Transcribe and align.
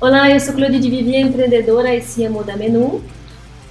Olá, 0.00 0.30
eu 0.30 0.38
sou 0.38 0.54
Claudia 0.54 0.78
de 0.78 0.88
Vivier, 0.88 1.22
empreendedora 1.22 1.92
e 1.92 2.00
CMO 2.00 2.44
da 2.44 2.56
Menu. 2.56 3.02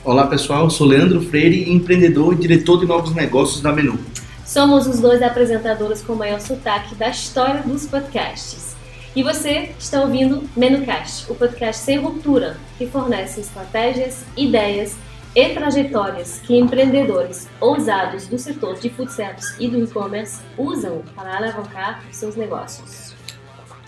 Olá 0.03 0.27
pessoal, 0.27 0.65
eu 0.65 0.69
sou 0.69 0.85
Leandro 0.85 1.21
Freire, 1.21 1.71
empreendedor 1.71 2.33
e 2.33 2.35
diretor 2.35 2.81
de 2.81 2.85
novos 2.85 3.15
negócios 3.15 3.61
da 3.61 3.71
Menu. 3.71 3.97
Somos 4.45 4.87
os 4.87 4.99
dois 4.99 5.21
apresentadores 5.21 6.01
com 6.01 6.11
o 6.11 6.17
maior 6.17 6.41
sotaque 6.41 6.95
da 6.95 7.07
história 7.07 7.61
dos 7.61 7.85
podcasts. 7.85 8.75
E 9.15 9.23
você 9.23 9.71
está 9.79 10.01
ouvindo 10.01 10.43
MenuCast, 10.53 11.31
o 11.31 11.35
podcast 11.35 11.81
sem 11.81 11.97
ruptura, 11.97 12.57
que 12.77 12.85
fornece 12.85 13.39
estratégias, 13.39 14.25
ideias 14.35 14.97
e 15.33 15.47
trajetórias 15.53 16.41
que 16.41 16.57
empreendedores 16.57 17.47
ousados 17.61 18.27
do 18.27 18.37
setor 18.37 18.77
de 18.77 18.89
food 18.89 19.13
service 19.13 19.55
e 19.61 19.69
do 19.69 19.81
e-commerce 19.81 20.41
usam 20.57 21.03
para 21.15 21.37
alavancar 21.37 22.03
seus 22.11 22.35
negócios. 22.35 23.16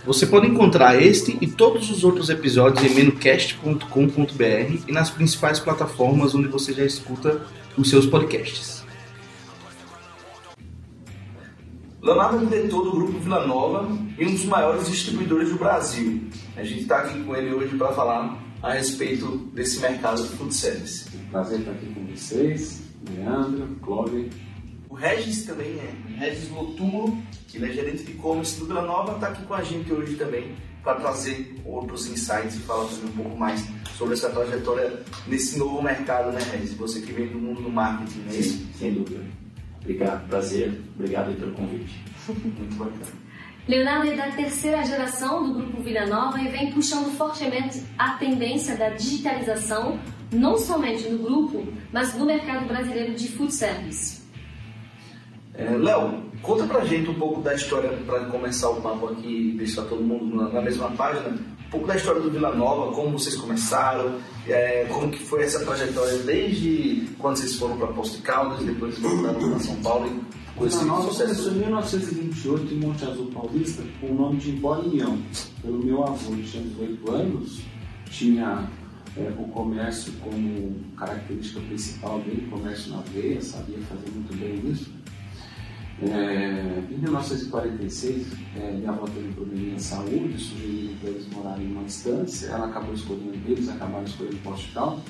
Você 0.05 0.25
pode 0.25 0.47
encontrar 0.47 1.01
este 1.01 1.37
e 1.41 1.47
todos 1.47 1.89
os 1.91 2.03
outros 2.05 2.29
episódios 2.29 2.83
em 2.89 2.95
menocast.com.br 2.95 4.83
e 4.87 4.91
nas 4.91 5.09
principais 5.09 5.59
plataformas 5.59 6.33
onde 6.33 6.47
você 6.47 6.73
já 6.73 6.85
escuta 6.85 7.45
os 7.77 7.89
seus 7.89 8.05
podcasts. 8.05 8.83
Leonardo 12.01 12.45
é 12.45 12.47
diretor 12.47 12.83
do 12.85 12.91
Grupo 12.91 13.19
Vila 13.19 13.45
Nova 13.45 13.89
e 14.17 14.25
um 14.25 14.31
dos 14.31 14.45
maiores 14.45 14.87
distribuidores 14.87 15.49
do 15.49 15.57
Brasil. 15.57 16.23
A 16.55 16.63
gente 16.63 16.83
está 16.83 16.99
aqui 16.99 17.21
com 17.21 17.35
ele 17.35 17.53
hoje 17.53 17.75
para 17.77 17.91
falar 17.91 18.41
a 18.63 18.71
respeito 18.71 19.27
desse 19.53 19.81
mercado 19.81 20.23
de 20.23 20.29
food 20.29 20.55
service. 20.55 21.09
Prazer 21.29 21.59
estar 21.59 21.71
aqui 21.71 21.93
com 21.93 22.05
vocês, 22.05 22.83
Leandro, 23.05 23.67
Clóvis 23.81 24.48
o 24.89 24.95
Regis 24.95 25.45
também 25.45 25.77
é, 25.77 25.93
Regis 26.17 26.49
Lotúmulo, 26.49 27.15
que 27.47 27.57
ele 27.57 27.67
é 27.67 27.73
gerente 27.73 28.03
de 28.03 28.11
e-commerce 28.11 28.59
do 28.59 28.65
Vila 28.65 28.81
Nova, 28.81 29.13
está 29.13 29.27
aqui 29.27 29.43
com 29.43 29.53
a 29.53 29.61
gente 29.61 29.93
hoje 29.93 30.15
também 30.15 30.55
para 30.83 30.95
trazer 30.95 31.55
outros 31.63 32.07
insights 32.07 32.55
e 32.55 32.59
falar 32.59 32.85
também 32.85 33.09
um 33.09 33.23
pouco 33.23 33.37
mais 33.37 33.63
sobre 33.95 34.15
essa 34.15 34.29
trajetória 34.29 35.03
nesse 35.27 35.59
novo 35.59 35.81
mercado, 35.81 36.31
né, 36.31 36.39
Regis? 36.51 36.73
Você 36.73 37.01
que 37.01 37.11
vem 37.11 37.27
do 37.27 37.37
mundo 37.37 37.61
do 37.61 37.69
marketing, 37.69 38.19
né? 38.21 38.31
Sim, 38.31 38.67
sem 38.77 38.93
dúvida. 38.93 39.23
Obrigado, 39.81 40.27
prazer. 40.27 40.81
Obrigado 40.95 41.37
pelo 41.37 41.51
convite. 41.51 42.03
Muito 42.27 42.75
bacana. 42.75 43.29
Leonardo 43.67 44.11
é 44.11 44.15
da 44.15 44.31
terceira 44.31 44.83
geração 44.83 45.45
do 45.45 45.53
Grupo 45.53 45.83
Vila 45.83 46.07
Nova 46.07 46.41
e 46.41 46.47
vem 46.47 46.71
puxando 46.71 47.15
fortemente 47.15 47.83
a 47.97 48.13
tendência 48.13 48.75
da 48.75 48.89
digitalização, 48.89 49.99
não 50.31 50.57
somente 50.57 51.07
no 51.07 51.19
grupo, 51.19 51.67
mas 51.91 52.15
no 52.15 52.25
mercado 52.25 52.67
brasileiro 52.67 53.13
de 53.13 53.27
food 53.27 53.53
service. 53.53 54.18
É, 55.59 55.75
Léo, 55.75 56.23
conta 56.41 56.65
pra 56.65 56.85
gente 56.85 57.09
um 57.09 57.15
pouco 57.15 57.41
da 57.41 57.53
história, 57.53 57.89
para 58.05 58.21
começar 58.27 58.69
o 58.69 58.81
papo 58.81 59.07
aqui, 59.09 59.55
deixar 59.57 59.81
todo 59.83 60.01
mundo 60.01 60.33
na, 60.33 60.47
na, 60.47 60.61
mesma 60.61 60.89
página, 60.91 61.27
um 61.27 61.69
pouco 61.69 61.85
da 61.85 61.97
história 61.97 62.21
do 62.21 62.31
Vila 62.31 62.55
Nova, 62.55 62.93
como 62.93 63.19
vocês 63.19 63.35
começaram, 63.35 64.15
é, 64.47 64.85
como 64.85 65.11
que 65.11 65.19
foi 65.19 65.43
essa 65.43 65.59
trajetória 65.65 66.17
desde 66.19 67.09
quando 67.19 67.35
vocês 67.35 67.55
foram 67.55 67.75
para 67.75 67.87
Posto 67.87 68.15
de 68.15 68.23
Caldas, 68.23 68.63
depois 68.63 68.97
voltaram 68.99 69.49
para 69.49 69.59
São 69.59 69.75
Paulo 69.81 70.07
e 70.07 70.57
com 70.57 70.65
esse 70.65 70.85
Nova 70.85 71.13
começou 71.13 71.51
em 71.51 71.55
1928 71.55 72.73
em 72.73 72.77
Monte 72.77 73.03
Azul 73.03 73.25
Paulista 73.27 73.83
com 73.99 74.07
o 74.07 74.15
nome 74.15 74.37
de 74.37 74.51
União. 74.51 75.17
Pelo 75.61 75.83
meu 75.83 76.05
avô, 76.05 76.31
ele 76.31 76.43
tinha 76.43 76.63
18 76.63 77.11
anos, 77.11 77.61
tinha 78.09 78.65
é, 79.17 79.29
o 79.37 79.43
comércio 79.49 80.13
como 80.21 80.75
característica 80.95 81.59
principal 81.61 82.19
dele, 82.19 82.47
comércio 82.49 82.91
na 82.91 83.01
veia, 83.01 83.41
sabia 83.41 83.77
fazer 83.79 84.09
muito 84.11 84.35
bem 84.37 84.71
isso. 84.71 84.98
É, 86.01 86.81
em 86.89 86.97
1946, 86.97 88.27
é, 88.55 88.71
minha 88.71 88.89
avó 88.89 89.05
teve 89.05 89.27
um 89.27 89.33
probleminha 89.33 89.75
de 89.75 89.83
saúde, 89.83 90.37
sugeriram 90.37 90.95
para 90.95 91.09
eles 91.09 91.27
morarem 91.33 91.65
em 91.65 91.71
uma 91.73 91.83
distância. 91.83 92.47
Ela 92.47 92.67
acabou 92.67 92.93
escolhendo, 92.93 93.37
eles 93.45 93.67
acabaram 93.67 94.05
escolhendo 94.05 94.37
Posto 94.37 94.67
de 94.67 94.73
Caldas. 94.73 95.03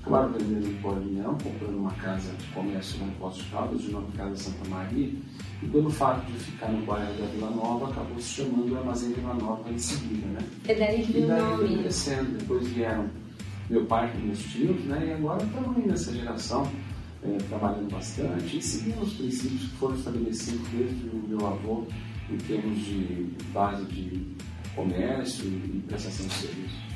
Acabaram 0.00 0.32
vendendo 0.32 0.66
em 0.66 1.08
União, 1.08 1.38
comprando 1.38 1.78
uma 1.78 1.92
casa 1.92 2.32
de 2.32 2.46
comércio 2.46 3.04
no 3.04 3.12
Posto 3.12 3.44
de 3.44 3.50
Caldas, 3.50 3.82
de 3.82 3.90
nome 3.92 4.10
Casa 4.16 4.36
Santa 4.36 4.68
Maria. 4.68 5.12
E 5.62 5.66
pelo 5.68 5.90
fato 5.90 6.26
de 6.26 6.38
ficar 6.38 6.72
no 6.72 6.84
bairro 6.84 7.12
da 7.14 7.26
Vila 7.26 7.50
Nova, 7.50 7.90
acabou 7.90 8.18
se 8.18 8.42
chamando 8.42 8.76
Armazém 8.76 9.12
Vila 9.12 9.34
Nova 9.34 9.70
em 9.70 9.78
seguida, 9.78 10.26
né? 10.26 10.40
É 10.66 10.74
daí 10.74 11.04
que 11.04 11.12
veio 11.12 11.26
o 11.26 11.58
nome. 11.58 11.78
crescendo. 11.78 12.38
Depois 12.38 12.66
vieram 12.68 13.08
meu 13.70 13.84
pai 13.84 14.10
e 14.14 14.26
meus 14.26 14.42
tios, 14.42 14.82
né? 14.86 15.06
E 15.08 15.12
agora 15.12 15.44
estamos 15.44 15.76
aí 15.76 15.86
nessa 15.86 16.12
geração 16.12 16.68
é, 17.24 17.36
trabalhando 17.48 17.90
bastante 17.90 18.58
e 18.58 18.62
seguindo 18.62 19.02
os 19.02 19.14
princípios 19.14 19.62
que 19.62 19.76
foram 19.76 19.96
estabelecidos 19.96 20.68
desde 20.68 21.08
o 21.08 21.24
meu 21.28 21.46
avô 21.46 21.86
em 22.30 22.36
termos 22.38 22.78
de 22.84 23.28
base 23.52 23.84
de 23.86 24.26
comércio 24.74 25.46
e 25.46 25.82
prestação 25.86 26.26
de 26.26 26.34
serviço. 26.34 26.92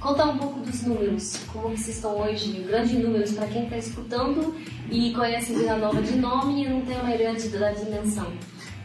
Conta 0.00 0.26
um 0.26 0.36
pouco 0.36 0.60
dos 0.60 0.82
números, 0.82 1.40
como 1.52 1.70
que 1.70 1.80
vocês 1.80 1.96
estão 1.96 2.20
hoje, 2.20 2.52
grandes 2.62 2.98
números 2.98 3.32
para 3.32 3.46
quem 3.46 3.64
está 3.64 3.78
escutando 3.78 4.54
e 4.90 5.12
conhece 5.12 5.54
Vila 5.54 5.76
Nova 5.76 6.02
de 6.02 6.16
nome 6.16 6.64
e 6.64 6.68
não 6.68 6.80
tem 6.80 6.98
uma 6.98 7.14
ideia 7.14 7.32
da 7.32 7.70
dimensão. 7.70 8.32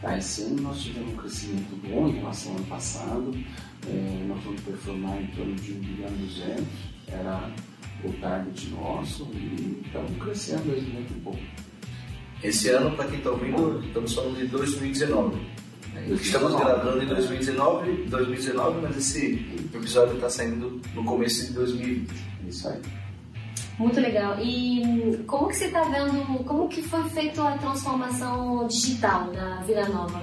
Ah, 0.02 0.16
esse 0.16 0.42
ano 0.42 0.62
nós 0.62 0.80
tivemos 0.80 1.12
um 1.12 1.16
crescimento 1.16 1.76
bom 1.88 2.08
em 2.08 2.12
relação 2.12 2.52
ao 2.52 2.58
ano 2.58 2.66
passado, 2.68 3.34
é, 3.86 4.24
nós 4.26 4.42
vamos 4.44 4.60
performar 4.62 5.20
em 5.20 5.26
torno 5.28 5.54
de 5.56 5.72
1 5.72 5.74
bilhão 5.80 6.08
e 6.08 6.26
200, 6.26 6.64
era 7.08 7.50
o 8.04 8.12
target 8.14 8.70
nosso 8.70 9.28
e 9.34 9.82
estamos 9.84 10.22
crescendo 10.22 10.72
aí 10.72 10.82
muito 10.82 11.14
um 11.14 11.20
pouco. 11.20 11.40
Esse 12.42 12.70
ano, 12.70 12.96
para 12.96 13.06
quem 13.06 13.18
está 13.18 13.30
ouvindo, 13.30 13.84
estamos 13.84 14.14
falando 14.14 14.36
de 14.38 14.46
2019. 14.46 15.38
Estamos 16.08 16.54
gravando 16.54 17.02
em 17.02 17.06
2019, 17.06 18.04
2019, 18.08 18.80
mas 18.80 18.96
esse 18.96 19.34
episódio 19.74 20.14
está 20.14 20.30
saindo 20.30 20.80
no 20.94 21.04
começo 21.04 21.46
de 21.46 21.52
2020. 21.52 22.10
Isso 22.48 22.68
aí. 22.68 22.80
Muito 23.78 24.00
legal. 24.00 24.38
E 24.40 25.22
como 25.26 25.48
que 25.48 25.56
você 25.56 25.66
está 25.66 25.82
vendo, 25.84 26.44
como 26.44 26.68
que 26.68 26.82
foi 26.82 27.02
feita 27.10 27.42
a 27.46 27.58
transformação 27.58 28.66
digital 28.66 29.30
da 29.32 29.56
Vila 29.62 29.88
Nova? 29.88 30.22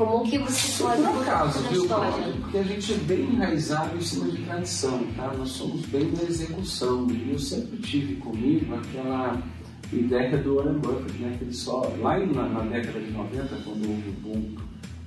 Como 0.00 0.24
que 0.24 0.38
você 0.38 0.82
pode 0.82 1.02
Por 1.02 1.20
acaso, 1.20 1.58
viu, 1.68 1.86
Porque 1.86 2.56
a 2.56 2.62
gente 2.62 2.94
é 2.94 2.96
bem 2.96 3.20
enraizado 3.20 3.98
em 3.98 4.00
cima 4.00 4.30
de 4.30 4.42
tradição, 4.44 4.98
tá? 5.14 5.30
Nós 5.36 5.50
somos 5.50 5.84
bem 5.86 6.10
da 6.12 6.22
execução. 6.22 7.06
E 7.10 7.32
eu 7.32 7.38
sempre 7.38 7.76
tive 7.82 8.14
comigo 8.14 8.74
aquela 8.76 9.42
ideia 9.92 10.38
do 10.38 10.56
Warren 10.56 10.78
Buffett, 10.78 11.18
né? 11.18 11.36
Que 11.36 11.44
ele 11.44 11.52
só, 11.52 11.92
lá 11.98 12.18
na, 12.18 12.48
na 12.48 12.60
década 12.60 12.98
de 12.98 13.10
90, 13.10 13.56
quando 13.62 13.90
houve 13.90 14.08
o 14.08 14.12
boom 14.22 14.56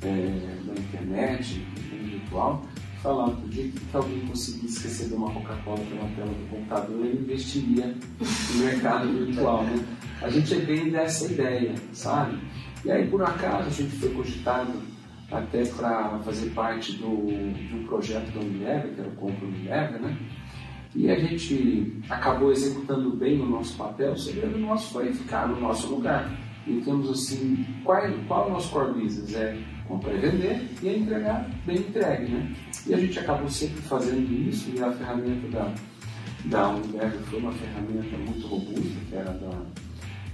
é, 0.04 0.58
da 0.64 0.80
internet, 0.80 1.56
do 1.56 2.12
virtual, 2.12 2.64
falava 3.02 3.36
que 3.36 3.46
o 3.46 3.50
dia 3.50 3.72
que 3.72 3.98
alguém 3.98 4.20
conseguisse 4.28 4.84
receber 4.84 5.16
uma 5.16 5.32
Coca-Cola 5.32 5.80
pela 5.90 6.08
tela 6.10 6.32
do 6.32 6.50
computador, 6.52 7.04
ele 7.04 7.20
investiria 7.20 7.96
no 8.20 8.64
mercado 8.64 9.08
virtual, 9.08 9.64
né? 9.64 9.84
A 10.22 10.30
gente 10.30 10.54
é 10.54 10.60
bem 10.60 10.92
dessa 10.92 11.26
ideia, 11.26 11.74
sabe? 11.92 12.38
E 12.86 12.92
aí, 12.92 13.08
por 13.08 13.24
acaso, 13.24 13.68
a 13.68 13.72
gente 13.72 13.96
foi 13.96 14.10
cogitado 14.10 14.72
até 15.32 15.66
para 15.66 16.20
fazer 16.20 16.50
parte 16.52 16.94
do, 16.94 17.28
de 17.54 17.76
um 17.76 17.86
projeto 17.86 18.32
da 18.32 18.42
Unilever, 18.42 18.94
que 18.94 19.00
era 19.00 19.10
o 19.10 19.16
Compra 19.16 19.46
Unilever, 19.46 20.02
né? 20.02 20.18
E 20.96 21.10
a 21.10 21.18
gente 21.18 22.02
acabou 22.10 22.52
executando 22.52 23.16
bem 23.16 23.42
o 23.42 23.46
nosso 23.46 23.76
papel, 23.76 24.12
o 24.12 24.18
segredo 24.18 24.60
nosso 24.60 24.94
foi 24.94 25.12
ficar 25.12 25.48
no 25.48 25.60
nosso 25.60 25.88
lugar. 25.88 26.30
E 26.68 26.82
temos 26.82 27.10
assim, 27.10 27.66
qual, 27.84 28.02
qual 28.28 28.48
o 28.48 28.54
nosso 28.54 28.70
core 28.70 29.02
business? 29.02 29.34
É 29.34 29.58
comprar 29.88 30.14
e 30.14 30.20
vender 30.20 30.70
e 30.82 30.88
é 30.88 30.98
entregar 30.98 31.50
bem 31.66 31.78
entregue, 31.78 32.32
né? 32.32 32.56
E 32.86 32.94
a 32.94 32.98
gente 32.98 33.18
acabou 33.20 33.50
sempre 33.50 33.82
fazendo 33.82 34.32
isso 34.48 34.72
e 34.76 34.82
a 34.82 34.92
ferramenta 34.92 35.48
da, 35.48 35.74
da 36.46 36.70
Unilever 36.70 37.20
foi 37.22 37.40
uma 37.40 37.52
ferramenta 37.54 38.18
muito 38.18 38.48
robusta, 38.48 39.00
que 39.10 39.16
era 39.16 39.32
da 39.32 39.62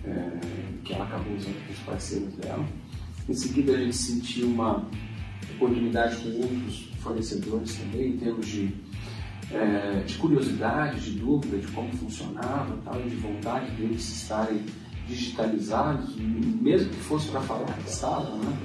é, 0.09 0.39
que 0.83 0.93
ela 0.93 1.05
acabou 1.05 1.35
usando 1.35 1.65
com 1.65 1.73
os 1.73 1.79
parceiros 1.79 2.33
dela. 2.35 2.65
Em 3.27 3.33
seguida, 3.33 3.73
a 3.73 3.77
gente 3.77 3.95
sentiu 3.95 4.47
uma 4.47 4.87
oportunidade 5.55 6.15
com 6.17 6.29
outros 6.41 6.89
fornecedores 6.99 7.75
também, 7.75 8.13
em 8.13 8.17
termos 8.17 8.47
de, 8.47 8.73
é, 9.51 10.03
de 10.05 10.15
curiosidade, 10.15 10.99
de 10.99 11.19
dúvida 11.19 11.57
de 11.57 11.67
como 11.67 11.91
funcionava, 11.93 12.77
tal, 12.83 13.01
de 13.01 13.15
vontade 13.15 13.69
deles 13.71 14.07
estarem 14.09 14.63
digitalizados, 15.07 16.15
mesmo 16.17 16.89
que 16.89 16.99
fosse 17.01 17.29
para 17.29 17.41
falar 17.41 17.73
que 17.73 17.89
estavam, 17.89 18.37
né? 18.37 18.57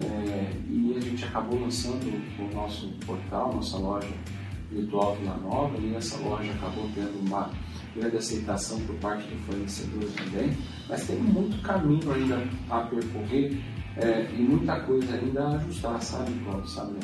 É, 0.00 0.52
e 0.70 0.94
a 0.96 1.00
gente 1.00 1.24
acabou 1.24 1.60
lançando 1.60 2.06
o 2.38 2.54
nosso 2.54 2.88
portal, 3.04 3.54
nossa 3.54 3.76
loja 3.78 4.08
virtual 4.70 5.16
Vila 5.16 5.36
Nova, 5.38 5.76
e 5.78 5.94
essa 5.94 6.16
loja 6.18 6.52
acabou 6.52 6.88
tendo 6.94 7.26
uma 7.26 7.50
grande 7.96 8.16
aceitação 8.16 8.80
por 8.80 8.94
parte 8.96 9.26
do 9.28 9.36
fornecedor 9.46 10.04
também, 10.16 10.56
mas 10.88 11.06
tem 11.06 11.16
muito 11.16 11.60
caminho 11.62 12.12
ainda 12.12 12.42
a 12.70 12.80
percorrer 12.80 13.60
é, 13.96 14.28
e 14.32 14.42
muita 14.42 14.80
coisa 14.80 15.14
ainda 15.14 15.44
a 15.44 15.56
ajustar, 15.56 16.00
sabe, 16.00 16.32
Cláudio? 16.44 16.68
Sabe, 16.68 16.92
né? 16.92 17.00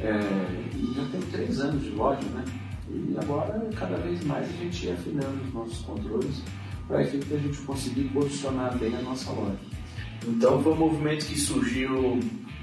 É, 0.00 0.76
e 0.76 0.94
já 0.94 1.04
tem 1.06 1.20
três 1.32 1.60
anos 1.60 1.82
de 1.82 1.90
loja, 1.90 2.26
né? 2.28 2.44
E 2.90 3.16
agora, 3.20 3.68
cada 3.76 3.96
vez 3.96 4.24
mais, 4.24 4.48
a 4.48 4.56
gente 4.56 4.86
ia 4.86 4.94
afinando 4.94 5.42
os 5.44 5.52
nossos 5.52 5.78
controles 5.80 6.42
para 6.86 7.02
efeito 7.02 7.34
a 7.34 7.38
gente 7.38 7.58
conseguir 7.58 8.04
posicionar 8.04 8.76
bem 8.78 8.96
a 8.96 9.02
nossa 9.02 9.30
loja. 9.30 9.58
Então, 10.26 10.62
foi 10.62 10.72
um 10.72 10.76
movimento 10.76 11.26
que 11.26 11.38
surgiu 11.38 12.18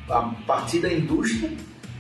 a 0.10 0.22
partir 0.46 0.80
da 0.80 0.92
indústria 0.92 1.52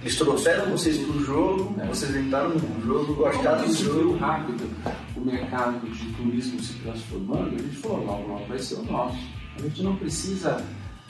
Eles 0.05 0.17
trouxeram 0.17 0.69
vocês 0.69 0.99
para 0.99 1.15
o 1.15 1.23
jogo, 1.23 1.81
é. 1.81 1.87
vocês 1.87 2.15
entraram 2.15 2.49
no 2.49 2.85
jogo, 2.85 3.15
gostaram 3.15 3.67
do 3.67 3.73
jogo. 3.73 4.15
rápido 4.17 4.69
o 5.17 5.21
mercado 5.21 5.89
de 5.89 6.13
turismo 6.13 6.59
se 6.59 6.75
transformando, 6.75 7.55
a 7.55 7.57
gente 7.57 7.75
falou, 7.77 8.05
logo, 8.05 8.27
logo 8.27 8.45
vai 8.45 8.59
ser 8.59 8.75
o 8.75 8.83
nosso. 8.83 9.17
A 9.57 9.63
gente 9.63 9.81
não 9.81 9.95
precisa 9.95 10.63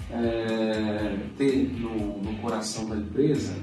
é, 0.09 1.17
ter 1.37 1.73
no, 1.77 2.23
no, 2.23 2.37
coração 2.37 2.87
da 2.87 2.95
empresa 2.95 3.53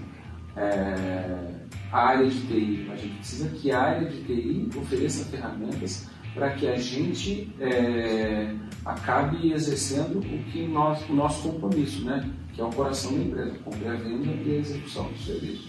é, 0.54 1.54
a 1.90 2.08
área 2.08 2.28
de 2.28 2.38
TI. 2.42 2.90
A 2.92 2.96
gente 2.96 3.14
precisa 3.16 3.48
que 3.48 3.72
a 3.72 3.80
área 3.80 4.10
de 4.10 4.24
TI 4.24 4.68
ofereça 4.76 5.24
ferramentas 5.30 6.10
para 6.34 6.50
que 6.50 6.68
a 6.68 6.76
gente 6.76 7.50
é, 7.58 8.54
acabe 8.84 9.50
exercendo 9.50 10.18
o 10.18 10.44
que 10.50 10.68
nós, 10.68 11.08
o 11.08 11.14
nosso 11.14 11.48
compromisso, 11.48 12.04
né? 12.04 12.22
Que 12.52 12.60
é 12.60 12.64
o 12.64 12.70
coração 12.70 13.12
da 13.12 13.24
empresa, 13.24 13.58
compra 13.64 13.92
a 13.92 13.96
venda 13.96 14.30
e 14.44 14.56
a 14.56 14.58
execução 14.58 15.04
do 15.04 15.18
serviço. 15.18 15.68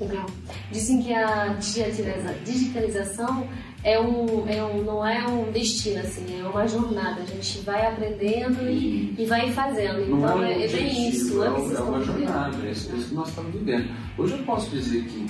Legal. 0.00 0.26
Dizem 0.72 1.02
que 1.02 1.12
a 1.12 1.56
digitalização 2.44 3.48
é 3.84 3.98
um, 4.00 4.48
é 4.48 4.62
um, 4.62 4.82
não 4.82 5.06
é 5.06 5.26
um 5.26 5.50
destino, 5.52 6.00
assim, 6.00 6.40
é 6.40 6.44
uma 6.44 6.66
jornada. 6.66 7.22
A 7.22 7.26
gente 7.26 7.60
vai 7.60 7.86
aprendendo 7.86 8.68
e, 8.68 9.14
e 9.16 9.26
vai 9.26 9.52
fazendo. 9.52 10.00
Então 10.02 10.42
é, 10.42 10.64
é, 10.64 10.68
bem 10.68 11.08
isso. 11.08 11.42
É, 11.42 11.46
é 11.46 11.50
uma 11.50 12.02
jornada, 12.02 12.66
é 12.66 12.70
isso, 12.70 12.92
é 12.92 12.96
isso 12.96 13.08
que 13.08 13.14
nós 13.14 13.28
estamos 13.28 13.52
vivendo. 13.52 13.88
Hoje 14.16 14.32
eu 14.34 14.44
posso 14.44 14.70
dizer 14.70 15.04
que 15.04 15.26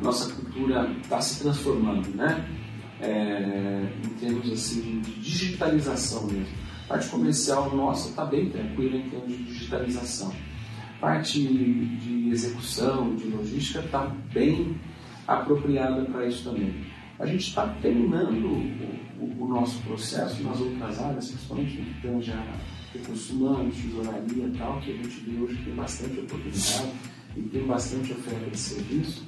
a 0.00 0.02
nossa 0.02 0.32
cultura 0.32 0.90
está 1.02 1.20
se 1.20 1.42
transformando, 1.42 2.08
né? 2.16 2.44
É, 3.00 3.86
em 4.04 4.08
termos 4.20 4.52
assim, 4.52 5.00
de 5.00 5.20
digitalização 5.20 6.26
mesmo. 6.26 6.63
Parte 6.88 7.08
comercial 7.08 7.74
nossa 7.74 8.10
está 8.10 8.24
bem 8.24 8.50
tranquila 8.50 8.96
em 8.96 9.08
termos 9.08 9.28
de 9.28 9.44
digitalização. 9.44 10.32
Parte 11.00 11.40
de 11.42 12.28
execução, 12.30 13.14
de 13.16 13.24
logística 13.24 13.80
está 13.80 14.06
bem 14.32 14.78
apropriada 15.26 16.04
para 16.04 16.26
isso 16.26 16.44
também. 16.44 16.74
A 17.18 17.26
gente 17.26 17.48
está 17.48 17.66
terminando 17.80 18.44
o, 18.44 19.24
o, 19.24 19.44
o, 19.44 19.48
nosso 19.48 19.80
processo 19.82 20.42
nas 20.42 20.60
outras 20.60 21.00
áreas, 21.00 21.28
principalmente 21.28 21.76
que 21.76 22.02
tem 22.02 22.20
já 22.20 22.42
recursos 22.92 23.30
humanos, 23.30 23.76
tesouraria 23.76 24.46
e 24.46 24.58
tal, 24.58 24.80
que 24.80 24.92
a 24.92 24.96
gente 24.96 25.20
vê 25.20 25.40
hoje 25.40 25.56
que 25.56 25.64
tem 25.64 25.74
bastante 25.74 26.20
oportunidade 26.20 26.92
e 27.36 27.42
tem 27.42 27.66
bastante 27.66 28.12
oferta 28.12 28.50
de 28.50 28.58
serviço, 28.58 29.24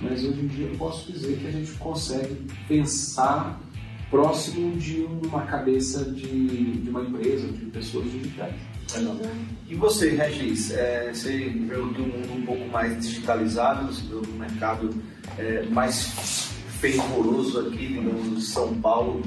mas 0.00 0.24
hoje 0.24 0.40
em 0.40 0.46
dia 0.46 0.66
eu 0.66 0.76
posso 0.76 1.10
dizer 1.12 1.38
que 1.38 1.46
a 1.46 1.50
gente 1.50 1.72
consegue 1.72 2.46
pensar 2.66 3.60
próximo 4.10 4.76
de 4.76 5.06
uma 5.22 5.42
cabeça 5.42 6.04
de, 6.04 6.72
de 6.78 6.90
uma 6.90 7.02
empresa, 7.02 7.46
de 7.48 7.66
pessoas 7.66 8.10
digitais. 8.10 8.54
E 9.68 9.74
você, 9.74 10.10
Regis, 10.10 10.70
é, 10.70 11.12
você 11.12 11.48
veio 11.48 11.92
de 11.92 12.02
um 12.02 12.06
mundo 12.06 12.32
um 12.36 12.42
pouco 12.46 12.68
mais 12.68 13.00
digitalizado, 13.00 13.86
você 13.86 14.02
veio 14.06 14.22
um 14.32 14.38
mercado 14.38 14.90
é, 15.38 15.64
mais 15.70 16.52
fervoroso 16.80 17.60
aqui, 17.60 17.88
digamos, 17.88 18.36
de 18.36 18.42
São 18.42 18.74
Paulo, 18.74 19.22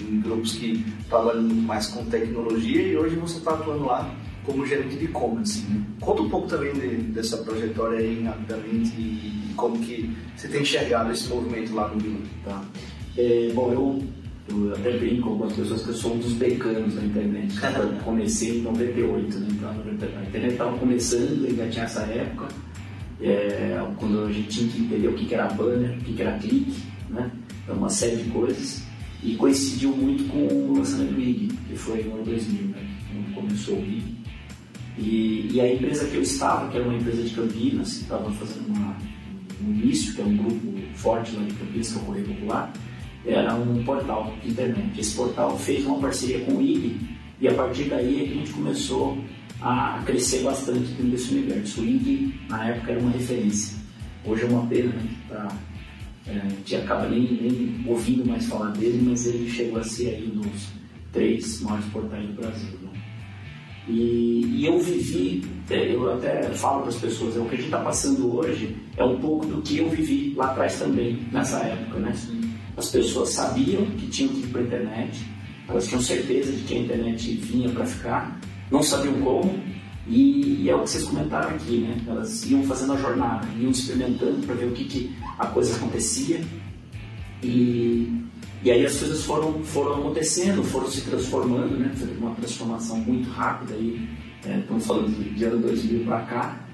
em 0.00 0.20
grupos 0.20 0.52
que 0.52 0.86
trabalham 1.08 1.42
muito 1.42 1.62
mais 1.62 1.88
com 1.88 2.04
tecnologia 2.06 2.82
e 2.82 2.96
hoje 2.96 3.16
você 3.16 3.38
está 3.38 3.50
atuando 3.50 3.84
lá 3.84 4.14
como 4.44 4.66
gerente 4.66 4.96
de 4.96 5.04
e-commerce. 5.04 5.64
Conta 6.00 6.22
um 6.22 6.30
pouco 6.30 6.48
também 6.48 6.72
de, 6.72 6.96
dessa 7.12 7.38
trajetória 7.38 7.98
aí 7.98 8.22
rapidamente 8.22 8.92
e, 8.96 9.50
e, 9.50 9.54
como 9.54 9.78
que 9.78 10.16
você 10.34 10.48
tem 10.48 10.62
enxergado 10.62 11.12
esse 11.12 11.28
movimento 11.28 11.74
lá 11.74 11.88
no 11.88 12.00
Vila. 12.00 12.20
Tá. 12.44 12.64
É, 13.18 13.50
bom, 13.54 13.72
eu 13.72 14.02
eu 14.50 14.74
até 14.74 14.96
brinco 14.98 15.22
com 15.22 15.30
algumas 15.30 15.52
pessoas 15.52 15.82
que 15.82 15.88
eu 15.88 15.94
sou 15.94 16.14
um 16.14 16.18
dos 16.18 16.32
becanos 16.32 16.94
da 16.94 17.02
internet. 17.02 17.54
Eu 17.76 17.92
comecei 18.04 18.58
em 18.58 18.62
98, 18.62 19.38
né? 19.38 19.48
Então, 19.50 19.70
a 19.70 20.22
internet 20.22 20.52
estava 20.52 20.76
começando, 20.78 21.46
ainda 21.46 21.68
tinha 21.68 21.84
essa 21.84 22.00
época, 22.02 22.48
é, 23.20 23.80
quando 23.96 24.24
a 24.24 24.32
gente 24.32 24.48
tinha 24.48 24.68
que 24.68 24.80
entender 24.80 25.08
o 25.08 25.14
que 25.14 25.34
era 25.34 25.46
banner, 25.48 25.96
o 25.98 26.00
que 26.02 26.20
era 26.20 26.38
clique, 26.38 26.82
né? 27.08 27.30
Então, 27.62 27.76
uma 27.76 27.88
série 27.88 28.16
de 28.16 28.30
coisas. 28.30 28.82
E 29.22 29.34
coincidiu 29.36 29.90
muito 29.90 30.24
com 30.28 30.46
o 30.46 30.78
lançamento 30.78 31.12
do 31.12 31.20
IG, 31.20 31.48
que 31.68 31.76
foi 31.76 32.02
no 32.04 32.14
ano 32.14 32.24
2000, 32.24 32.62
né? 32.68 32.86
Quando 33.12 33.34
começou 33.34 33.76
o 33.76 33.82
IG. 33.82 34.20
E, 34.98 35.50
e, 35.52 35.60
a 35.60 35.72
empresa 35.72 36.06
que 36.06 36.16
eu 36.16 36.22
estava, 36.22 36.68
que 36.70 36.76
era 36.76 36.86
uma 36.86 36.96
empresa 36.96 37.22
de 37.22 37.30
Campinas, 37.30 37.94
que 37.94 38.02
estava 38.02 38.30
fazendo 38.32 38.68
uma, 38.68 38.96
um 39.64 39.70
início, 39.72 40.14
que 40.14 40.20
é 40.20 40.24
um 40.24 40.36
grupo 40.36 40.78
forte 40.94 41.36
lá 41.36 41.42
de 41.42 41.54
Campinas, 41.54 41.92
que 41.92 41.98
é 41.98 42.02
o 42.02 42.04
Correio 42.04 42.26
Popular, 42.26 42.72
era 43.26 43.54
um 43.54 43.82
portal 43.84 44.34
de 44.42 44.50
internet. 44.50 45.00
Esse 45.00 45.14
portal 45.14 45.58
fez 45.58 45.84
uma 45.84 45.98
parceria 45.98 46.40
com 46.40 46.54
o 46.54 46.62
IG 46.62 46.96
e 47.40 47.48
a 47.48 47.54
partir 47.54 47.84
daí 47.84 48.22
é 48.22 48.26
que 48.26 48.32
a 48.32 48.36
gente 48.36 48.52
começou 48.52 49.18
a 49.60 50.02
crescer 50.04 50.42
bastante 50.42 50.80
dentro 50.80 51.04
desse 51.10 51.32
universo. 51.32 51.80
O 51.80 51.84
IG, 51.84 52.34
na 52.48 52.68
época, 52.68 52.92
era 52.92 53.00
uma 53.00 53.10
referência. 53.10 53.78
Hoje 54.24 54.44
é 54.44 54.46
uma 54.46 54.66
pena, 54.66 54.92
né? 54.92 55.08
Tá, 55.28 55.48
é, 56.26 56.38
a 56.38 56.48
gente 56.48 56.76
acaba 56.76 57.08
nem, 57.08 57.20
nem, 57.20 57.84
ouvindo 57.86 58.24
mais 58.26 58.46
falar 58.46 58.70
dele, 58.72 59.02
mas 59.08 59.26
ele 59.26 59.50
chegou 59.50 59.80
a 59.80 59.84
ser 59.84 60.08
aí 60.08 60.32
um 60.34 60.40
dos 60.40 60.68
três 61.12 61.60
maiores 61.62 61.86
portais 61.86 62.26
do 62.26 62.34
Brasil. 62.34 62.78
Né? 62.82 62.90
E, 63.88 64.44
e, 64.46 64.66
eu 64.66 64.78
vivi, 64.78 65.42
é, 65.68 65.94
eu 65.94 66.12
até 66.12 66.42
falo 66.50 66.80
para 66.80 66.90
as 66.90 66.96
pessoas, 66.96 67.36
é 67.36 67.40
o 67.40 67.46
que 67.46 67.54
a 67.54 67.56
gente 67.56 67.66
está 67.66 67.80
passando 67.80 68.36
hoje 68.36 68.76
é 68.96 69.02
um 69.02 69.18
pouco 69.18 69.46
do 69.46 69.62
que 69.62 69.78
eu 69.78 69.88
vivi 69.88 70.34
lá 70.36 70.52
atrás 70.52 70.78
também, 70.78 71.18
nessa 71.32 71.58
época, 71.60 71.98
né? 71.98 72.12
As 72.80 72.88
pessoas 72.88 73.28
sabiam 73.28 73.84
que 73.84 74.06
tinham 74.06 74.32
que 74.32 74.40
ir 74.40 74.46
para 74.46 74.62
a 74.62 74.64
internet, 74.64 75.20
elas 75.68 75.86
tinham 75.86 76.00
certeza 76.00 76.50
de 76.50 76.62
que 76.62 76.74
a 76.74 76.78
internet 76.78 77.34
vinha 77.34 77.68
para 77.68 77.84
ficar, 77.84 78.40
não 78.70 78.82
sabiam 78.82 79.20
como, 79.20 79.52
e, 80.08 80.66
é 80.66 80.74
o 80.74 80.82
que 80.82 80.88
vocês 80.88 81.04
comentaram 81.04 81.50
aqui, 81.50 81.76
né? 81.80 82.02
Elas 82.08 82.50
iam 82.50 82.62
fazendo 82.62 82.94
a 82.94 82.96
jornada, 82.96 83.46
iam 83.58 83.70
experimentando 83.70 84.46
para 84.46 84.54
ver 84.54 84.64
o 84.64 84.72
que, 84.72 84.84
que 84.84 85.14
a 85.38 85.46
coisa 85.48 85.76
acontecia, 85.76 86.40
e, 87.42 88.24
e 88.64 88.70
aí 88.70 88.86
as 88.86 88.98
coisas 88.98 89.26
foram, 89.26 89.62
foram 89.62 89.96
acontecendo, 89.96 90.64
foram 90.64 90.88
se 90.88 91.02
transformando, 91.02 91.76
né? 91.76 91.92
Foi 91.94 92.16
uma 92.16 92.34
transformação 92.34 92.96
muito 92.96 93.28
rápida 93.28 93.74
aí, 93.74 94.08
é, 94.46 94.58
estamos 94.58 94.86
falando 94.86 95.14
de, 95.14 95.34
de 95.34 95.44
ano 95.44 95.58
2000 95.58 96.04
para 96.06 96.20
cá, 96.22 96.66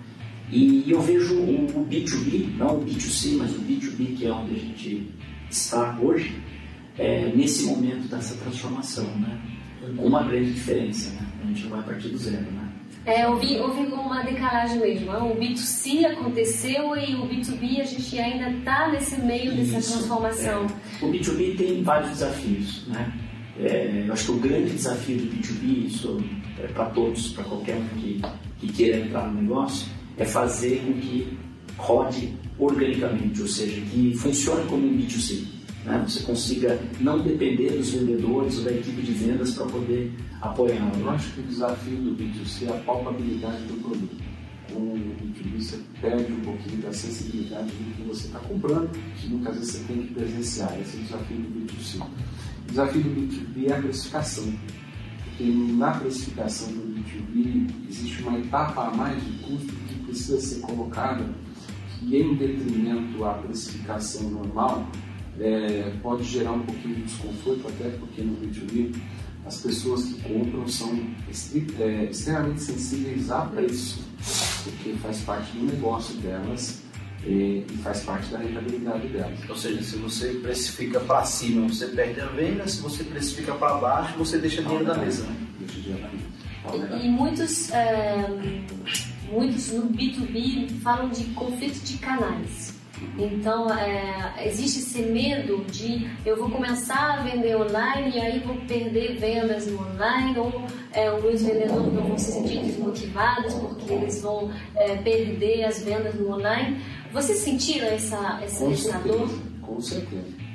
e 0.52 0.88
eu 0.88 1.02
vejo 1.02 1.34
o, 1.34 1.80
o 1.80 1.84
B2B, 1.84 2.56
não 2.56 2.76
o 2.76 2.84
B2C, 2.84 3.38
mas 3.38 3.50
o 3.50 3.58
B2B, 3.58 4.16
que 4.16 4.26
é 4.26 4.32
onde 4.32 4.54
a 4.54 4.58
gente 4.58 5.16
está 5.50 5.98
hoje 6.00 6.36
é, 6.98 7.32
nesse 7.34 7.64
momento 7.66 8.08
dessa 8.08 8.34
transformação, 8.36 9.04
né? 9.16 9.40
Com 9.96 10.06
uma 10.06 10.22
grande 10.22 10.52
diferença, 10.52 11.10
né? 11.10 11.26
A 11.42 11.46
gente 11.46 11.64
não 11.64 11.70
vai 11.70 11.82
partir 11.82 12.08
do 12.08 12.18
zero, 12.18 12.50
né? 12.50 12.66
É, 13.04 13.28
houve, 13.28 13.56
houve 13.60 13.82
uma 13.92 14.22
decalagem 14.22 14.80
mesmo. 14.80 15.12
Né? 15.12 15.18
O 15.18 15.36
B2C 15.36 16.04
aconteceu 16.06 16.96
e 16.96 17.14
o 17.14 17.28
B2B 17.28 17.80
a 17.80 17.84
gente 17.84 18.18
ainda 18.18 18.50
está 18.50 18.88
nesse 18.90 19.20
meio 19.20 19.52
Isso, 19.54 19.74
dessa 19.74 19.92
transformação. 19.92 20.66
É. 21.00 21.04
O 21.04 21.12
B2B 21.12 21.56
tem 21.56 21.82
vários 21.84 22.10
desafios, 22.10 22.84
né? 22.88 23.12
É, 23.60 24.04
eu 24.06 24.12
acho 24.12 24.24
que 24.24 24.32
o 24.32 24.40
grande 24.40 24.70
desafio 24.70 25.18
do 25.18 25.36
B2B, 25.36 25.86
isso 25.86 26.20
é 26.58 26.66
para 26.66 26.86
todos, 26.86 27.28
para 27.28 27.44
qualquer 27.44 27.76
um 27.76 27.88
que, 28.00 28.20
que 28.58 28.72
queira 28.72 28.98
entrar 28.98 29.28
no 29.28 29.40
negócio, 29.40 29.86
é 30.18 30.24
fazer 30.24 30.82
com 30.84 30.92
que 30.94 31.38
rode 31.76 32.34
organicamente, 32.58 33.40
ou 33.42 33.48
seja, 33.48 33.80
que 33.80 34.14
funcione 34.16 34.66
como 34.66 34.86
um 34.86 34.96
B2C. 34.96 35.44
Né? 35.84 36.04
Você 36.06 36.20
consiga 36.24 36.78
não 37.00 37.20
depender 37.20 37.70
dos 37.70 37.90
vendedores 37.90 38.58
ou 38.58 38.64
da 38.64 38.72
equipe 38.72 39.02
de 39.02 39.12
vendas 39.12 39.52
para 39.52 39.66
poder 39.66 40.12
apoiar. 40.40 40.90
Eu 40.98 41.10
acho 41.10 41.32
que 41.32 41.40
o 41.40 41.44
desafio 41.44 41.96
do 41.96 42.10
B2C 42.16 42.66
é 42.66 42.70
a 42.70 42.80
palpabilidade 42.80 43.62
do 43.64 43.80
produto. 43.82 44.26
Com 44.72 44.80
o 44.80 44.98
B2B 44.98 45.62
você 45.62 45.78
perde 46.00 46.32
um 46.32 46.40
pouquinho 46.40 46.82
da 46.82 46.92
sensibilidade 46.92 47.70
do 47.70 47.94
que 47.94 48.02
você 48.02 48.26
está 48.26 48.40
comprando, 48.40 48.90
que 49.16 49.28
muitas 49.28 49.54
vezes 49.54 49.74
você 49.74 49.84
tem 49.84 50.02
que 50.02 50.14
presenciar. 50.14 50.80
Esse 50.80 50.96
é 50.96 51.00
o 51.00 51.02
desafio 51.04 51.36
do 51.36 51.60
B2C. 51.60 52.02
O 52.02 52.68
desafio 52.68 53.02
do 53.02 53.10
B2B 53.10 53.68
é 53.68 53.72
a 53.72 53.82
precificação. 53.82 54.52
Porque 55.24 55.44
na 55.44 55.90
precificação 55.92 56.68
do 56.72 56.82
B2B 56.82 57.70
existe 57.88 58.22
uma 58.22 58.38
etapa 58.38 58.88
a 58.88 58.90
mais 58.96 59.22
de 59.22 59.32
custo 59.38 59.72
que 59.88 59.94
precisa 60.04 60.40
ser 60.40 60.60
colocada 60.60 61.24
e 62.02 62.16
em 62.16 62.34
detrimento 62.34 63.24
à 63.24 63.34
precificação 63.34 64.30
normal, 64.30 64.86
é, 65.38 65.92
pode 66.02 66.24
gerar 66.24 66.52
um 66.52 66.62
pouquinho 66.62 66.96
de 66.96 67.02
desconforto, 67.02 67.68
até 67.68 67.90
porque 67.90 68.22
no 68.22 68.36
B2B 68.36 68.94
as 69.44 69.60
pessoas 69.60 70.04
que 70.04 70.20
compram 70.22 70.66
são 70.66 70.98
é, 71.78 72.04
extremamente 72.04 72.62
sensíveis 72.62 73.30
a 73.30 73.42
preço, 73.42 74.04
porque 74.64 74.94
faz 74.94 75.20
parte 75.20 75.56
do 75.56 75.66
negócio 75.66 76.16
delas 76.16 76.82
e, 77.24 77.64
e 77.70 77.78
faz 77.82 78.00
parte 78.00 78.30
da 78.30 78.38
rentabilidade 78.38 79.06
delas. 79.08 79.38
Ou 79.48 79.56
seja, 79.56 79.82
se 79.82 79.96
você 79.96 80.30
precifica 80.30 80.98
para 81.00 81.24
cima, 81.24 81.68
você 81.68 81.86
perde 81.86 82.20
a 82.20 82.26
venda, 82.26 82.66
se 82.66 82.80
você 82.80 83.04
precifica 83.04 83.54
para 83.54 83.74
baixo, 83.74 84.18
você 84.18 84.38
deixa 84.38 84.62
dinheiro 84.62 84.84
da 84.84 84.96
mesa. 84.96 85.24
Né? 85.24 85.36
Deixa 85.60 85.80
dinheiro 85.80 86.02
da 86.02 86.08
mesa. 86.08 86.96
E, 86.96 87.06
e 87.06 87.10
muitos. 87.10 87.70
É 87.70 88.26
muitos 89.30 89.72
no 89.72 89.88
B2B 89.88 90.68
falam 90.80 91.08
de 91.08 91.24
conflito 91.26 91.84
de 91.84 91.98
canais. 91.98 92.74
Então, 93.18 93.70
é, 93.70 94.46
existe 94.46 94.78
esse 94.78 95.02
medo 95.02 95.64
de 95.70 96.08
eu 96.24 96.36
vou 96.36 96.50
começar 96.50 97.18
a 97.18 97.22
vender 97.22 97.56
online 97.56 98.16
e 98.16 98.20
aí 98.20 98.38
vou 98.40 98.56
perder 98.66 99.18
vendas 99.18 99.66
no 99.66 99.78
online, 99.80 100.38
ou 100.38 100.62
é, 100.92 101.12
os 101.12 101.42
vendedores 101.42 101.92
não 101.92 102.02
vão 102.02 102.18
se 102.18 102.32
sentir 102.32 102.60
desmotivados 102.60 103.54
porque 103.54 103.92
eles 103.92 104.22
vão 104.22 104.50
é, 104.74 104.96
perder 104.96 105.64
as 105.64 105.82
vendas 105.82 106.14
no 106.14 106.32
online. 106.32 106.80
Vocês 107.12 107.38
sentiram 107.40 107.86
essa, 107.86 108.40
essa, 108.42 108.64
com 108.64 108.70
essa 108.70 108.92
certeza, 108.92 109.18
dor? 109.18 109.30
Com 109.60 109.80
certeza. 109.80 110.46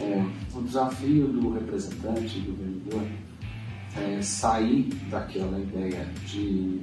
É, 0.00 0.24
o 0.54 0.62
desafio 0.62 1.28
do 1.28 1.52
representante, 1.52 2.40
do 2.40 2.54
vendedor, 2.54 3.06
é 3.96 4.22
sair 4.22 4.84
daquela 5.10 5.58
ideia 5.58 6.06
de. 6.26 6.80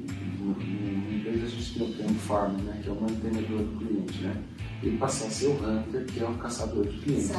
Em 0.52 1.20
inglês 1.20 1.44
a 1.44 1.48
gente 1.48 1.94
tem 1.96 2.06
o 2.06 2.14
farmer, 2.16 2.62
né, 2.62 2.80
que 2.82 2.90
é 2.90 2.92
o 2.92 3.02
mantenedor 3.02 3.60
do 3.60 3.78
cliente, 3.78 4.22
né? 4.22 4.36
Ele 4.82 4.98
passar 4.98 5.26
a 5.26 5.30
ser 5.30 5.48
o 5.48 5.54
hunter, 5.54 6.06
que 6.06 6.20
é 6.20 6.26
o 6.26 6.34
caçador 6.36 6.86
de 6.88 6.98
clientes. 7.00 7.32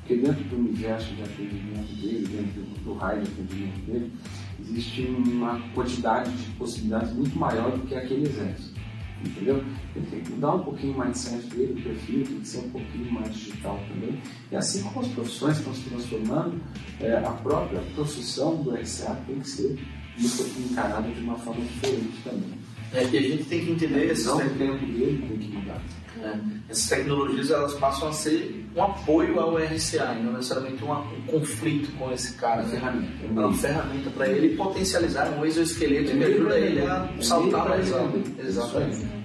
Porque 0.00 0.16
dentro 0.16 0.44
do 0.44 0.56
universo 0.56 1.14
de 1.14 1.22
atendimento 1.22 1.94
dele, 2.00 2.28
dentro 2.28 2.62
do 2.84 2.94
raio 2.94 3.22
de 3.22 3.30
atendimento 3.30 3.86
dele, 3.86 4.12
existe 4.60 5.02
uma 5.02 5.60
quantidade 5.74 6.30
de 6.30 6.50
possibilidades 6.52 7.12
muito 7.14 7.38
maior 7.38 7.72
do 7.72 7.86
que 7.86 7.94
aquele 7.94 8.28
exército. 8.28 8.80
Entendeu? 9.24 9.64
Ele 9.96 10.06
tem 10.06 10.20
que 10.20 10.32
mudar 10.32 10.56
um 10.56 10.62
pouquinho 10.62 10.94
o 10.94 11.00
mindset 11.00 11.46
dele, 11.46 11.80
o 11.80 11.82
perfil, 11.82 12.24
tem 12.26 12.40
que 12.40 12.46
ser 12.46 12.58
um 12.58 12.70
pouquinho 12.70 13.12
mais 13.12 13.32
digital 13.32 13.80
também. 13.88 14.20
E 14.52 14.56
assim 14.56 14.82
como 14.82 15.00
as 15.00 15.08
profissões 15.08 15.58
estão 15.58 15.74
se 15.74 15.88
transformando, 15.88 16.60
é, 17.00 17.16
a 17.16 17.30
própria 17.30 17.80
profissão 17.94 18.62
do 18.62 18.74
RCA 18.74 19.18
tem 19.26 19.40
que 19.40 19.48
ser 19.48 19.78
encarada 20.18 21.08
de 21.08 21.20
uma 21.20 21.36
forma 21.38 21.62
diferente 21.64 22.12
também. 22.24 22.54
É, 22.92 23.04
e 23.04 23.18
a 23.18 23.20
gente 23.22 23.44
tem 23.44 23.64
que 23.64 23.70
entender 23.72 24.12
esses 24.12 24.26
Não, 24.26 24.36
o 24.36 24.40
tec- 24.40 24.56
tempo 24.56 24.86
dele 24.86 25.24
tem 25.28 25.38
que 25.38 25.56
mudar. 25.56 25.82
é, 26.22 26.38
essas 26.68 26.88
tecnologias 26.88 27.50
elas 27.50 27.74
passam 27.74 28.08
a 28.08 28.12
ser 28.12 28.64
um 28.76 28.82
apoio 28.82 29.40
ao 29.40 29.56
RCA, 29.58 30.16
e 30.18 30.22
não 30.22 30.32
necessariamente 30.34 30.82
uma- 30.84 31.00
um 31.00 31.20
conflito 31.26 31.90
com 31.98 32.12
esse 32.12 32.34
cara. 32.34 32.60
A 32.62 32.64
né? 32.64 32.70
ferramenta. 32.70 33.12
É 33.24 33.30
uma 33.30 33.52
ferramenta 33.52 34.10
para 34.10 34.28
ele 34.28 34.56
potencializar 34.56 35.28
um 35.38 35.44
exoesqueleto 35.44 36.10
que 36.10 36.14
meio 36.16 36.34
ajuda 36.36 36.58
ele 36.58 36.80
a 36.82 37.08
saltar 37.20 37.68
mais 37.68 37.92
alto. 37.92 38.22
Exatamente. 38.38 38.96
Isso. 38.96 39.24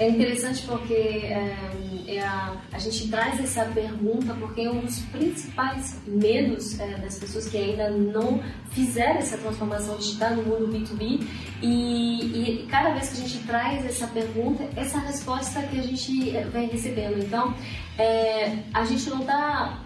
É 0.00 0.08
interessante 0.08 0.62
porque 0.66 0.94
é, 0.94 1.56
é 2.16 2.22
a, 2.22 2.56
a 2.72 2.78
gente 2.78 3.08
traz 3.08 3.38
essa 3.40 3.64
pergunta 3.66 4.34
porque 4.34 4.68
um 4.68 4.80
dos 4.80 4.98
principais 5.06 6.00
medos 6.06 6.78
é, 6.78 6.98
das 6.98 7.18
pessoas 7.18 7.48
que 7.48 7.56
ainda 7.56 7.90
não 7.90 8.42
fizeram 8.70 9.18
essa 9.18 9.36
transformação 9.38 9.96
digital 9.96 10.36
no 10.36 10.42
mundo 10.42 10.68
B2B 10.72 11.26
e, 11.62 12.62
e 12.62 12.66
cada 12.66 12.90
vez 12.90 13.10
que 13.10 13.18
a 13.18 13.28
gente 13.28 13.46
traz 13.46 13.84
essa 13.84 14.06
pergunta, 14.06 14.68
essa 14.76 14.98
resposta 14.98 15.62
que 15.62 15.78
a 15.78 15.82
gente 15.82 16.36
é, 16.36 16.44
vem 16.44 16.68
recebendo. 16.68 17.18
Então, 17.18 17.54
é, 17.98 18.58
a 18.72 18.84
gente 18.84 19.08
não 19.10 19.20
está 19.20 19.80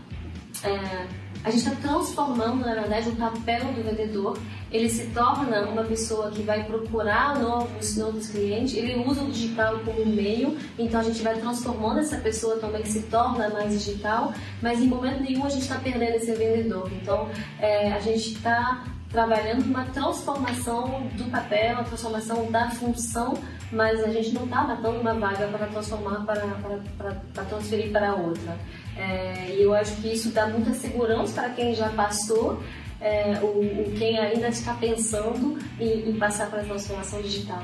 a 1.45 1.51
gente 1.51 1.69
está 1.69 1.77
transformando, 1.77 2.65
na 2.65 2.75
verdade, 2.75 3.11
o 3.11 3.17
papel 3.17 3.65
do 3.75 3.83
vendedor. 3.85 4.39
Ele 4.73 4.89
se 4.89 5.09
torna 5.09 5.61
uma 5.69 5.85
pessoa 5.85 6.31
que 6.31 6.43
vai 6.43 6.65
procurar 6.65 7.39
novos, 7.39 7.97
novos 7.99 8.29
clientes. 8.29 8.75
Ele 8.75 9.05
usa 9.07 9.23
o 9.23 9.31
digital 9.31 9.79
como 9.85 10.07
meio, 10.07 10.57
então 10.79 11.01
a 11.01 11.05
gente 11.05 11.23
vai 11.23 11.39
transformando 11.39 12.01
essa 12.01 12.17
pessoa 12.17 12.57
também 12.57 12.83
que 12.83 12.91
se 12.91 13.03
torna 13.03 13.51
mais 13.51 13.73
digital. 13.73 14.33
Mas 14.63 14.81
em 14.81 14.87
momento 14.87 15.23
nenhum 15.23 15.45
a 15.45 15.51
gente 15.51 15.63
está 15.63 15.77
perdendo 15.77 16.17
esse 16.17 16.33
vendedor. 16.33 16.91
Então 17.01 17.29
é, 17.61 17.93
a 17.93 18.01
gente 18.01 18.33
está 18.33 18.83
trabalhando 19.11 19.67
uma 19.67 19.85
transformação 19.85 21.07
do 21.13 21.31
papel, 21.31 21.75
uma 21.75 21.85
transformação 21.85 22.51
da 22.51 22.71
função, 22.71 23.35
mas 23.71 24.03
a 24.03 24.09
gente 24.09 24.33
não 24.33 24.45
está 24.45 24.65
matando 24.65 24.99
uma 24.99 25.15
vaga 25.15 25.47
para 25.47 25.67
transformar 25.69 26.25
para, 26.25 27.45
transferir 27.45 27.93
para 27.93 28.15
outra. 28.15 28.59
É, 28.97 29.57
e 29.57 29.63
eu 29.63 29.75
acho 29.75 29.97
que 29.97 30.13
isso 30.13 30.31
dá 30.31 30.47
muita 30.49 30.73
segurança 30.73 31.33
para 31.41 31.51
quem 31.51 31.75
já 31.75 31.89
passou, 31.91 32.63
é, 33.01 33.39
o, 33.43 33.47
o 33.47 33.93
quem 33.99 34.19
ainda 34.19 34.49
está 34.49 34.73
pensando 34.75 35.59
em, 35.81 36.09
em 36.11 36.15
passar 36.17 36.49
para 36.49 36.61
a 36.61 36.65
transformação 36.65 37.21
digital. 37.21 37.63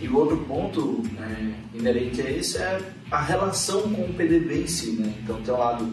E 0.00 0.06
o 0.08 0.16
outro 0.16 0.36
ponto 0.44 1.02
é, 1.20 1.76
inerente 1.76 2.20
a 2.22 2.30
esse 2.30 2.56
é 2.58 2.78
a 3.10 3.20
relação 3.20 3.82
com 3.92 4.02
o 4.02 4.14
PDV 4.14 4.62
em 4.62 4.66
si, 4.66 4.92
né? 4.92 5.12
Então 5.22 5.42
tem 5.42 5.52
o 5.52 5.58
lado 5.58 5.92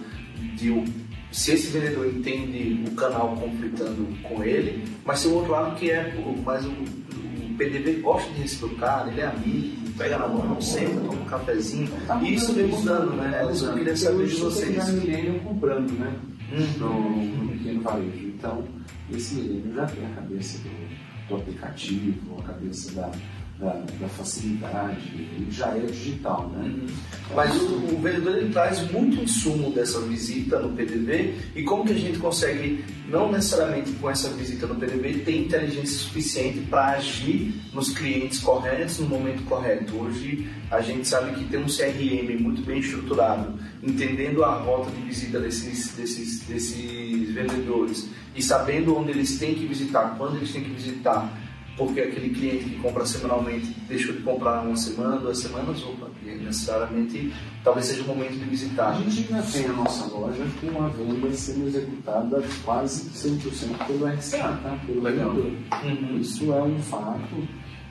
de 0.56 0.70
o- 0.70 0.86
se 1.32 1.52
esse 1.52 1.68
vendedor 1.68 2.08
entende 2.08 2.84
o 2.88 2.92
canal 2.92 3.36
conflitando 3.36 4.08
com 4.24 4.44
ele, 4.44 4.86
mas 5.04 5.22
tem 5.24 5.32
o 5.32 5.36
outro 5.36 5.52
lado 5.52 5.76
que 5.76 5.90
é 5.92 6.14
mais 6.46 6.64
o, 6.66 6.70
o 6.70 7.56
PDV 7.58 7.94
gosta 8.02 8.32
de 8.32 8.44
cara, 8.76 9.10
ele 9.12 9.20
é 9.22 9.26
amigo, 9.26 9.85
pega 9.98 10.18
na 10.18 10.28
mão, 10.28 10.62
senta, 10.62 11.00
toma 11.02 11.14
um 11.22 11.26
cafezinho. 11.26 11.90
E 12.24 12.34
isso 12.36 12.54
vem 12.54 12.68
mudando, 12.68 13.16
né? 13.16 13.32
Tá 13.32 13.52
Isso 13.52 13.64
eu 13.66 13.70
mudando. 13.70 13.78
queria 13.78 13.98
saber 13.98 14.28
de 14.28 14.36
vocês. 14.36 14.90
um 14.90 14.94
milênio 14.94 15.40
comprando, 15.42 15.92
né? 15.94 16.14
Uhum. 16.52 16.68
No, 16.78 17.26
no 17.44 17.52
pequeno 17.52 17.82
varejo. 17.82 18.28
Então, 18.28 18.64
esse 19.12 19.36
milênio 19.36 19.74
já 19.76 19.86
tem 19.86 20.06
a 20.06 20.10
cabeça 20.10 20.58
do, 20.60 21.28
do 21.30 21.36
aplicativo, 21.36 22.40
a 22.40 22.44
cabeça 22.44 22.92
da, 22.94 23.12
da, 23.60 23.72
da 24.00 24.10
facilidade, 24.10 25.28
já 25.50 25.68
é 25.70 25.80
digital, 25.80 26.50
né? 26.50 26.66
Uhum. 26.66 26.88
Mas 27.34 27.56
o, 27.56 27.96
o 27.96 28.02
vendedor 28.02 28.38
ele 28.38 28.52
traz 28.52 28.92
muito 28.92 29.22
insumo 29.22 29.72
dessa 29.72 30.02
visita 30.02 30.60
no 30.60 30.76
PDV 30.76 31.36
e 31.56 31.64
como 31.64 31.86
que 31.86 31.94
a 31.94 31.98
gente 31.98 32.20
consegue, 32.20 32.84
não 33.08 33.32
necessariamente 33.32 33.92
com 33.94 34.10
essa 34.10 34.30
visita 34.30 34.68
no 34.68 34.76
PDV, 34.76 35.20
ter 35.20 35.38
inteligência 35.38 35.98
suficiente 36.00 36.60
para 36.62 36.92
agir 36.92 37.54
nos 37.74 37.92
clientes 37.92 38.40
corretos 38.40 39.00
no 39.00 39.08
momento 39.08 39.44
correto. 39.46 39.96
Hoje 39.96 40.50
a 40.70 40.82
gente 40.82 41.08
sabe 41.08 41.34
que 41.36 41.46
tem 41.46 41.60
um 41.60 41.68
CRM 41.68 42.38
muito 42.38 42.62
bem 42.62 42.80
estruturado, 42.80 43.58
entendendo 43.82 44.44
a 44.44 44.56
rota 44.56 44.92
de 44.92 45.02
visita 45.02 45.40
desses, 45.40 45.96
desses, 45.96 46.42
desses 46.42 47.34
vendedores 47.34 48.10
e 48.36 48.44
sabendo 48.44 48.98
onde 48.98 49.12
eles 49.12 49.40
têm 49.40 49.56
que 49.56 49.66
visitar, 49.66 50.16
quando 50.18 50.36
eles 50.36 50.52
têm 50.52 50.62
que 50.62 50.72
visitar, 50.72 51.32
porque 51.78 52.00
aquele 52.00 52.30
cliente 52.30 52.66
que 52.66 52.80
compra 52.80 53.06
semanalmente 53.06 53.68
deixou 53.88 54.16
de 54.16 54.22
comprar 54.22 54.62
uma 54.62 54.78
semana, 54.78 55.18
duas 55.18 55.38
semanas, 55.40 55.84
opa, 55.84 56.08
e 56.24 56.30
necessariamente 56.36 57.34
talvez 57.64 57.88
seja 57.88 58.04
o 58.04 58.08
momento 58.08 58.34
de 58.34 58.44
A 58.44 58.48
visitar. 58.48 59.02
gente 59.04 59.34
ainda 59.34 59.44
tem 59.44 59.66
a 59.66 59.74
nossa 59.74 60.06
loja 60.08 60.46
com 60.62 60.84
a 60.84 60.88
venda 60.88 61.34
sendo 61.34 61.68
executada 61.68 62.44
quase 62.64 63.10
100% 63.10 63.88
pelo 63.88 64.08
RCA, 64.08 64.60
tá? 64.64 64.80
Pelo 64.86 65.02
Legal. 65.02 65.32
vendedor. 65.34 65.52
Uhum. 65.84 66.18
Isso 66.20 66.54
é 66.54 66.64
um 66.64 66.80
fato 66.80 67.48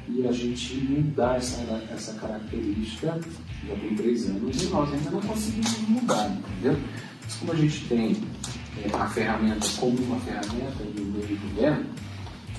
e 0.09 0.27
a 0.27 0.33
gente 0.33 0.75
mudar 0.77 1.37
essa, 1.37 1.61
essa 1.91 2.13
característica 2.15 3.19
já 3.67 3.75
tem 3.77 3.95
três 3.95 4.29
anos 4.29 4.63
e 4.63 4.67
nós 4.67 4.93
ainda 4.93 5.11
não 5.11 5.21
conseguimos 5.23 5.79
mudar, 5.89 6.31
entendeu? 6.31 6.79
Mas 7.23 7.35
como 7.37 7.53
a 7.53 7.57
gente 7.57 7.85
tem 7.87 8.17
é, 8.83 8.95
a 8.97 9.07
ferramenta 9.09 9.67
como 9.79 9.97
uma 10.03 10.21
ferramenta 10.21 10.85
do 10.95 11.03
meio 11.03 11.39
governo, 11.39 11.87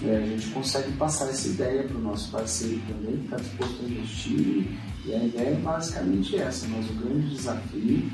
é, 0.03 0.17
a 0.17 0.25
gente 0.25 0.47
consegue 0.49 0.91
passar 0.93 1.29
essa 1.29 1.47
ideia 1.47 1.83
para 1.83 1.97
o 1.97 2.01
nosso 2.01 2.31
parceiro 2.31 2.81
também, 2.87 3.17
que 3.17 3.23
está 3.25 3.37
disposto 3.37 3.81
a 3.81 3.87
investir. 3.89 4.67
E 5.05 5.13
a 5.13 5.23
ideia 5.23 5.49
é 5.49 5.55
basicamente 5.55 6.35
essa, 6.35 6.67
mas 6.67 6.89
o 6.89 6.93
grande 6.93 7.29
desafio 7.35 8.11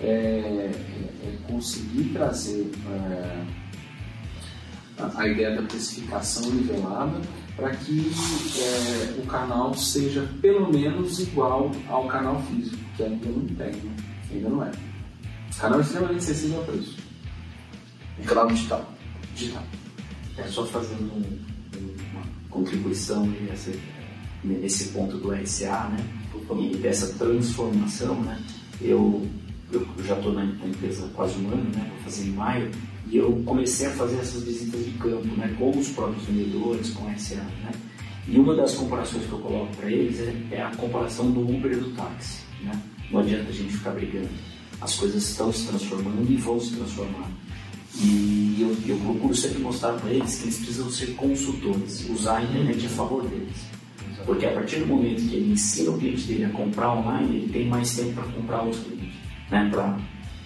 é, 0.00 0.06
é- 0.06 0.72
é 1.24 1.38
conseguir 1.46 2.04
trazer 2.12 2.70
é, 2.90 3.44
a, 4.98 5.20
a 5.20 5.28
ideia 5.28 5.54
da 5.56 5.62
precificação 5.62 6.50
nivelada 6.50 7.20
para 7.56 7.70
que 7.76 8.10
é, 8.58 9.20
o 9.22 9.26
canal 9.26 9.74
seja 9.74 10.26
pelo 10.40 10.72
menos 10.72 11.18
igual 11.20 11.70
ao 11.88 12.06
canal 12.08 12.42
físico, 12.44 12.78
que 12.96 13.02
ainda 13.02 13.28
não 13.28 13.44
tem, 13.46 13.72
né? 13.82 13.96
ainda 14.32 14.48
não 14.48 14.64
é. 14.64 14.70
O 15.54 15.60
canal 15.60 15.78
é 15.78 15.82
extremamente 15.82 16.24
sensível 16.24 16.58
ao 16.60 16.64
preço. 16.64 16.96
Canal 18.24 18.46
digital. 18.48 18.90
Digital. 19.34 19.62
É 20.38 20.44
só 20.44 20.64
fazendo 20.66 21.12
um- 21.12 21.38
uma 22.12 22.22
contribuição 22.48 23.26
nesse, 23.26 23.78
nesse 24.44 24.88
ponto 24.88 25.16
do 25.18 25.32
RCA, 25.32 25.88
né? 25.88 26.04
E 26.58 26.76
dessa 26.78 27.06
transformação, 27.18 28.20
né? 28.22 28.40
Eu, 28.80 29.26
eu 29.72 29.86
já 30.04 30.16
estou 30.16 30.32
na 30.32 30.44
na 30.44 30.66
empresa 30.66 31.06
há 31.06 31.08
quase 31.10 31.38
um 31.40 31.48
ano, 31.48 31.64
né? 31.74 31.86
Vou 31.94 31.98
fazer 32.04 32.24
em 32.28 32.32
maio. 32.32 32.70
E 33.08 33.16
eu 33.16 33.42
comecei 33.44 33.86
a 33.86 33.90
fazer 33.90 34.16
essas 34.18 34.42
visitas 34.44 34.84
de 34.84 34.90
campo, 34.92 35.26
né? 35.36 35.54
Com 35.58 35.70
os 35.78 35.88
próprios 35.90 36.24
vendedores, 36.24 36.90
com 36.90 37.04
o 37.04 37.08
RCA, 37.10 37.42
né? 37.62 37.70
E 38.28 38.38
uma 38.38 38.54
das 38.54 38.74
comparações 38.74 39.26
que 39.26 39.32
eu 39.32 39.38
coloco 39.38 39.74
para 39.76 39.90
eles 39.90 40.18
é, 40.20 40.34
é 40.52 40.62
a 40.62 40.70
comparação 40.76 41.30
do 41.30 41.40
Uber 41.40 41.72
e 41.72 41.76
do 41.76 41.90
táxi, 41.94 42.40
né? 42.62 42.72
Não 43.10 43.20
adianta 43.20 43.48
a 43.48 43.52
gente 43.52 43.72
ficar 43.72 43.90
brigando. 43.90 44.28
As 44.80 44.94
coisas 44.96 45.22
estão 45.28 45.52
se 45.52 45.66
transformando 45.66 46.30
e 46.30 46.36
vão 46.36 46.58
se 46.60 46.74
transformar. 46.74 47.28
E 47.96 48.56
eu, 48.60 48.76
eu 48.86 48.96
procuro 49.00 49.34
sempre 49.34 49.60
mostrar 49.60 49.92
para 49.94 50.10
eles 50.10 50.36
que 50.36 50.44
eles 50.44 50.56
precisam 50.58 50.90
ser 50.90 51.14
consultores, 51.14 52.08
usar 52.08 52.38
a 52.38 52.42
internet 52.42 52.86
a 52.86 52.90
favor 52.90 53.26
deles. 53.28 53.56
Porque 54.24 54.46
a 54.46 54.52
partir 54.52 54.80
do 54.80 54.86
momento 54.86 55.22
que 55.28 55.34
ele 55.34 55.52
ensina 55.52 55.90
o 55.90 55.98
cliente 55.98 56.22
dele 56.22 56.44
a 56.44 56.50
comprar 56.50 56.92
online, 56.92 57.36
ele 57.36 57.52
tem 57.52 57.66
mais 57.66 57.96
tempo 57.96 58.12
para 58.12 58.24
comprar 58.24 58.62
outros 58.62 58.84
clientes, 58.84 59.16
né? 59.50 59.68
para 59.70 59.98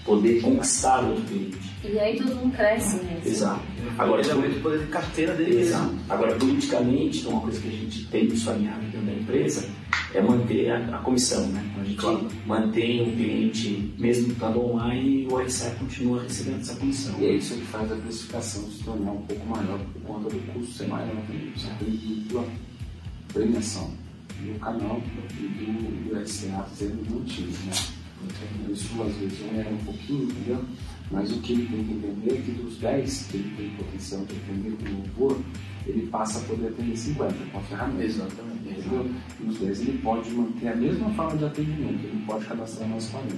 poder 0.04 0.40
conquistar 0.42 1.00
outro 1.00 1.25
cliente. 1.25 1.75
E 1.84 1.99
aí 1.99 2.16
todo 2.16 2.34
mundo 2.37 2.56
cresce 2.56 2.96
mesmo. 2.96 3.20
Exato. 3.26 3.62
Agora, 3.99 4.23
o 4.23 4.61
poder 4.61 4.80
de 4.80 4.87
carteira 4.87 5.34
dele. 5.34 5.61
Exato. 5.61 5.94
Agora, 6.08 6.34
politicamente, 6.37 7.26
uma 7.26 7.40
coisa 7.40 7.61
que 7.61 7.68
a 7.68 7.70
gente 7.70 8.06
tem 8.06 8.26
que 8.26 8.37
sonhar 8.37 8.78
dentro 8.80 9.00
da 9.02 9.12
empresa 9.12 9.68
é 10.14 10.20
manter 10.20 10.70
a, 10.70 10.96
a 10.96 10.99
comissão, 10.99 11.46
né? 11.49 11.62
A 11.80 11.84
gente 11.84 11.96
claro. 11.96 12.28
mantém 12.46 13.02
o 13.02 13.12
cliente, 13.16 13.94
mesmo 13.99 14.32
estando 14.32 14.64
online, 14.64 15.26
o 15.30 15.38
RSA 15.38 15.70
continua 15.78 16.23
recebendo 16.23 16.61
essa 16.61 16.76
comissão. 16.76 17.14
E 17.20 17.26
é 17.26 17.32
isso 17.34 17.54
que 17.54 17.66
faz 17.66 17.90
a 17.92 17.96
precificação 17.96 18.62
se 18.70 18.82
tornar 18.84 19.12
um 19.12 19.23
pouco 19.23 19.46
maior 19.46 19.78
por 19.78 20.02
conta 20.02 20.30
do 20.30 20.52
custo 20.52 20.73
ser 20.73 20.88
maior 20.88 21.16
também. 21.26 21.52
Você 21.56 21.68
tem 21.78 21.90
dupla 21.90 22.46
premiação 23.32 23.90
do 24.40 24.58
canal 24.58 25.02
e 25.38 25.42
do, 25.42 26.08
do 26.08 26.20
RCA 26.20 26.66
sendo 26.75 27.11
mantido, 27.11 27.50
né? 27.66 27.93
Então, 28.24 28.72
isso 28.72 29.02
às 29.02 29.14
vezes 29.16 29.40
é 29.42 29.68
um 29.68 29.84
pouquinho, 29.84 30.24
entendeu? 30.24 30.64
Mas 31.10 31.30
o 31.30 31.40
que 31.40 31.52
ele 31.52 31.66
tem 31.66 31.84
que 31.84 31.92
entender 31.92 32.32
é 32.32 32.42
que 32.42 32.50
dos 32.52 32.78
10 32.78 33.26
que 33.30 33.36
ele 33.36 33.54
tem 33.56 33.70
potencial 33.70 34.24
de 34.24 34.36
atender 34.36 34.72
com 34.78 34.96
louvor, 34.96 35.38
ele 35.86 36.06
passa 36.06 36.38
a 36.38 36.42
poder 36.42 36.68
atender 36.68 36.96
50 36.96 37.34
com 37.52 37.58
a 37.58 37.60
ferramenta. 37.60 38.04
Exatamente. 38.04 38.54
Entendeu? 38.66 39.10
E 39.40 39.48
os 39.48 39.58
10 39.58 39.80
ele 39.80 39.98
pode 39.98 40.30
manter 40.30 40.68
a 40.68 40.76
mesma 40.76 41.10
forma 41.10 41.36
de 41.36 41.44
atendimento, 41.44 42.04
ele 42.04 42.24
pode 42.26 42.46
cadastrar 42.46 42.88
mais 42.88 43.06
40. 43.08 43.34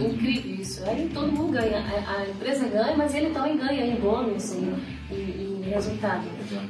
Incrível 0.00 0.54
isso. 0.54 0.84
Aí 0.88 1.10
todo 1.12 1.32
mundo 1.32 1.52
ganha. 1.52 1.78
A, 1.78 2.28
empresa 2.30 2.68
ganha, 2.68 2.96
mas 2.96 3.14
ele 3.14 3.30
também 3.30 3.56
ganha 3.56 3.86
em 3.86 4.00
bônus 4.00 4.52
e, 4.52 5.14
e, 5.14 5.62
e 5.66 5.68
resultado. 5.68 6.24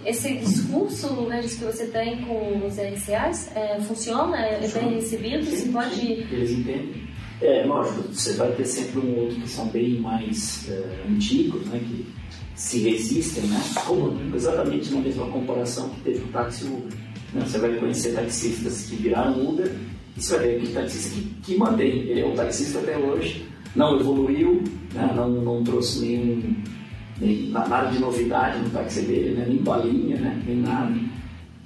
Esse 0.07 0.39
discurso, 0.39 1.29
Regis, 1.29 1.57
que 1.57 1.65
você 1.65 1.87
tem 1.89 2.25
com 2.25 2.67
os 2.67 2.77
RCAs, 2.77 3.55
é, 3.55 3.79
funciona? 3.81 4.39
É, 4.39 4.67
bem 4.67 4.95
recebido? 4.95 5.45
Você 5.45 5.69
pode... 5.69 6.07
Eles 6.07 6.51
entendem. 6.51 7.10
É, 7.41 7.65
lógico, 7.65 8.03
você 8.13 8.35
vai 8.35 8.53
ter 8.53 8.67
sempre 8.67 9.01
um 9.01 9.19
outro 9.19 9.37
que 9.37 9.49
são 9.49 9.67
bem 9.69 9.99
mais 9.99 10.69
é, 10.69 11.07
antigos, 11.09 11.67
né, 11.67 11.79
que 11.79 12.07
se 12.55 12.81
resistem, 12.81 13.45
né, 13.45 13.59
como 13.87 14.15
exatamente 14.35 14.93
na 14.93 15.01
mesma 15.01 15.27
comparação 15.27 15.89
que 15.89 16.01
teve 16.03 16.25
o 16.25 16.29
táxi 16.29 16.67
Uber. 16.67 16.93
Né? 17.33 17.43
Você 17.47 17.59
vai 17.59 17.75
conhecer 17.77 18.13
taxistas 18.13 18.87
que 18.87 18.97
viraram 18.97 19.49
Uber 19.49 19.75
e 20.15 20.21
você 20.21 20.37
vai 20.37 20.49
ver 20.49 20.57
aquele 20.57 20.73
taxista 20.73 21.15
que, 21.15 21.23
que 21.43 21.57
mantém. 21.57 22.01
Ele 22.01 22.21
é 22.21 22.27
um 22.27 22.35
taxista 22.35 22.79
até 22.81 22.99
hoje, 22.99 23.47
não 23.75 23.99
evoluiu, 23.99 24.63
né, 24.93 25.11
não, 25.17 25.31
não 25.31 25.65
trouxe 25.65 26.05
nenhum, 26.05 26.55
nem, 27.19 27.49
nada 27.49 27.91
de 27.91 27.99
novidade 27.99 28.59
no 28.59 28.69
táxi 28.69 29.01
dele, 29.01 29.35
né, 29.35 29.47
nem 29.49 29.59
balinha, 29.59 30.19
né, 30.19 30.43
nem 30.47 30.57
nada. 30.57 30.95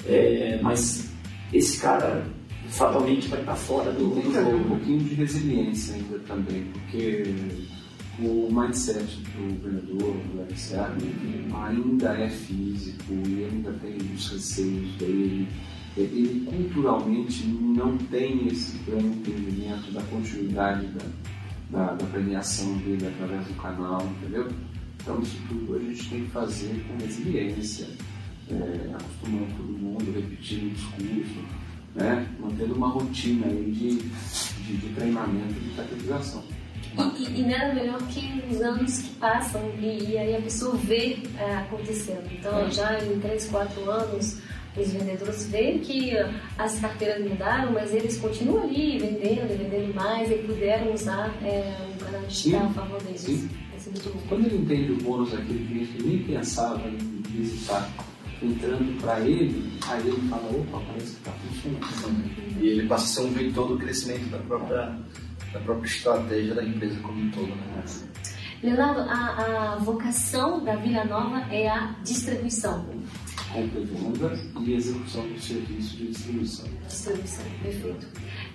É, 0.07 0.61
mas 0.63 1.11
esse 1.53 1.81
cara 1.81 2.25
fatalmente 2.75 3.29
vai 3.29 3.41
estar 3.41 3.55
fora 3.55 3.93
do, 3.93 4.11
Tem 4.11 4.31
que 4.31 4.37
haver 4.39 4.55
um 4.55 4.65
pouquinho 4.65 4.99
de 4.99 5.15
resiliência 5.15 5.95
ainda 5.95 6.19
também, 6.21 6.65
porque 6.73 7.23
o 8.19 8.49
mindset 8.53 9.05
do 9.05 9.63
vendedor, 9.63 10.15
do 10.15 10.43
RCA, 10.43 10.93
ainda 11.65 12.19
é 12.19 12.29
físico 12.29 13.13
e 13.27 13.45
ainda 13.45 13.73
tem 13.75 13.97
os 14.15 14.29
receios 14.29 14.93
dele. 14.97 15.49
Ele 15.97 16.45
culturalmente 16.47 17.47
não 17.47 17.97
tem 17.97 18.49
esse 18.49 18.77
pleno 18.79 19.07
entendimento 19.07 19.93
da 19.93 20.03
continuidade 20.03 20.87
da, 20.89 21.05
da, 21.71 21.95
da 21.95 22.07
premiação 22.07 22.77
dele 22.79 23.07
através 23.07 23.47
do 23.47 23.55
canal, 23.55 24.05
entendeu? 24.05 24.49
Então 25.01 25.21
isso 25.21 25.37
tudo 25.49 25.77
a 25.77 25.79
gente 25.79 26.11
tem 26.11 26.25
que 26.25 26.31
fazer 26.31 26.85
com 26.89 27.05
resiliência, 27.05 27.87
é, 28.51 28.91
acostumando 28.93 29.55
todo 29.57 29.79
mundo, 29.79 30.13
repetindo 30.13 30.67
o 30.67 30.71
discurso 30.71 31.64
né? 31.95 32.27
mantendo 32.39 32.75
uma 32.75 32.89
rotina 32.89 33.47
aí 33.47 33.71
de, 33.71 33.97
de, 33.97 34.77
de 34.77 34.89
treinamento 34.95 35.55
de 35.55 35.71
catequização. 35.71 36.43
E, 37.19 37.41
e, 37.41 37.43
nada 37.43 37.75
melhor 37.75 38.01
que 38.07 38.43
os 38.49 38.61
anos 38.61 38.99
que 38.99 39.15
passam 39.17 39.61
e, 39.81 40.11
e 40.11 40.19
aí 40.19 40.37
a 40.37 40.41
pessoa 40.41 40.77
vê 40.77 41.19
é, 41.39 41.57
acontecendo. 41.57 42.31
Então, 42.31 42.57
é. 42.61 42.71
já 42.71 42.99
em 43.03 43.19
3, 43.19 43.47
4 43.47 43.91
anos, 43.91 44.39
os 44.77 44.93
vendedores 44.93 45.47
veem 45.47 45.79
que 45.79 46.13
as 46.57 46.79
carteiras 46.79 47.29
mudaram, 47.29 47.73
mas 47.73 47.93
eles 47.93 48.19
continuam 48.19 48.65
ali 48.65 48.99
vendendo, 48.99 49.59
vendendo 49.59 49.95
mais 49.95 50.31
e 50.31 50.35
puderam 50.35 50.93
usar 50.93 51.35
é, 51.43 51.77
um 51.93 51.97
canal 51.99 52.23
digital 52.23 52.67
a 52.67 52.71
favor 52.71 53.03
deles. 53.03 53.21
Sim. 53.21 53.49
Quando 54.29 54.47
ele 54.47 54.57
entende 54.57 54.93
o 54.93 54.97
bônus 54.97 55.33
daquele 55.33 55.67
cliente 55.67 55.93
que 55.93 56.03
nem 56.03 56.23
pensava 56.23 56.89
em 56.89 57.23
visitar 57.29 57.91
entrando 58.43 59.01
para 59.01 59.21
ele, 59.21 59.79
aí 59.89 60.07
ele 60.07 60.29
fala, 60.29 60.51
opa, 60.51 60.81
parece 60.87 61.13
que 61.13 61.19
está 61.19 61.33
funcionando. 61.33 62.61
E 62.61 62.69
ele 62.69 62.89
passa 62.89 63.05
a 63.05 63.25
ser 63.25 63.29
um 63.29 63.33
vetor 63.33 63.69
do 63.69 63.79
crescimento 63.79 64.31
da 64.31 64.39
própria, 64.39 64.99
da 65.53 65.61
própria 65.61 65.87
estratégia 65.87 66.55
da 66.55 66.65
empresa 66.65 66.99
como 67.01 67.21
um 67.21 67.31
todo. 67.31 67.49
Né? 67.49 67.85
Leonardo, 68.63 69.01
a, 69.01 69.75
a 69.75 69.77
vocação 69.77 70.65
da 70.65 70.77
Vila 70.77 71.05
Nova 71.05 71.41
é 71.53 71.69
a 71.69 71.95
distribuição. 72.03 72.87
Compra 73.53 73.81
e 73.81 73.85
venda 73.85 74.41
e 74.61 74.73
execução 74.73 75.29
do 75.29 75.39
serviço 75.39 75.97
de 75.97 76.09
distribuição. 76.09 76.67
Distribuição, 76.89 77.45
perfeito. 77.63 78.07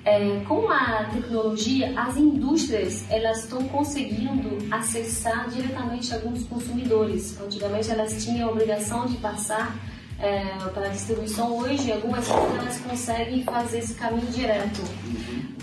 É, 0.06 0.40
com 0.48 0.70
a 0.70 1.06
tecnologia, 1.14 1.94
as 2.00 2.16
indústrias 2.16 3.04
elas 3.10 3.44
estão 3.44 3.68
conseguindo 3.68 4.58
acessar 4.72 5.50
diretamente 5.50 6.14
alguns 6.14 6.44
consumidores. 6.46 7.40
Antigamente 7.40 7.92
elas 7.92 8.24
tinham 8.24 8.48
a 8.48 8.52
obrigação 8.52 9.06
de 9.06 9.18
passar 9.18 9.76
é, 10.20 10.42
para 10.74 10.88
a 10.88 10.90
distribuição. 10.90 11.58
Hoje, 11.58 11.92
algumas 11.92 12.30
elas 12.30 12.80
conseguem 12.80 13.44
fazer 13.44 13.80
esse 13.80 13.94
caminho 13.94 14.28
direto. 14.28 14.82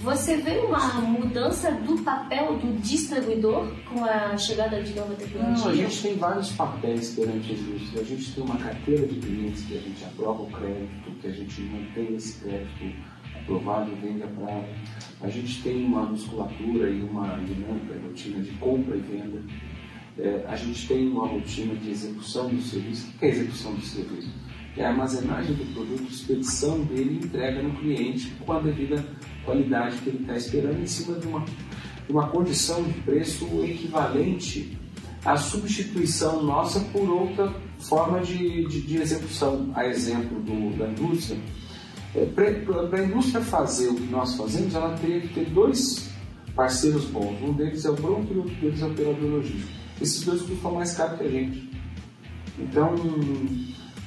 Você 0.03 0.37
vê 0.37 0.59
uma 0.59 1.01
mudança 1.01 1.73
do 1.73 1.99
papel 2.03 2.59
do 2.59 2.79
distribuidor 2.81 3.67
com 3.89 4.05
a 4.05 4.37
chegada 4.37 4.81
de 4.83 4.95
nova 4.95 5.15
tecnologia? 5.15 5.65
Não, 5.65 5.71
a 5.71 5.75
gente 5.75 6.03
tem 6.03 6.17
vários 6.17 6.53
papéis 6.53 7.11
perante 7.11 7.53
a 7.53 7.55
indústria. 7.55 8.03
A 8.03 8.05
gente 8.05 8.33
tem 8.33 8.45
uma 8.45 8.57
carteira 8.57 9.07
de 9.07 9.17
clientes 9.17 9.65
que 9.65 9.77
a 9.77 9.81
gente 9.81 10.05
aprova 10.05 10.43
o 10.43 10.51
crédito, 10.51 11.11
que 11.21 11.27
a 11.27 11.33
gente 11.33 11.61
mantém 11.63 12.15
esse 12.15 12.39
crédito 12.39 12.95
aprovado 13.47 13.93
e 13.93 13.95
vende 13.95 14.25
a 15.21 15.29
gente 15.31 15.63
tem 15.63 15.85
uma 15.85 16.03
musculatura 16.03 16.91
e 16.91 17.01
uma 17.03 17.37
dinâmica, 17.39 17.99
rotina 18.07 18.41
de 18.41 18.51
compra 18.53 18.97
e 18.97 19.01
venda. 19.01 19.43
É, 20.19 20.45
a 20.47 20.57
gente 20.57 20.87
tem 20.87 21.09
uma 21.09 21.27
rotina 21.27 21.75
de 21.75 21.91
execução 21.91 22.49
do 22.49 22.61
serviço. 22.61 23.09
O 23.09 23.19
que 23.19 23.25
é 23.25 23.29
execução 23.29 23.75
do 23.75 23.81
serviço? 23.81 24.31
É 24.77 24.85
a 24.85 24.91
armazenagem 24.91 25.55
do 25.55 25.73
produto, 25.73 26.11
expedição 26.11 26.81
dele 26.83 27.21
e 27.23 27.27
entrega 27.27 27.63
no 27.63 27.75
cliente 27.77 28.31
com 28.45 28.53
a 28.53 28.61
devida 28.61 29.05
qualidade 29.45 29.97
que 29.99 30.11
ele 30.11 30.19
está 30.21 30.35
esperando 30.35 30.83
em 30.83 30.87
cima 30.87 31.19
de 31.19 31.27
uma, 31.27 31.41
de 31.41 32.13
uma 32.13 32.29
condição 32.29 32.83
de 32.83 32.93
preço 33.01 33.47
equivalente 33.65 34.77
à 35.25 35.37
substituição 35.37 36.43
nossa 36.43 36.81
por 36.81 37.09
outra 37.09 37.55
forma 37.79 38.21
de, 38.21 38.67
de, 38.67 38.83
de 38.83 38.97
execução. 38.99 39.71
A 39.75 39.87
exemplo 39.87 40.41
do, 40.41 40.77
da 40.77 40.89
indústria, 40.89 41.39
Para 42.35 43.01
a 43.01 43.05
indústria 43.05 43.43
fazer 43.43 43.89
o 43.89 43.95
que 43.95 44.07
nós 44.07 44.35
fazemos, 44.37 44.75
ela 44.75 44.95
teria 44.97 45.21
que 45.21 45.29
ter 45.29 45.51
dois 45.51 46.11
parceiros 46.55 47.05
bons. 47.07 47.37
Um 47.43 47.53
deles 47.53 47.85
é 47.85 47.91
o 47.91 47.95
bronco 47.95 48.33
e 48.33 48.39
outro 48.39 48.55
deles 48.55 48.81
é 48.81 48.87
o 48.87 48.91
operador 48.91 49.31
logístico. 49.31 49.73
Esses 50.01 50.25
dois 50.25 50.43
custam 50.43 50.73
mais 50.73 50.95
caro 50.95 51.19
que 51.19 51.25
a 51.25 51.29
gente. 51.29 51.71
Então, 52.59 52.95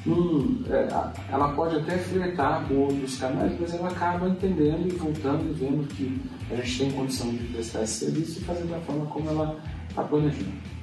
um, 0.08 0.64
é, 0.70 0.88
ela 1.32 1.54
pode 1.54 1.76
até 1.76 1.98
fretar 1.98 2.68
com 2.68 2.76
outros 2.76 3.18
canais, 3.18 3.56
mas 3.60 3.74
ela 3.74 3.90
acaba 3.90 4.28
entendendo 4.28 4.88
e 4.88 4.96
voltando 4.96 5.50
e 5.50 5.54
vendo 5.54 5.88
que 5.88 6.20
a 6.52 6.56
gente 6.56 6.80
tem 6.80 6.92
condição 6.92 7.30
de 7.30 7.44
prestar 7.46 7.84
esse 7.84 8.06
serviço 8.06 8.40
e 8.40 8.44
fazer 8.44 8.64
da 8.64 8.80
forma 8.82 9.06
como 9.06 9.30
ela 9.30 9.60
está 9.90 10.04
planejando. 10.04 10.79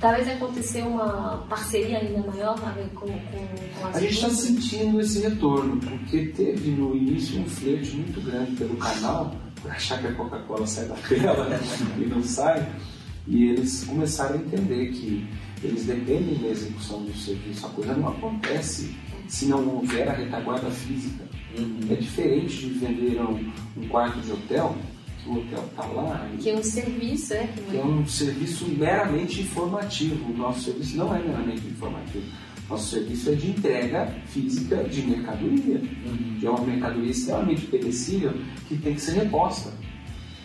Talvez 0.00 0.28
acontecer 0.28 0.82
uma 0.82 1.46
parceria 1.48 1.98
ainda 1.98 2.30
maior 2.30 2.54
com, 2.94 3.06
com, 3.06 3.18
com 3.80 3.86
as 3.86 3.96
A 3.96 4.00
gente 4.00 4.14
está 4.14 4.28
sentindo 4.30 5.00
esse 5.00 5.20
retorno, 5.20 5.78
porque 5.78 6.26
teve 6.26 6.70
no 6.70 6.94
início 6.94 7.40
um 7.40 7.46
flerte 7.46 7.96
muito 7.96 8.20
grande 8.20 8.52
pelo 8.52 8.76
canal, 8.76 9.34
por 9.60 9.70
achar 9.70 10.00
que 10.00 10.08
a 10.08 10.14
Coca-Cola 10.14 10.66
sai 10.66 10.86
da 10.86 10.94
tela 10.94 11.60
e 11.98 12.04
não 12.04 12.22
sai, 12.22 12.68
e 13.26 13.50
eles 13.50 13.84
começaram 13.84 14.34
a 14.34 14.38
entender 14.38 14.90
que 14.90 15.26
eles 15.62 15.86
dependem 15.86 16.38
da 16.42 16.48
execução 16.48 17.02
do 17.02 17.16
serviço. 17.16 17.66
A 17.66 17.70
coisa 17.70 17.94
não 17.94 18.08
acontece 18.08 18.94
se 19.26 19.46
não 19.46 19.66
houver 19.76 20.08
a 20.08 20.12
retaguarda 20.12 20.70
física. 20.70 21.24
Uhum. 21.58 21.80
É 21.90 21.94
diferente 21.94 22.54
de 22.54 22.78
vender 22.78 23.20
um, 23.20 23.50
um 23.76 23.88
quarto 23.88 24.20
de 24.20 24.30
hotel 24.30 24.76
o 25.26 25.38
hotel 25.38 25.64
está 25.70 25.86
lá. 25.86 26.30
Que 26.40 26.50
é 26.50 26.54
um 26.54 26.62
serviço, 26.62 27.34
é? 27.34 27.48
Que 27.70 27.76
é 27.76 27.84
um 27.84 28.06
serviço 28.06 28.66
meramente 28.68 29.40
informativo. 29.40 30.32
O 30.32 30.36
nosso 30.36 30.62
serviço 30.62 30.96
não 30.96 31.14
é 31.14 31.18
meramente 31.18 31.66
informativo. 31.66 32.24
Nosso 32.68 32.90
serviço 32.90 33.30
é 33.30 33.34
de 33.34 33.50
entrega 33.50 34.12
física 34.26 34.82
de 34.84 35.02
mercadoria, 35.02 35.76
uhum. 35.76 36.36
que 36.40 36.46
é 36.46 36.50
uma 36.50 36.64
mercadoria 36.64 37.10
extremamente 37.10 37.66
perecível 37.66 38.32
que 38.66 38.76
tem 38.76 38.94
que 38.94 39.00
ser 39.00 39.12
reposta. 39.12 39.72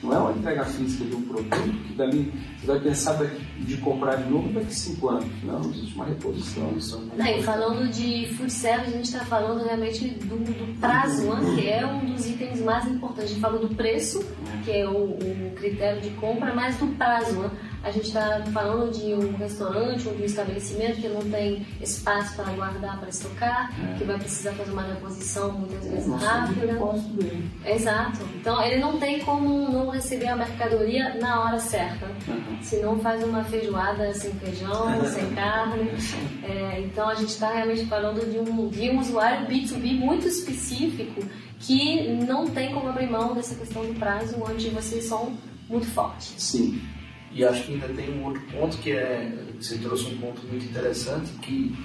Não 0.04 0.14
é 0.14 0.18
uma 0.18 0.32
entrega 0.32 0.66
física 0.66 1.06
de 1.06 1.16
um 1.16 1.22
produto 1.22 1.84
que 1.88 1.94
dali 1.94 2.34
você 2.60 2.68
vai 2.68 2.80
pensar 2.80 3.20
de 3.60 3.78
comprar 3.78 4.16
de 4.16 4.30
novo 4.30 4.50
daqui 4.50 4.68
a 4.68 4.72
cinco 4.72 5.10
anos. 5.10 5.44
Não, 5.44 5.60
existe 5.62 5.96
uma 5.96 6.06
reposição. 6.06 6.72
Não, 7.16 7.26
e 7.26 7.44
falando 7.44 7.90
de 7.92 8.28
food 8.36 8.52
service, 8.52 8.90
a 8.90 8.98
gente 8.98 9.06
está 9.06 9.26
falando 9.26 9.64
realmente 9.64 10.10
do, 10.10 10.38
do 10.38 10.80
prazo, 10.80 11.28
né, 11.34 11.56
que 11.56 11.70
é 11.70 11.86
um 11.86 12.06
dos 12.06 12.28
itens 12.28 12.62
mais 12.62 12.88
importantes. 12.88 13.26
A 13.26 13.28
gente 13.28 13.42
falou 13.42 13.68
do 13.68 13.76
preço, 13.76 14.26
que 14.64 14.72
é 14.72 14.88
o, 14.88 15.12
o 15.12 15.52
critério 15.56 16.02
de 16.02 16.10
compra, 16.12 16.54
mas 16.54 16.78
do 16.78 16.88
prazo. 16.96 17.40
Né? 17.40 17.52
A 17.84 17.90
gente 17.90 18.08
está 18.08 18.44
falando 18.54 18.92
de 18.92 19.14
um 19.14 19.36
restaurante 19.36 20.08
ou 20.08 20.16
de 20.16 20.22
um 20.22 20.26
estabelecimento 20.26 21.02
que 21.02 21.08
não 21.08 21.22
tem 21.22 21.66
espaço 21.82 22.36
para 22.36 22.52
guardar, 22.54 23.00
para 23.00 23.10
estocar, 23.10 23.72
é. 23.80 23.98
que 23.98 24.04
vai 24.04 24.18
precisar 24.20 24.52
fazer 24.54 24.72
uma 24.72 24.84
reposição 24.84 25.52
muitas 25.54 25.88
vezes 25.88 26.08
é, 26.08 26.26
rápida. 26.26 26.80
Exato. 27.66 28.20
Então 28.36 28.62
ele 28.64 28.80
não 28.80 29.00
tem 29.00 29.20
como 29.22 29.72
não 29.72 29.90
receber 29.90 30.28
a 30.28 30.36
mercadoria 30.36 31.16
na 31.16 31.44
hora 31.44 31.60
certa. 31.60 32.06
Uhum. 32.28 32.62
Se 32.62 32.78
não 32.78 33.00
faz 33.00 33.24
uma 33.24 33.44
feijoada 33.44 34.14
sem 34.14 34.32
feijão, 34.34 35.04
sem 35.10 35.32
carne. 35.32 35.90
É, 36.44 36.82
então 36.82 37.10
a 37.10 37.16
gente 37.16 37.30
está 37.30 37.52
realmente 37.52 37.86
falando 37.86 38.30
de 38.30 38.38
um, 38.38 38.70
de 38.70 38.90
um 38.92 39.00
usuário 39.00 39.48
B2B 39.48 39.98
muito 39.98 40.28
específico 40.28 41.22
que 41.60 42.10
não 42.28 42.46
tem 42.48 42.74
como 42.74 42.90
abrir 42.90 43.10
mão 43.10 43.34
dessa 43.34 43.56
questão 43.56 43.86
do 43.86 43.94
prazo, 43.96 44.36
onde 44.42 44.70
vocês 44.70 45.06
são 45.06 45.34
muito 45.70 45.88
fortes. 45.88 46.34
Sim. 46.38 46.82
E 47.34 47.46
acho 47.46 47.64
que 47.64 47.74
ainda 47.74 47.88
tem 47.90 48.14
um 48.20 48.26
outro 48.26 48.42
ponto 48.52 48.78
que 48.78 48.92
é, 48.92 49.32
você 49.60 49.78
trouxe 49.78 50.06
um 50.08 50.18
ponto 50.18 50.46
muito 50.48 50.66
interessante, 50.66 51.32
que 51.42 51.76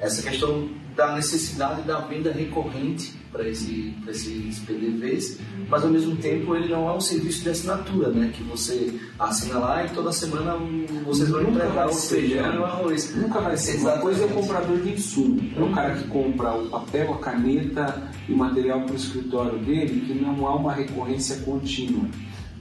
essa 0.00 0.22
questão 0.22 0.68
da 0.94 1.14
necessidade 1.14 1.82
da 1.82 2.00
venda 2.00 2.32
recorrente 2.32 3.14
para 3.30 3.46
esse, 3.48 3.94
esses 4.08 4.58
PDVs, 4.60 5.38
mas 5.68 5.84
ao 5.84 5.90
mesmo 5.90 6.16
tempo 6.16 6.56
ele 6.56 6.68
não 6.68 6.88
é 6.88 6.92
um 6.92 7.00
serviço 7.00 7.42
de 7.42 7.50
assinatura, 7.50 8.08
né? 8.08 8.32
Que 8.34 8.42
você 8.42 8.98
assina 9.18 9.58
lá 9.58 9.84
e 9.84 9.90
toda 9.90 10.10
semana 10.10 10.56
vocês 11.04 11.28
vão 11.28 11.42
entregar 11.42 11.88
o 11.88 11.92
feijão 11.92 12.54
e 12.54 12.58
o 12.58 12.64
arroz. 12.64 13.14
Nunca 13.14 13.40
vai 13.40 13.56
ser. 13.56 13.78
Uma 13.78 13.98
coisa 13.98 14.22
é 14.22 14.26
o 14.26 14.30
comprador 14.30 14.80
de 14.80 14.92
insumo. 14.92 15.40
É 15.56 15.60
o 15.60 15.72
cara 15.72 15.94
que 15.94 16.08
compra 16.08 16.52
o 16.54 16.68
papel, 16.68 17.14
a 17.14 17.18
caneta 17.18 18.10
e 18.28 18.32
o 18.32 18.36
material 18.36 18.80
para 18.82 18.92
o 18.92 18.96
escritório 18.96 19.58
dele, 19.58 20.00
que 20.06 20.14
não 20.14 20.46
há 20.46 20.56
uma 20.56 20.72
recorrência 20.72 21.36
contínua. 21.44 22.08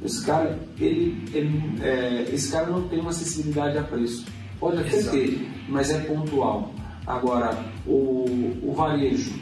Esse 0.08 0.26
cara, 0.26 0.58
ele, 0.80 1.22
ele 1.34 1.82
é, 1.82 2.30
esse 2.34 2.50
cara 2.50 2.68
não 2.68 2.88
tem 2.88 3.00
uma 3.00 3.10
acessibilidade 3.10 3.78
a 3.78 3.84
preço. 3.84 4.26
Pode 4.58 4.80
até 4.80 4.96
Exato. 4.96 5.18
ter, 5.18 5.50
mas 5.68 5.92
é 5.92 6.00
pontual. 6.00 6.74
Agora, 7.06 7.66
o, 7.86 8.26
o 8.64 8.74
varejo 8.74 9.34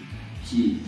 que 0.45 0.81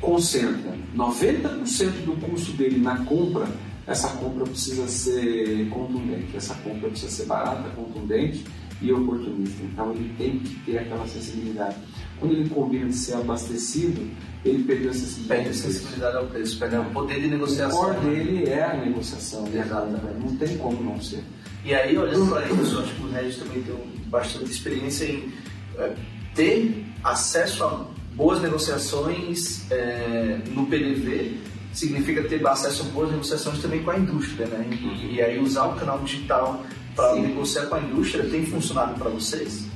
concentra 0.00 0.72
90% 0.94 2.04
do 2.04 2.20
custo 2.20 2.52
dele 2.52 2.78
na 2.78 2.98
compra, 3.04 3.48
essa 3.84 4.10
compra 4.10 4.44
precisa 4.44 4.86
ser 4.86 5.68
contundente, 5.70 6.36
essa 6.36 6.54
compra 6.54 6.88
precisa 6.88 7.10
ser 7.10 7.26
barata, 7.26 7.68
contundente 7.70 8.44
e 8.80 8.92
oportunista. 8.92 9.60
Então 9.64 9.90
ele 9.90 10.14
tem 10.16 10.38
que 10.38 10.54
ter 10.60 10.78
aquela 10.78 11.02
acessibilidade. 11.02 11.76
Quando 12.20 12.32
ele 12.32 12.48
combina 12.48 12.86
de 12.86 12.94
ser 12.94 13.14
abastecido, 13.14 14.08
ele 14.48 14.64
perdeu 14.64 14.88
a 14.88 14.90
acessibilidade. 14.90 15.42
Perde 15.42 15.58
acessibilidade 15.58 16.16
ao 16.16 16.26
preço, 16.26 16.58
perde 16.58 16.76
o 16.76 16.84
poder 16.86 17.20
de 17.20 17.28
negociação. 17.28 17.80
O 17.80 17.94
core 17.94 18.00
dele 18.00 18.48
é 18.48 18.64
a 18.64 18.76
negociação, 18.76 19.48
exatamente. 19.52 20.20
Não 20.20 20.36
tem 20.36 20.56
como 20.58 20.82
não 20.82 21.00
ser. 21.00 21.22
E 21.64 21.74
aí, 21.74 21.96
olhando 21.98 22.30
para 22.30 22.46
isso, 22.48 22.78
acho 22.78 22.94
que 22.94 23.02
o 23.02 23.10
Regis 23.10 23.36
também 23.36 23.62
tem 23.62 23.74
bastante 24.06 24.50
experiência 24.50 25.04
em 25.04 25.32
é, 25.78 25.92
ter 26.34 26.84
acesso 27.02 27.64
a 27.64 27.86
boas 28.14 28.40
negociações 28.40 29.70
é, 29.70 30.38
no 30.48 30.66
PDV 30.66 31.36
significa 31.72 32.22
ter 32.22 32.46
acesso 32.46 32.82
a 32.82 32.86
boas 32.86 33.10
negociações 33.10 33.60
também 33.60 33.82
com 33.82 33.90
a 33.90 33.98
indústria, 33.98 34.46
né? 34.46 34.66
E, 34.70 35.16
e 35.16 35.22
aí 35.22 35.38
usar 35.38 35.66
o 35.66 35.74
canal 35.74 35.98
digital 36.00 36.64
para 36.94 37.16
negociar 37.16 37.66
com 37.66 37.74
a 37.74 37.80
indústria 37.80 38.24
tem 38.24 38.46
funcionado 38.46 38.98
para 38.98 39.10
vocês? 39.10 39.66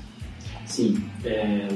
Sim. 0.65 1.05
É, 1.25 1.69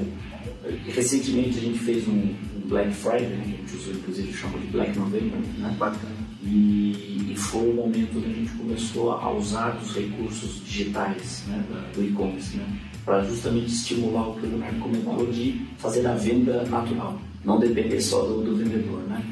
recentemente 0.87 1.59
a 1.59 1.61
gente 1.61 1.79
fez 1.79 2.07
um, 2.09 2.13
um 2.13 2.61
Black 2.67 2.93
Friday, 2.93 3.29
né? 3.29 3.43
a 3.43 3.49
gente 3.49 3.77
usou 3.77 3.95
inclusive 3.95 4.33
chama 4.33 4.59
de 4.59 4.67
Black 4.69 4.99
November, 4.99 5.39
né? 5.59 5.77
Bacana. 5.79 6.25
E, 6.43 7.33
e, 7.33 7.35
foi 7.37 7.71
o 7.71 7.75
momento 7.75 8.21
que 8.21 8.31
a 8.31 8.35
gente 8.35 8.53
começou 8.53 9.13
a 9.13 9.33
usar 9.33 9.79
os 9.83 9.95
recursos 9.95 10.63
digitais 10.65 11.45
né, 11.49 11.65
do 11.95 12.05
e-commerce, 12.05 12.57
né? 12.57 12.67
para 13.05 13.23
justamente 13.25 13.67
estimular 13.67 14.29
o 14.29 14.35
que 14.35 14.47
o 14.47 14.51
Leonardo 14.51 14.79
comentou 14.79 15.27
de 15.27 15.61
fazer 15.79 16.07
a 16.07 16.15
venda 16.15 16.65
natural, 16.65 17.19
não 17.45 17.59
depender 17.59 18.01
só 18.01 18.23
do, 18.23 18.43
do 18.43 18.57
vendedor, 18.57 19.01
né? 19.09 19.23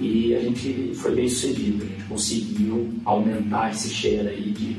E 0.00 0.34
a 0.34 0.40
gente 0.40 0.92
foi 0.94 1.14
bem 1.14 1.28
sucedido, 1.28 1.84
a 1.84 1.86
gente 1.86 2.04
conseguiu 2.04 2.94
aumentar 3.04 3.70
esse 3.70 3.90
share 3.90 4.28
aí 4.28 4.50
de, 4.50 4.76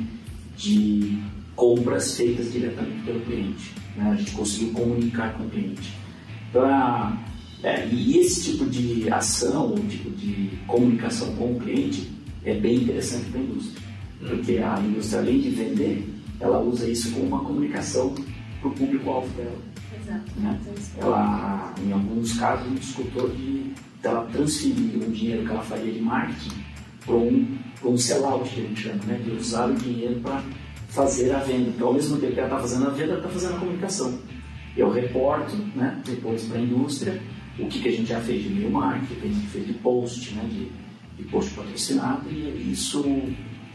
de 0.57 1.17
compras 1.55 2.17
feitas 2.17 2.51
diretamente 2.51 3.01
pelo 3.03 3.21
cliente, 3.21 3.71
né? 3.95 4.12
A 4.12 4.15
gente 4.15 4.31
conseguiu 4.31 4.73
comunicar 4.73 5.34
com 5.34 5.43
o 5.43 5.49
cliente. 5.49 5.93
Pra, 6.51 7.17
é, 7.63 7.88
e 7.88 8.19
esse 8.19 8.51
tipo 8.51 8.69
de 8.69 9.12
ação, 9.12 9.73
o 9.73 9.79
tipo 9.88 10.10
de 10.12 10.58
comunicação 10.67 11.36
com 11.36 11.53
o 11.53 11.60
cliente 11.60 12.12
é 12.43 12.53
bem 12.53 12.75
interessante 12.77 13.25
para 13.31 13.39
a 13.39 13.43
indústria, 13.43 13.81
porque 14.19 14.58
a 14.58 14.79
indústria 14.79 15.19
além 15.19 15.41
de 15.41 15.49
vender 15.49 16.15
ela 16.39 16.60
usa 16.60 16.88
isso 16.88 17.12
como 17.13 17.27
uma 17.27 17.39
comunicação 17.39 18.13
para 18.60 18.69
o 18.69 18.73
público-alvo 18.73 19.27
dela. 19.36 19.58
Exato. 20.01 20.31
Né? 20.38 20.60
Ela, 20.97 21.73
em 21.84 21.91
alguns 21.91 22.38
casos, 22.38 22.67
escutou 22.79 23.29
de 23.29 23.73
ela 24.03 24.25
transferir 24.25 24.97
o 24.97 25.12
dinheiro 25.12 25.45
que 25.45 25.51
ela 25.51 25.63
faria 25.63 25.91
de 25.91 25.99
marketing 25.99 26.63
para 27.05 27.15
um, 27.15 27.58
um 27.84 27.97
sellout, 27.97 28.49
que 28.49 28.62
a 28.62 28.63
gente 28.63 28.81
chama, 28.81 29.03
né? 29.05 29.19
de 29.23 29.31
usar 29.31 29.67
o 29.67 29.73
dinheiro 29.73 30.19
para 30.19 30.43
fazer 30.95 31.31
a 31.34 31.39
venda. 31.39 31.69
Então, 31.69 31.88
ao 31.88 31.93
mesmo 31.93 32.17
tempo 32.17 32.34
que 32.34 32.39
ela 32.39 32.47
está 32.47 32.60
fazendo 32.60 32.88
a 32.88 32.89
venda, 32.89 33.12
ela 33.12 33.17
está 33.17 33.29
fazendo 33.29 33.55
a 33.55 33.60
comunicação. 33.60 34.17
Eu 34.75 34.89
reporto 34.89 35.55
né, 35.75 36.01
depois 36.05 36.45
para 36.45 36.58
a 36.58 36.62
indústria 36.62 37.21
o 37.60 37.67
que, 37.67 37.81
que 37.81 37.89
a 37.89 37.91
gente 37.91 38.08
já 38.08 38.19
fez 38.21 38.43
de 38.43 38.49
e-mail 38.49 38.71
marketing, 38.71 39.13
o 39.13 39.15
que 39.17 39.27
a 39.27 39.31
gente 39.31 39.47
fez 39.47 39.67
de 39.67 39.73
post, 39.73 40.34
né, 40.34 40.43
de, 40.49 40.71
de 41.21 41.29
post 41.29 41.53
patrocinado, 41.53 42.29
e 42.29 42.71
isso 42.71 43.03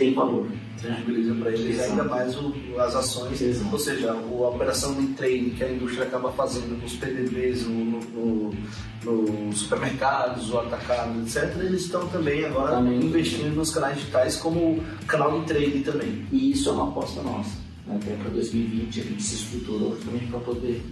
tem 0.00 0.14
valor. 0.14 0.46
Tangibiliza 0.80 1.34
para 1.34 1.50
eles 1.52 1.74
Exato. 1.74 1.90
ainda 1.90 2.04
mais 2.04 2.34
o, 2.34 2.54
as 2.78 2.96
ações, 2.96 3.38
Exato. 3.38 3.70
ou 3.70 3.78
seja, 3.78 4.12
a 4.12 4.48
operação 4.48 4.94
de 4.94 5.08
trade 5.08 5.50
que 5.50 5.62
a 5.62 5.70
indústria 5.70 6.04
acaba 6.04 6.32
fazendo 6.32 6.80
nos 6.80 6.94
PDVs, 6.96 7.66
no, 7.66 8.00
no, 8.00 8.54
no 9.04 9.52
supermercados, 9.52 10.50
o 10.50 10.58
atacado, 10.58 11.20
etc., 11.20 11.54
eles 11.60 11.82
estão 11.82 12.08
também 12.08 12.46
agora 12.46 12.76
também. 12.76 12.98
investindo 12.98 13.54
nos 13.54 13.70
canais 13.74 13.98
digitais 13.98 14.36
como 14.36 14.82
canal 15.06 15.38
de 15.40 15.46
trade 15.46 15.80
também. 15.80 16.26
E 16.32 16.52
isso 16.52 16.70
é 16.70 16.72
uma 16.72 16.88
aposta 16.88 17.22
nossa. 17.22 17.58
Até 17.86 18.14
para 18.14 18.30
2020 18.30 19.00
a 19.00 19.02
gente 19.02 19.22
se 19.22 19.34
estruturou 19.34 19.96
justamente 19.96 20.26
para 20.28 20.40
poder 20.40 20.82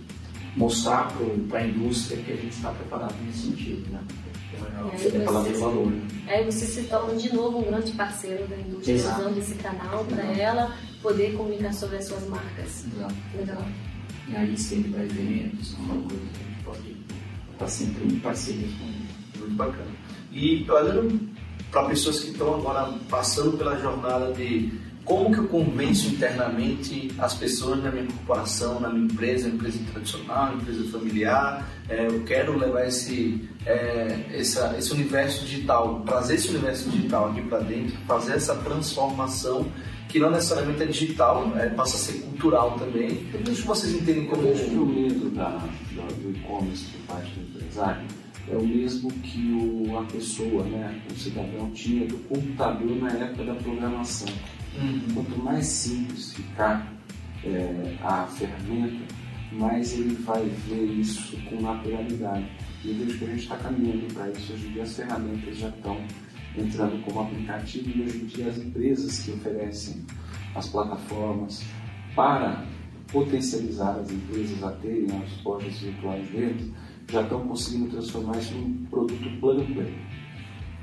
mostrar 0.55 1.11
para 1.49 1.61
a 1.61 1.67
indústria 1.67 2.23
que 2.23 2.33
a 2.33 2.37
gente 2.37 2.51
está 2.51 2.71
preparado 2.73 3.15
nesse 3.25 3.47
sentido. 3.47 3.91
Né? 3.91 4.01
Você 4.93 5.11
tem 5.11 5.21
palavra 5.25 5.53
de 5.53 5.59
valor. 5.59 5.93
Aí 6.27 6.45
você 6.45 6.67
se 6.67 6.83
torna 6.85 7.15
de 7.15 7.35
novo 7.35 7.59
um 7.59 7.65
grande 7.65 7.93
parceiro 7.93 8.47
da 8.47 8.57
indústria, 8.57 8.95
Exato. 8.95 9.21
usando 9.21 9.39
esse 9.39 9.55
canal 9.55 10.05
para 10.05 10.23
ela 10.25 10.77
poder 11.03 11.35
comunicar 11.37 11.73
sobre 11.73 11.97
as 11.97 12.07
suas 12.07 12.27
marcas. 12.29 12.85
Exato. 12.87 13.15
Legal. 13.37 13.65
E 14.29 14.37
aí 14.37 14.59
sempre 14.59 14.91
para 14.91 15.05
eventos, 15.05 15.75
uma 15.75 15.95
coisa 15.95 16.23
que 16.35 16.41
a 16.41 16.49
gente 16.49 16.65
pode 16.65 16.97
estar 17.53 17.69
sempre 17.69 18.05
em 18.07 18.19
parceria 18.21 18.69
com. 18.79 19.39
Muito 19.39 19.55
bacana. 19.55 19.91
E 20.33 20.69
olhando 20.69 21.31
para 21.71 21.89
pessoas 21.89 22.21
que 22.21 22.31
estão 22.31 22.55
agora 22.55 22.93
passando 23.09 23.57
pela 23.57 23.79
jornada 23.79 24.33
de 24.33 24.73
como 25.09 25.33
que 25.33 25.39
eu 25.39 25.49
convenço 25.49 26.09
internamente 26.09 27.11
as 27.19 27.33
pessoas 27.33 27.83
na 27.83 27.91
minha 27.91 28.05
corporação, 28.05 28.79
na 28.79 28.91
minha 28.91 29.07
empresa, 29.07 29.49
empresa 29.49 29.79
tradicional, 29.91 30.55
empresa 30.55 30.85
familiar, 30.91 31.67
é, 31.89 32.07
eu 32.07 32.23
quero 32.25 32.59
levar 32.59 32.87
esse, 32.87 33.49
é, 33.65 34.27
essa, 34.35 34.77
esse 34.79 34.93
universo 34.93 35.47
digital, 35.47 36.03
trazer 36.05 36.35
esse 36.35 36.51
universo 36.51 36.91
digital 36.91 37.31
aqui 37.31 37.41
para 37.41 37.61
dentro, 37.61 37.97
fazer 38.07 38.35
essa 38.35 38.55
transformação 38.57 39.67
que 40.09 40.19
não 40.19 40.31
necessariamente 40.31 40.83
é 40.83 40.87
digital, 40.87 41.53
é, 41.57 41.71
passa 41.71 41.97
a 41.97 41.99
ser 41.99 42.21
cultural 42.21 42.73
também. 42.79 43.27
Eu 43.33 43.41
que 43.41 43.63
vocês 43.63 43.95
entendem 43.95 44.27
como... 44.27 44.43
Eu 44.43 44.55
vejo 44.55 44.71
que 44.71 44.77
o 44.77 44.87
medo 44.87 45.31
da, 45.31 45.49
do 45.49 46.31
e-commerce 46.37 46.85
por 46.85 47.15
parte 47.15 47.31
do 47.33 47.41
empresário 47.41 48.03
é 48.51 48.57
o 48.57 48.67
mesmo 48.67 49.11
que 49.11 49.53
o, 49.53 49.99
a 49.99 50.05
pessoa, 50.05 50.65
né, 50.65 51.01
o 51.11 51.15
cidadão 51.15 51.71
tinha 51.71 52.07
do 52.07 52.17
computador 52.29 52.97
na 52.97 53.11
época 53.11 53.45
da 53.45 53.55
programação. 53.55 54.29
Uhum. 54.81 55.15
Quanto 55.15 55.43
mais 55.43 55.67
simples 55.67 56.33
ficar 56.35 56.93
é, 57.45 57.97
a 58.03 58.27
ferramenta, 58.27 59.15
mais 59.53 59.93
ele 59.93 60.15
vai 60.17 60.45
ver 60.45 60.85
isso 60.85 61.37
com 61.49 61.61
naturalidade. 61.61 62.47
E 62.85 62.91
eu 62.91 62.95
vejo 62.97 63.19
que 63.19 63.25
a 63.25 63.29
gente 63.29 63.43
está 63.43 63.57
caminhando 63.57 64.15
para 64.15 64.31
isso. 64.31 64.53
Hoje 64.53 64.69
em 64.69 64.73
dia 64.73 64.83
as 64.83 64.95
ferramentas 64.95 65.57
já 65.57 65.69
estão 65.69 66.01
entrando 66.57 67.03
como 67.05 67.21
aplicativo 67.21 67.91
e 67.91 68.03
hoje 68.03 68.19
em 68.19 68.27
dia 68.27 68.49
as 68.49 68.59
empresas 68.59 69.21
que 69.21 69.33
oferecem 69.33 70.05
as 70.55 70.69
plataformas 70.69 71.65
para 72.15 72.65
potencializar 73.13 73.99
as 73.99 74.11
empresas 74.11 74.63
a 74.63 74.73
terem 74.73 75.07
as 75.17 75.43
lojas 75.43 75.79
virtuais 75.79 76.29
deles, 76.29 76.71
já 77.11 77.23
estão 77.23 77.47
conseguindo 77.47 77.91
transformar 77.91 78.37
isso 78.39 78.55
num 78.55 78.85
produto 78.87 79.41
plug 79.41 79.63
and 79.63 79.75
play. 79.75 79.95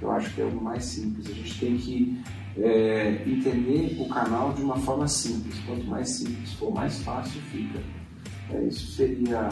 Eu 0.01 0.11
acho 0.11 0.33
que 0.33 0.41
é 0.41 0.45
o 0.45 0.61
mais 0.61 0.83
simples. 0.83 1.27
A 1.27 1.33
gente 1.33 1.59
tem 1.59 1.77
que 1.77 2.19
é, 2.57 3.23
entender 3.25 3.97
o 3.99 4.07
canal 4.07 4.53
de 4.53 4.61
uma 4.61 4.77
forma 4.77 5.07
simples. 5.07 5.59
Quanto 5.65 5.85
mais 5.85 6.09
simples 6.09 6.53
for, 6.53 6.73
mais 6.73 7.01
fácil 7.03 7.41
fica. 7.51 7.79
É, 8.51 8.63
isso 8.63 8.91
seria 8.93 9.49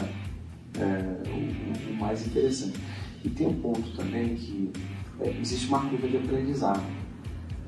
é, 0.78 1.28
o, 1.28 1.90
o, 1.90 1.96
mais 1.96 2.26
interessante. 2.26 2.78
E 3.24 3.30
tem 3.30 3.46
um 3.46 3.54
ponto 3.54 3.90
também 3.96 4.34
que 4.34 4.70
é, 5.20 5.30
existe 5.40 5.68
uma 5.68 5.80
curva 5.88 6.08
de 6.08 6.16
aprendizado. 6.16 6.82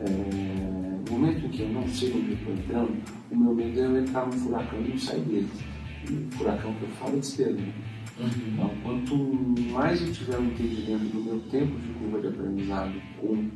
É, 0.01 1.11
no 1.11 1.19
momento 1.19 1.47
em 1.47 1.49
que 1.49 1.63
eu 1.63 1.69
não 1.69 1.89
sei 1.89 2.13
onde 2.13 2.31
eu 2.31 2.35
estou 2.35 2.53
entrando, 2.53 3.03
o 3.31 3.37
meu 3.37 3.55
medo 3.55 3.81
é 3.81 3.85
eu 3.85 3.99
entrar 3.99 4.27
num 4.27 4.33
furacão 4.33 4.81
e 4.81 4.89
não 4.89 4.99
sair 4.99 5.21
dele. 5.23 5.49
E 6.09 6.13
o 6.13 6.31
furacão 6.37 6.75
que 6.75 6.83
eu 6.83 6.89
falo 6.91 7.19
é. 7.19 7.77
Uhum. 8.19 8.31
Então, 8.49 8.71
quanto 8.83 9.15
mais 9.73 10.01
eu 10.01 10.11
tiver 10.11 10.39
um 10.39 10.47
entendimento 10.47 11.05
do 11.13 11.23
meu 11.23 11.39
tempo 11.51 11.79
de 11.79 11.93
curva 11.99 12.21
de 12.21 12.29
aprendizado, 12.29 12.95
com 13.21 13.51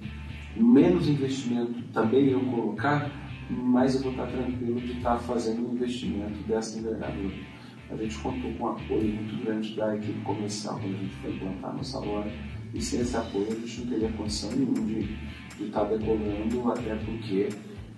menos 0.56 1.08
investimento 1.08 1.82
também 1.92 2.30
eu 2.30 2.40
colocar, 2.40 3.10
mais 3.50 3.94
eu 3.94 4.02
vou 4.02 4.12
estar 4.12 4.26
tranquilo 4.26 4.80
de 4.80 4.92
estar 4.92 5.18
fazendo 5.18 5.68
um 5.68 5.74
investimento 5.74 6.38
dessa 6.46 6.78
envergadura. 6.78 7.34
A 7.90 7.96
gente 7.96 8.16
contou 8.18 8.52
com 8.54 8.64
um 8.64 8.68
apoio 8.68 9.14
muito 9.14 9.44
grande 9.44 9.74
da 9.74 9.96
equipe 9.96 10.20
comercial 10.20 10.78
quando 10.78 10.94
a 10.94 10.98
gente 10.98 11.14
foi 11.16 11.34
implantar 11.34 11.76
nossa 11.76 11.98
loja, 11.98 12.32
e 12.72 12.80
sem 12.80 13.00
esse 13.00 13.16
apoio 13.16 13.48
a 13.50 13.54
gente 13.54 13.80
não 13.80 13.86
teria 13.88 14.08
condição 14.12 14.50
nenhuma 14.52 14.86
de, 14.86 15.16
de 15.56 15.64
estar 15.64 15.84
decolando, 15.84 16.70
até 16.70 16.94
porque 16.94 17.48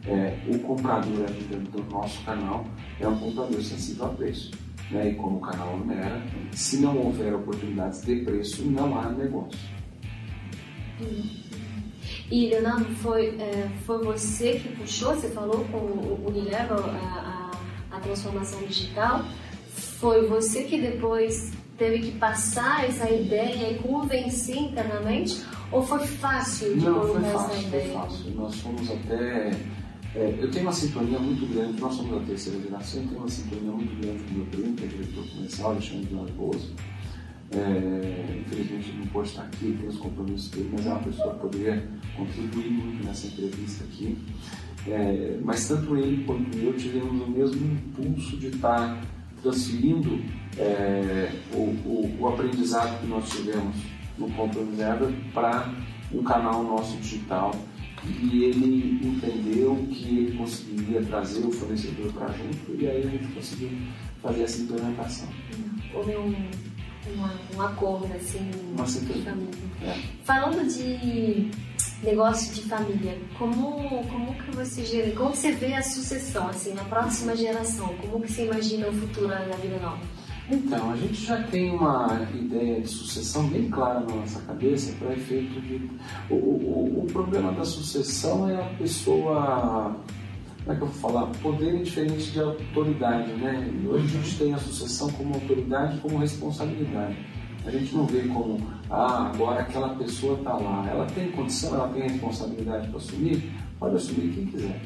é, 0.06 0.38
o 0.48 0.58
comprador 0.60 1.24
aqui 1.24 1.44
dentro 1.44 1.72
do 1.72 1.90
nosso 1.90 2.24
canal 2.24 2.66
é 2.98 3.06
um 3.06 3.18
comprador 3.18 3.60
sensível 3.62 4.06
a 4.06 4.08
preço. 4.08 4.50
Né? 4.90 5.10
E 5.10 5.14
como 5.14 5.36
o 5.36 5.40
canal 5.40 5.74
onera, 5.74 6.22
se 6.52 6.78
não 6.78 6.96
houver 6.96 7.34
oportunidades 7.34 8.02
de 8.02 8.16
preço, 8.16 8.64
não 8.64 8.98
há 8.98 9.10
negócio. 9.10 9.60
E 12.32 12.48
Leonardo, 12.48 12.86
foi, 13.02 13.38
é, 13.38 13.68
foi 13.84 14.02
você 14.02 14.52
que 14.52 14.70
puxou, 14.70 15.14
você 15.14 15.28
falou 15.28 15.66
com 15.70 15.76
o 15.76 16.24
Unilever 16.26 16.72
a, 16.72 17.50
a, 17.92 17.96
a 17.98 18.00
transformação 18.00 18.58
digital, 18.60 19.22
foi 20.00 20.26
você 20.26 20.62
que 20.62 20.80
depois 20.80 21.52
teve 21.76 21.98
que 21.98 22.12
passar 22.12 22.88
essa 22.88 23.10
ideia 23.10 23.72
e 23.72 23.78
convencer 23.80 24.56
internamente? 24.56 25.44
Ou 25.70 25.82
foi 25.82 26.06
fácil 26.06 26.72
de 26.72 26.86
Não, 26.86 27.02
foi 27.06 27.20
fácil, 27.20 27.70
foi 27.70 27.80
fácil. 27.92 28.30
Nós 28.34 28.60
fomos 28.62 28.90
até. 28.90 29.50
É, 30.14 30.34
eu 30.40 30.50
tenho 30.50 30.64
uma 30.64 30.72
sintonia 30.72 31.18
muito 31.18 31.46
grande, 31.52 31.78
nós 31.82 31.94
somos 31.94 32.18
da 32.18 32.26
terceira 32.26 32.58
geração, 32.62 33.02
eu 33.02 33.08
tenho 33.08 33.20
uma 33.20 33.28
sintonia 33.28 33.72
muito 33.72 34.00
grande 34.00 34.22
com 34.22 34.30
o 34.30 34.34
meu 34.38 34.46
primo, 34.46 34.74
que 34.74 34.84
é 34.84 34.86
diretor 34.86 35.28
comercial, 35.28 35.70
Alexandre 35.72 36.06
Vilas 36.06 36.30
É, 37.54 38.40
infelizmente 38.40 38.92
não 38.92 39.06
pode 39.08 39.28
estar 39.28 39.42
aqui, 39.42 39.76
tem 39.78 39.88
os 39.88 39.96
compromissos 39.96 40.50
dele, 40.50 40.70
mas 40.72 40.86
é 40.86 40.88
uma 40.90 41.02
pessoa 41.02 41.34
que 41.34 41.40
poderia 41.40 41.88
contribuir 42.16 42.70
muito 42.70 43.04
nessa 43.04 43.26
entrevista 43.26 43.84
aqui. 43.84 44.16
É, 44.86 45.38
mas 45.44 45.68
tanto 45.68 45.96
ele 45.96 46.24
quanto 46.24 46.56
eu 46.58 46.72
tivemos 46.74 47.22
o 47.22 47.30
mesmo 47.30 47.64
impulso 47.64 48.36
de 48.36 48.48
estar 48.48 49.00
transferindo 49.42 50.20
é, 50.58 51.32
o, 51.52 51.58
o, 51.58 52.16
o, 52.20 52.28
aprendizado 52.28 53.00
que 53.00 53.06
nós 53.06 53.28
tivemos 53.28 53.76
no 54.18 54.30
Compromiseada 54.30 55.12
para 55.32 55.72
um 56.12 56.22
canal 56.22 56.62
nosso 56.64 56.96
digital 56.96 57.52
e 58.04 58.44
ele 58.44 59.00
entendeu 59.06 59.76
que 59.90 60.18
ele 60.18 60.36
conseguiria 60.36 61.02
trazer 61.02 61.44
o 61.46 61.52
fornecedor 61.52 62.12
para 62.12 62.28
junto 62.28 62.80
e 62.80 62.88
aí 62.88 63.02
a 63.06 63.10
gente 63.10 63.32
conseguiu 63.32 63.70
fazer 64.20 64.42
essa 64.42 64.62
implementação. 64.62 65.28
Houve 65.94 66.16
um, 66.16 66.34
um, 67.08 67.56
um 67.56 67.62
acordo 67.62 68.12
assim 68.14 68.50
Uma 68.74 68.84
de 68.84 69.22
família. 69.22 69.54
É. 69.82 69.98
Falando 70.24 70.66
de 70.66 71.50
negócio 72.02 72.52
de 72.52 72.62
família, 72.62 73.18
como, 73.38 74.04
como 74.08 74.34
que 74.34 74.50
você 74.56 75.12
como 75.16 75.34
você 75.34 75.52
vê 75.52 75.74
a 75.74 75.82
sucessão, 75.82 76.48
assim, 76.48 76.74
na 76.74 76.84
próxima 76.84 77.36
geração? 77.36 77.94
Como 78.00 78.20
que 78.20 78.32
você 78.32 78.46
imagina 78.46 78.88
o 78.88 78.92
futuro 78.92 79.28
da 79.28 79.56
vida 79.56 79.78
nova? 79.78 80.00
Então, 80.50 80.90
a 80.90 80.96
gente 80.96 81.24
já 81.24 81.42
tem 81.44 81.70
uma 81.70 82.28
ideia 82.34 82.80
de 82.80 82.88
sucessão 82.88 83.46
bem 83.48 83.70
clara 83.70 84.00
na 84.00 84.16
nossa 84.16 84.40
cabeça 84.42 84.92
para 84.98 85.12
efeito 85.12 85.60
de. 85.60 85.88
O, 86.28 86.34
o, 86.34 87.04
o, 87.04 87.06
problema 87.06 87.52
da 87.52 87.64
sucessão 87.64 88.48
é 88.50 88.56
a 88.56 88.66
pessoa. 88.76 89.96
Como 90.64 90.72
é 90.72 90.76
que 90.76 90.82
eu 90.82 90.88
vou 90.88 91.10
falar? 91.10 91.26
Poder 91.42 91.74
é 91.74 91.82
diferente 91.82 92.30
de 92.30 92.40
autoridade, 92.40 93.32
né? 93.32 93.68
Hoje 93.84 94.04
a 94.04 94.22
gente 94.22 94.38
tem 94.38 94.54
a 94.54 94.58
sucessão 94.58 95.10
como 95.10 95.34
autoridade 95.34 95.98
como 95.98 96.18
responsabilidade. 96.18 97.16
A 97.66 97.70
gente 97.70 97.94
não 97.94 98.06
vê 98.06 98.22
como, 98.22 98.60
ah, 98.88 99.30
agora 99.32 99.62
aquela 99.62 99.90
pessoa 99.96 100.38
está 100.38 100.54
lá, 100.54 100.88
ela 100.88 101.06
tem 101.06 101.32
condição, 101.32 101.74
ela 101.74 101.88
tem 101.88 102.02
responsabilidade 102.02 102.88
para 102.88 102.96
assumir, 102.96 103.52
pode 103.78 103.96
assumir 103.96 104.32
quem 104.34 104.46
quiser. 104.46 104.80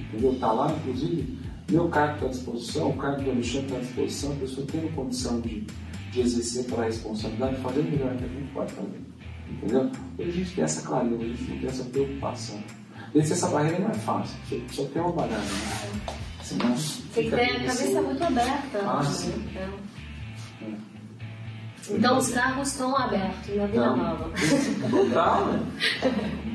Entendeu? 0.00 0.32
Está 0.32 0.52
lá, 0.52 0.72
inclusive, 0.72 1.38
meu 1.70 1.88
cargo 1.88 2.14
está 2.14 2.26
à 2.26 2.28
disposição, 2.28 2.90
o 2.90 2.96
cargo 2.96 3.22
do 3.22 3.30
Alexandre 3.30 3.66
está 3.66 3.76
à 3.76 3.80
disposição, 3.80 4.32
a 4.32 4.36
pessoa 4.36 4.66
tendo 4.70 4.94
condição 4.94 5.40
de, 5.40 5.66
de 6.10 6.20
exercer 6.20 6.64
aquela 6.64 6.84
responsabilidade, 6.84 7.56
fazer 7.56 7.80
o 7.80 7.84
melhor 7.84 8.16
que 8.16 8.24
a 8.24 8.28
gente 8.28 8.52
pode 8.52 8.72
fazer. 8.72 9.02
Entendeu? 9.50 9.90
Hoje 10.18 10.30
a 10.30 10.32
gente 10.32 10.54
tem 10.54 10.64
essa 10.64 10.82
clareza, 10.86 11.14
a 11.16 11.26
gente 11.26 11.50
não 11.50 11.58
tem 11.58 11.68
essa 11.68 11.84
preocupação. 11.84 12.60
Vencer 13.14 13.32
essa 13.36 13.48
barreira 13.48 13.78
não 13.78 13.90
é 13.90 13.94
fácil, 13.94 14.36
só 14.70 14.84
tem 14.86 15.02
uma 15.02 15.12
bagagem. 15.12 15.44
Né? 15.44 16.16
Senão, 16.42 16.74
tem 17.14 17.24
que 17.24 17.36
ter 17.36 17.42
a 17.42 17.60
cabeça 17.60 18.02
muito 18.02 18.24
aberta. 18.24 18.78
Ah, 18.78 19.04
sim. 19.04 19.48
Então. 19.50 20.82
Então 21.90 22.18
os 22.18 22.30
carros 22.30 22.68
estão 22.68 22.96
abertos 22.96 23.56
na 23.56 23.66
Vila 23.66 23.96
Nova. 23.96 24.30
Total. 24.90 25.48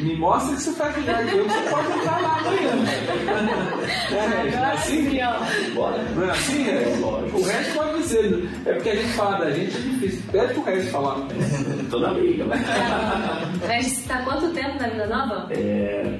Me 0.00 0.16
mostra 0.16 0.54
que 0.56 0.62
você 0.62 0.72
faz 0.72 0.96
lugar 0.96 1.24
que 1.26 1.36
eu, 1.36 1.44
você 1.44 1.70
pode 1.70 1.92
entrar 1.92 2.20
lá 2.20 2.38
amanhã. 2.38 2.70
É, 4.10 4.48
é 4.48 4.72
assim? 4.72 5.74
Bora. 5.74 6.02
Não 6.14 6.24
é 6.24 6.30
assim? 6.30 6.68
É? 6.68 6.98
O 7.32 7.42
resto 7.42 7.74
pode 7.74 7.98
dizer. 7.98 8.48
É 8.66 8.72
porque 8.72 8.90
a 8.90 8.96
gente 8.96 9.12
fala 9.12 9.38
da 9.38 9.50
gente, 9.50 9.76
é 9.76 9.80
difícil. 9.80 10.22
Pede 10.32 10.54
pro 10.54 10.62
resto 10.64 10.90
falar. 10.90 11.16
Tô 11.90 12.00
na 12.00 12.14
briga, 12.14 12.44
né? 12.44 12.56
Regis, 13.66 13.98
está 13.98 14.22
quanto 14.22 14.52
tempo 14.52 14.80
na 14.80 14.88
Vila 14.88 15.06
Nova? 15.06 15.52
É, 15.52 16.18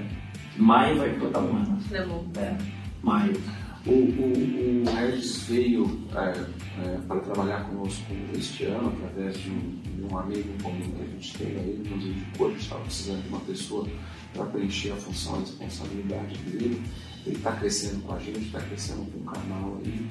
maio 0.56 0.98
vai 0.98 1.10
completar 1.10 1.42
um 1.42 1.56
ano. 1.56 1.78
Tá 1.90 2.04
bom. 2.06 2.24
É, 2.36 2.54
maio. 3.02 3.40
O, 3.88 3.90
o, 3.90 4.83
o 4.83 4.94
Regis 4.94 5.44
veio 5.44 6.07
é, 6.14 6.85
é, 6.85 6.98
para 7.09 7.20
trabalhar 7.20 7.64
conosco 7.64 8.05
este 8.37 8.66
ano, 8.66 8.88
através 8.90 9.38
de 9.38 9.51
um, 9.51 9.81
de 9.83 10.03
um 10.03 10.18
amigo 10.18 10.62
comum 10.62 10.90
que 10.92 11.03
a 11.03 11.07
gente 11.07 11.38
tem, 11.38 11.46
aí 11.46 11.83
nos 11.88 12.05
indicou, 12.05 12.48
a 12.48 12.51
gente 12.51 12.62
estava 12.64 12.83
precisando 12.83 13.22
de 13.22 13.29
uma 13.29 13.40
pessoa 13.40 13.88
para 14.35 14.44
preencher 14.44 14.92
a 14.92 14.96
função, 14.96 15.37
a 15.37 15.38
responsabilidade 15.38 16.37
dele. 16.37 16.83
Ele 17.24 17.37
está 17.37 17.53
crescendo 17.53 18.03
com 18.03 18.12
a 18.12 18.18
gente, 18.18 18.40
está 18.40 18.61
crescendo 18.61 19.11
com 19.11 19.20
o 19.20 19.24
canal 19.24 19.79
aí, 19.83 20.07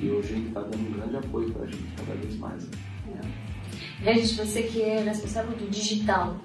e 0.00 0.08
hoje 0.08 0.32
ele 0.32 0.46
está 0.46 0.60
dando 0.60 0.88
um 0.88 0.92
grande 0.92 1.16
apoio 1.16 1.52
para 1.52 1.64
a 1.64 1.66
gente 1.66 1.92
cada 1.96 2.14
vez 2.14 2.36
mais. 2.38 2.64
É. 3.08 4.04
Regis, 4.04 4.36
você 4.36 4.62
que 4.62 4.82
é 4.82 5.02
responsável 5.02 5.56
do 5.56 5.68
digital, 5.68 6.40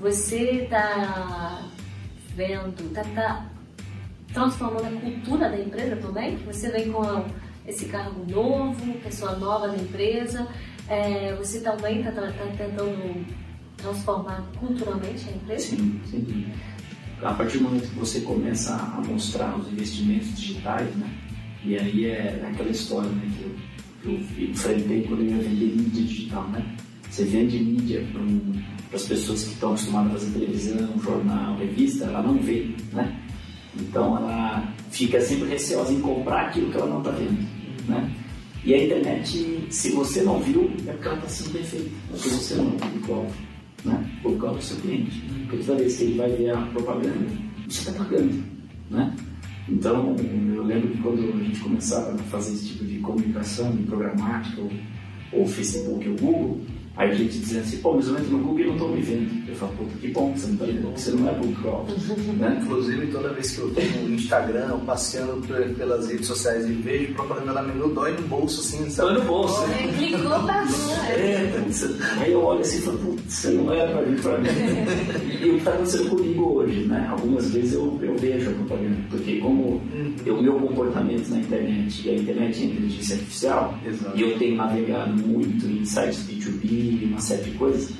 você 0.00 0.62
está 0.62 1.68
vendo, 2.34 2.86
está 2.86 3.04
tá 3.04 3.51
transformando 4.32 4.86
a 4.86 5.00
cultura 5.00 5.48
da 5.48 5.58
empresa 5.58 5.96
também? 5.96 6.36
Você 6.46 6.70
vem 6.70 6.90
com 6.90 7.02
esse 7.66 7.86
cargo 7.86 8.24
novo, 8.30 8.94
pessoa 9.02 9.36
nova 9.36 9.68
da 9.68 9.76
empresa. 9.76 10.46
É, 10.88 11.34
você 11.36 11.60
também 11.60 11.98
está 11.98 12.12
tá, 12.12 12.22
tá 12.22 12.44
tentando 12.58 13.24
transformar 13.76 14.42
culturalmente 14.58 15.28
a 15.28 15.32
empresa? 15.32 15.76
Sim, 15.76 16.00
sim. 16.10 16.46
A 17.22 17.34
partir 17.34 17.58
do 17.58 17.64
momento 17.64 17.88
que 17.88 17.98
você 17.98 18.20
começa 18.20 18.74
a 18.74 19.00
mostrar 19.06 19.56
os 19.56 19.70
investimentos 19.72 20.34
digitais, 20.40 20.94
né? 20.96 21.08
E 21.64 21.78
aí 21.78 22.06
é 22.06 22.44
aquela 22.50 22.70
história 22.70 23.08
né, 23.08 23.30
que, 24.02 24.08
eu, 24.08 24.14
eu 24.14 24.50
enfrentei 24.50 25.04
quando 25.04 25.20
eu 25.20 25.26
ia 25.26 25.36
vender 25.36 25.76
mídia 25.76 26.02
digital, 26.02 26.48
né? 26.48 26.76
Você 27.08 27.24
vende 27.24 27.58
mídia 27.60 28.04
para 28.10 28.20
um, 28.20 28.60
as 28.92 29.04
pessoas 29.04 29.44
que 29.44 29.52
estão 29.52 29.70
acostumadas 29.70 30.12
a 30.12 30.18
fazer 30.18 30.32
televisão, 30.32 30.98
jornal, 30.98 31.56
revista, 31.58 32.06
ela 32.06 32.22
não 32.22 32.38
vê, 32.38 32.74
né? 32.92 33.21
Então 33.76 34.16
ela 34.16 34.72
fica 34.90 35.20
sempre 35.20 35.48
receosa 35.48 35.92
em 35.92 36.00
comprar 36.00 36.48
aquilo 36.48 36.70
que 36.70 36.76
ela 36.76 36.86
não 36.86 36.98
está 36.98 37.10
vendo. 37.10 37.46
Né? 37.88 38.10
E 38.64 38.74
a 38.74 38.84
internet, 38.84 39.66
se 39.70 39.90
você 39.90 40.22
não 40.22 40.40
viu, 40.40 40.70
é 40.86 40.92
porque 40.92 41.08
ela 41.08 41.16
está 41.16 41.28
sendo 41.28 41.52
bem 41.52 41.62
é 41.62 42.12
porque 42.12 42.28
você 42.28 42.54
não 42.54 42.70
publicou, 42.72 43.26
né? 43.84 44.10
publicou 44.22 44.50
o 44.50 44.62
seu 44.62 44.76
cliente. 44.76 45.20
Porque 45.48 45.64
toda 45.64 45.78
vez 45.78 45.96
que 45.96 46.04
ele 46.04 46.18
vai 46.18 46.30
ver 46.30 46.50
a 46.50 46.62
propaganda, 46.66 47.26
você 47.68 47.90
está 47.90 47.92
pagando. 47.92 48.44
Né? 48.90 49.16
Então, 49.68 50.14
eu 50.54 50.62
lembro 50.62 50.90
que 50.90 50.98
quando 50.98 51.20
a 51.20 51.44
gente 51.44 51.60
começava 51.60 52.14
a 52.14 52.18
fazer 52.18 52.52
esse 52.54 52.68
tipo 52.68 52.84
de 52.84 52.98
comunicação, 52.98 53.70
de 53.72 53.82
programática, 53.84 54.60
ou, 54.60 54.70
ou 55.32 55.46
Facebook 55.46 56.08
ou 56.08 56.16
Google, 56.16 56.60
Aí 56.94 57.10
a 57.10 57.14
gente 57.14 57.38
dizendo 57.38 57.62
assim, 57.62 57.78
pô, 57.78 57.94
mas 57.94 58.06
eu 58.06 58.18
entro 58.18 58.30
no 58.30 58.38
Google 58.38 58.60
e 58.60 58.66
não 58.66 58.72
estou 58.74 58.88
me 58.90 59.00
vendo. 59.00 59.48
Eu 59.48 59.54
falo, 59.56 59.72
puta, 59.72 59.98
que 59.98 60.08
bom 60.08 60.32
que 60.32 60.40
você 60.40 60.46
não 60.46 60.54
está 60.54 60.66
vendo, 60.66 60.82
porque 60.82 61.00
você 61.00 61.10
não 61.12 61.28
é 61.28 61.32
público 61.32 61.86
né? 62.38 62.60
Inclusive, 62.62 63.06
toda 63.06 63.32
vez 63.32 63.50
que 63.50 63.60
eu 63.60 63.68
estou 63.68 63.84
no 64.02 64.14
Instagram, 64.14 64.78
passeando 64.80 65.46
pelas 65.74 66.08
redes 66.08 66.26
sociais 66.26 66.66
e 66.68 66.72
vejo 66.72 67.14
propaganda 67.14 67.52
lá 67.52 67.62
menu, 67.62 67.88
dói 67.94 68.12
no 68.12 68.28
bolso, 68.28 68.60
assim, 68.60 68.90
sabe? 68.90 69.14
Dói 69.14 69.22
no 69.22 69.28
bolso. 69.28 69.64
É, 69.64 69.88
clicou, 69.96 70.30
passou. 70.30 70.94
É, 71.06 71.64
aí 72.20 72.32
eu 72.32 72.44
olho 72.44 72.60
assim 72.60 72.78
e 72.78 72.82
falo, 72.82 72.98
putz, 72.98 73.32
você 73.32 73.50
não 73.52 73.72
é 73.72 73.86
para 73.86 74.02
mim, 74.02 74.16
para 74.20 74.38
mim. 74.38 74.48
e 75.40 75.46
o 75.46 75.52
que 75.52 75.56
está 75.56 75.70
acontecendo 75.72 76.10
comigo 76.10 76.52
hoje, 76.58 76.84
né? 76.84 77.06
Algumas 77.10 77.50
vezes 77.50 77.72
eu, 77.72 77.98
eu 78.02 78.16
vejo 78.16 78.50
a 78.50 78.54
propaganda, 78.54 78.96
porque 79.08 79.38
como 79.38 79.62
uhum. 79.62 80.14
o 80.26 80.42
meu 80.42 80.54
comportamento 80.54 81.28
na 81.30 81.38
internet, 81.38 82.06
e 82.06 82.10
a 82.10 82.14
internet 82.14 82.62
é 82.62 82.66
inteligência 82.66 83.16
artificial, 83.16 83.78
Exato. 83.86 84.18
e 84.18 84.22
eu 84.22 84.38
tenho 84.38 84.56
navegado 84.56 85.16
muito 85.26 85.66
em 85.66 85.84
sites 85.84 86.26
B2B, 86.28 86.81
uma 87.04 87.20
série 87.20 87.50
de 87.50 87.50
coisas, 87.52 87.92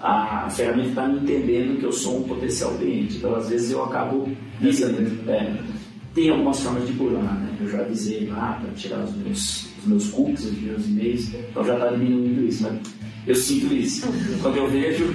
a 0.00 0.48
ferramenta 0.50 0.88
está 0.88 1.08
me 1.08 1.20
entendendo 1.20 1.78
que 1.78 1.84
eu 1.84 1.92
sou 1.92 2.20
um 2.20 2.22
potencial 2.22 2.72
cliente. 2.74 3.16
Então, 3.16 3.34
às 3.34 3.48
vezes, 3.48 3.70
eu 3.70 3.82
acabo 3.84 4.28
dizendo, 4.60 5.28
é, 5.28 5.56
tem 6.14 6.30
algumas 6.30 6.60
formas 6.60 6.86
de 6.86 6.92
burlar, 6.92 7.34
né? 7.40 7.56
Eu 7.60 7.68
já 7.68 7.80
avisei 7.80 8.26
lá 8.26 8.58
para 8.60 8.72
tirar 8.74 9.04
os 9.04 9.14
meus, 9.16 9.66
os 9.78 9.86
meus 9.86 10.08
cookies, 10.08 10.44
os 10.44 10.58
meus 10.60 10.86
e-mails, 10.86 11.34
então 11.34 11.64
já 11.64 11.74
está 11.74 11.90
diminuindo 11.90 12.48
isso. 12.48 12.62
Mas 12.62 12.78
eu 13.26 13.34
sinto 13.34 13.74
isso. 13.74 14.06
Quando 14.40 14.56
eu 14.56 14.68
vejo, 14.68 15.14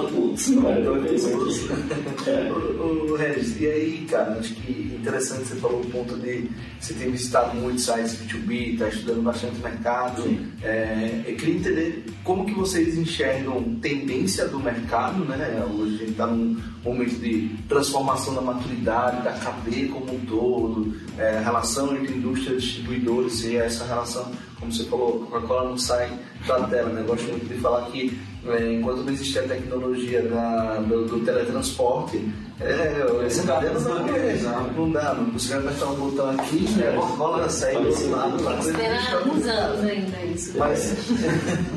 putz, 0.00 0.48
não 0.48 0.70
era 0.70 0.82
pra 0.82 0.92
ver 1.00 1.14
isso 1.14 1.28
aqui. 1.28 2.30
É. 2.30 2.52
O, 2.52 3.12
o 3.12 3.16
Regis, 3.16 3.60
e 3.60 3.66
aí, 3.66 4.06
cara, 4.08 4.38
acho 4.38 4.54
que 4.54 4.92
interessante 5.02 5.48
você 5.48 5.56
falou 5.56 5.80
o 5.80 5.86
ponto 5.86 6.16
de 6.16 6.48
você 6.80 6.94
ter 6.94 7.10
visitado 7.10 7.56
muitos 7.56 7.84
sites 7.84 8.14
B2B, 8.20 8.74
está 8.74 8.88
estudando 8.88 9.22
bastante 9.22 9.60
mercado. 9.60 10.22
É, 10.62 11.22
eu 11.26 11.36
queria 11.36 11.56
entender 11.56 12.04
como 12.22 12.46
que 12.46 12.54
vocês 12.54 12.96
enxergam 12.96 13.62
tendência 13.80 14.46
do 14.46 14.60
mercado, 14.60 15.24
né? 15.24 15.64
Hoje 15.68 15.94
a 15.94 15.98
gente 15.98 16.10
está 16.12 16.26
num 16.26 16.56
momento 16.84 17.18
de 17.18 17.48
transformação 17.68 18.34
da 18.34 18.40
maturidade, 18.40 19.22
da 19.22 19.32
cadeia 19.32 19.88
como 19.88 20.14
um 20.14 20.20
todo, 20.20 20.94
é, 21.18 21.40
relação 21.40 21.96
entre 21.96 22.14
indústria 22.14 22.54
e 22.54 22.58
distribuidores 22.58 23.44
e 23.44 23.56
essa 23.56 23.84
relação, 23.84 24.30
como 24.58 24.72
você 24.72 24.84
falou, 24.84 25.26
Coca-Cola 25.26 25.70
não 25.70 25.78
sai 25.78 26.16
da 26.46 26.60
tela, 26.68 26.90
né? 26.90 27.02
Gosto 27.02 27.28
muito 27.28 27.46
de 27.46 27.60
falar 27.60 27.90
que 27.90 28.18
é, 28.46 28.74
enquanto 28.74 29.04
não 29.04 29.12
existir 29.12 29.38
a 29.38 29.42
tecnologia 29.42 30.22
da, 30.22 30.76
do, 30.80 31.06
do, 31.06 31.20
teletransporte, 31.20 32.20
é, 32.60 33.26
esse 33.26 33.46
cadeia 33.46 33.72
não, 33.72 34.06
não, 34.06 34.72
não 34.72 34.90
dá, 34.90 35.14
não 35.14 35.26
vai 35.30 35.58
apertar 35.58 35.86
um 35.86 35.94
botão 35.94 36.30
aqui, 36.30 36.66
é, 36.82 36.88
a 36.88 36.92
Coca-Cola 36.92 37.48
sai 37.48 37.74
do 37.74 37.88
outro 37.88 38.10
lado. 38.10 38.68
Esperar 38.68 39.14
alguns 39.14 39.46
anos 39.46 39.84
ainda 39.84 40.24
isso. 40.24 40.58
Mas, 40.58 40.96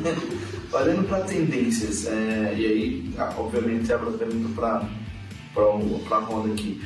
olhando 0.73 1.07
para 1.07 1.23
tendências, 1.25 2.07
é, 2.07 2.55
e 2.57 2.65
aí, 2.65 3.13
obviamente, 3.37 3.93
abro 3.93 4.09
a 4.09 4.17
pergunta 4.17 4.49
para 4.55 6.17
a 6.17 6.19
Ronda 6.19 6.51
aqui. 6.51 6.81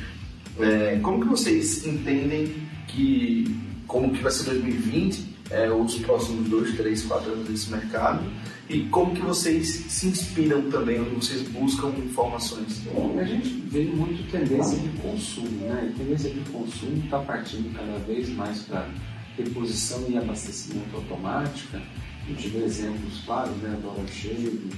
É, 0.58 0.98
como 1.02 1.20
que 1.22 1.28
vocês 1.28 1.86
entendem 1.86 2.52
que, 2.86 3.56
como 3.86 4.12
que 4.12 4.22
vai 4.22 4.30
ser 4.30 4.44
2020, 4.44 5.36
é, 5.50 5.70
os 5.70 5.94
próximos 5.96 6.48
dois, 6.48 6.76
três, 6.76 7.02
quatro 7.02 7.32
anos 7.32 7.48
desse 7.48 7.70
mercado? 7.70 8.22
E 8.70 8.84
como 8.84 9.12
que 9.12 9.20
vocês 9.22 9.66
se 9.88 10.06
inspiram 10.06 10.70
também, 10.70 11.00
onde 11.00 11.16
vocês 11.16 11.42
buscam 11.48 11.88
informações? 11.88 12.80
A 13.18 13.24
gente 13.24 13.48
vê 13.66 13.82
muito 13.82 14.30
tendência 14.30 14.78
de 14.78 14.88
consumo, 14.98 15.66
né? 15.66 15.90
E 15.90 15.98
tendência 15.98 16.30
de 16.30 16.38
consumo 16.52 17.02
está 17.02 17.18
partindo 17.18 17.74
cada 17.74 17.98
vez 17.98 18.28
mais 18.28 18.62
para 18.62 18.88
reposição 19.36 20.04
e 20.08 20.16
abastecimento 20.16 20.94
automática. 20.94 21.82
A 22.24 22.28
gente 22.28 22.46
vê 22.46 22.58
exemplos 22.60 23.20
claros, 23.26 23.56
né? 23.56 23.76
Dollar 23.82 24.06
Shave, 24.06 24.70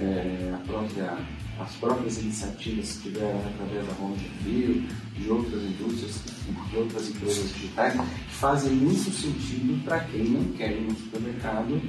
é, 0.00 0.52
própria, 0.66 1.16
as 1.60 1.72
próprias 1.76 2.20
iniciativas 2.20 2.96
que 2.96 3.10
tiveram 3.10 3.38
através 3.46 3.86
da 3.86 3.92
Ronda 3.92 4.18
Rio, 4.44 4.82
de 5.16 5.30
outras 5.30 5.62
indústrias, 5.62 6.20
de 6.68 6.76
outras 6.76 7.08
empresas 7.10 7.54
digitais, 7.54 7.92
que 7.92 8.34
fazem 8.34 8.72
muito 8.72 9.12
sentido 9.12 9.84
para 9.84 10.00
quem 10.00 10.24
não 10.24 10.42
quer 10.54 10.72
ir 10.72 10.80
no 10.80 10.96
supermercado 10.96 11.80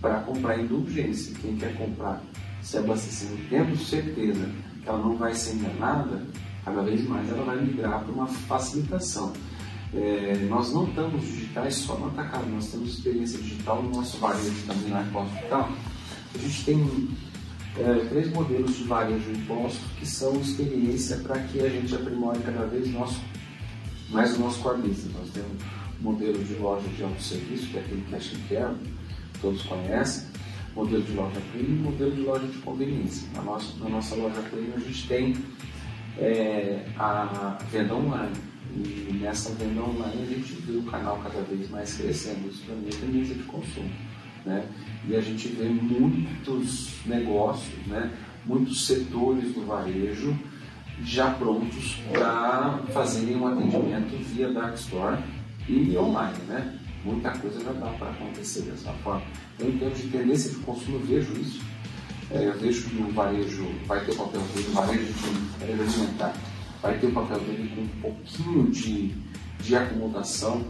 para 0.00 0.20
comprar 0.20 0.58
indulgência. 0.58 1.34
Quem 1.40 1.56
quer 1.56 1.76
comprar 1.76 2.22
se 2.62 2.78
abastecendo, 2.78 3.38
tendo 3.48 3.76
certeza 3.76 4.50
que 4.82 4.88
ela 4.88 4.98
não 4.98 5.16
vai 5.16 5.34
ser 5.34 5.54
enganada, 5.54 6.22
cada 6.64 6.82
vez 6.82 7.06
mais 7.06 7.28
ela 7.30 7.44
vai 7.44 7.60
migrar 7.60 8.02
para 8.02 8.12
uma 8.12 8.26
facilitação. 8.26 9.32
É, 9.94 10.46
nós 10.48 10.72
não 10.72 10.88
estamos 10.88 11.24
digitais 11.24 11.76
só 11.76 11.96
no 11.96 12.08
atacado, 12.08 12.46
nós 12.48 12.70
temos 12.70 12.94
experiência 12.94 13.38
digital 13.38 13.82
no 13.82 13.90
nosso 13.90 14.18
varejo 14.18 14.66
também 14.66 14.90
na 14.90 15.00
hospital. 15.00 15.70
A 16.34 16.38
gente 16.38 16.64
tem 16.64 17.08
é, 17.78 18.06
três 18.08 18.32
modelos 18.32 18.76
de 18.76 18.84
varejo 18.84 19.30
imposto 19.30 19.80
que 19.98 20.06
são 20.06 20.34
experiência 20.40 21.18
para 21.18 21.38
que 21.40 21.60
a 21.60 21.68
gente 21.68 21.94
aprimore 21.94 22.38
cada 22.40 22.66
vez 22.66 22.92
nosso, 22.92 23.20
mais 24.10 24.36
o 24.36 24.40
nosso 24.40 24.60
core 24.60 24.82
business. 24.82 25.14
Nós 25.14 25.30
temos 25.30 25.62
o 26.00 26.02
modelo 26.02 26.44
de 26.44 26.54
loja 26.54 26.88
de 26.88 27.02
autosserviço, 27.02 27.68
que 27.68 27.76
é 27.76 27.80
aquele 27.80 28.04
cash 28.10 28.34
and 28.34 28.48
care, 28.48 28.74
todos 29.40 29.62
conhecem, 29.62 30.26
modelo 30.74 31.02
de 31.02 31.12
loja 31.12 31.40
premium 31.52 31.76
e 31.76 31.78
modelo 31.78 32.10
de 32.12 32.20
loja 32.20 32.46
de 32.46 32.58
conveniência. 32.58 33.28
Na 33.34 33.42
nossa, 33.42 33.78
na 33.78 33.88
nossa 33.88 34.14
loja 34.14 34.40
premium 34.42 34.74
a 34.76 34.80
gente 34.80 35.08
tem 35.08 35.36
é, 36.18 36.84
a 36.98 37.58
venda 37.70 37.94
online. 37.94 38.36
E 38.74 39.18
nessa 39.20 39.54
venda 39.54 39.80
online 39.80 40.22
a 40.22 40.26
gente 40.26 40.52
vê 40.62 40.76
o 40.76 40.82
canal 40.82 41.18
cada 41.22 41.40
vez 41.42 41.70
mais 41.70 41.94
crescendo. 41.94 42.48
Isso 42.48 42.64
mim 42.70 42.88
é 42.88 42.96
tendência 42.96 43.34
de 43.34 43.42
consumo. 43.44 43.90
Né? 44.44 44.64
E 45.08 45.16
a 45.16 45.20
gente 45.20 45.48
vê 45.48 45.64
muitos 45.64 46.90
negócios, 47.06 47.86
né? 47.86 48.12
muitos 48.44 48.86
setores 48.86 49.52
do 49.54 49.66
varejo 49.66 50.36
já 51.02 51.30
prontos 51.30 51.98
para 52.12 52.80
fazerem 52.92 53.36
um 53.36 53.46
atendimento 53.46 54.16
via 54.32 54.52
Dark 54.52 54.74
Store 54.74 55.18
e 55.68 55.96
online. 55.96 56.38
Né? 56.48 56.78
Muita 57.06 57.30
coisa 57.38 57.62
já 57.62 57.72
dá 57.72 57.86
para 57.92 58.10
acontecer 58.10 58.62
dessa 58.62 58.92
forma. 58.94 59.22
Eu, 59.58 59.68
em 59.68 59.78
termos 59.78 59.98
de 59.98 60.08
tendência 60.08 60.50
de 60.50 60.56
consumo, 60.56 60.98
eu 60.98 61.06
vejo 61.06 61.32
isso. 61.40 61.60
É, 62.30 62.48
eu 62.48 62.58
vejo 62.58 62.90
que 62.90 62.96
o 62.96 63.12
varejo 63.12 63.66
vai 63.86 64.04
ter 64.04 64.14
papel 64.16 64.40
dele, 64.40 64.66
o 64.68 64.72
varejo 64.72 65.12
de 65.12 65.64
alimentar 65.64 66.34
vai 66.82 66.98
ter 66.98 67.12
papel 67.12 67.38
dele 67.40 67.72
com 67.74 67.82
um 67.82 68.00
pouquinho 68.00 68.70
de, 68.70 69.14
de 69.60 69.76
acomodação 69.76 70.64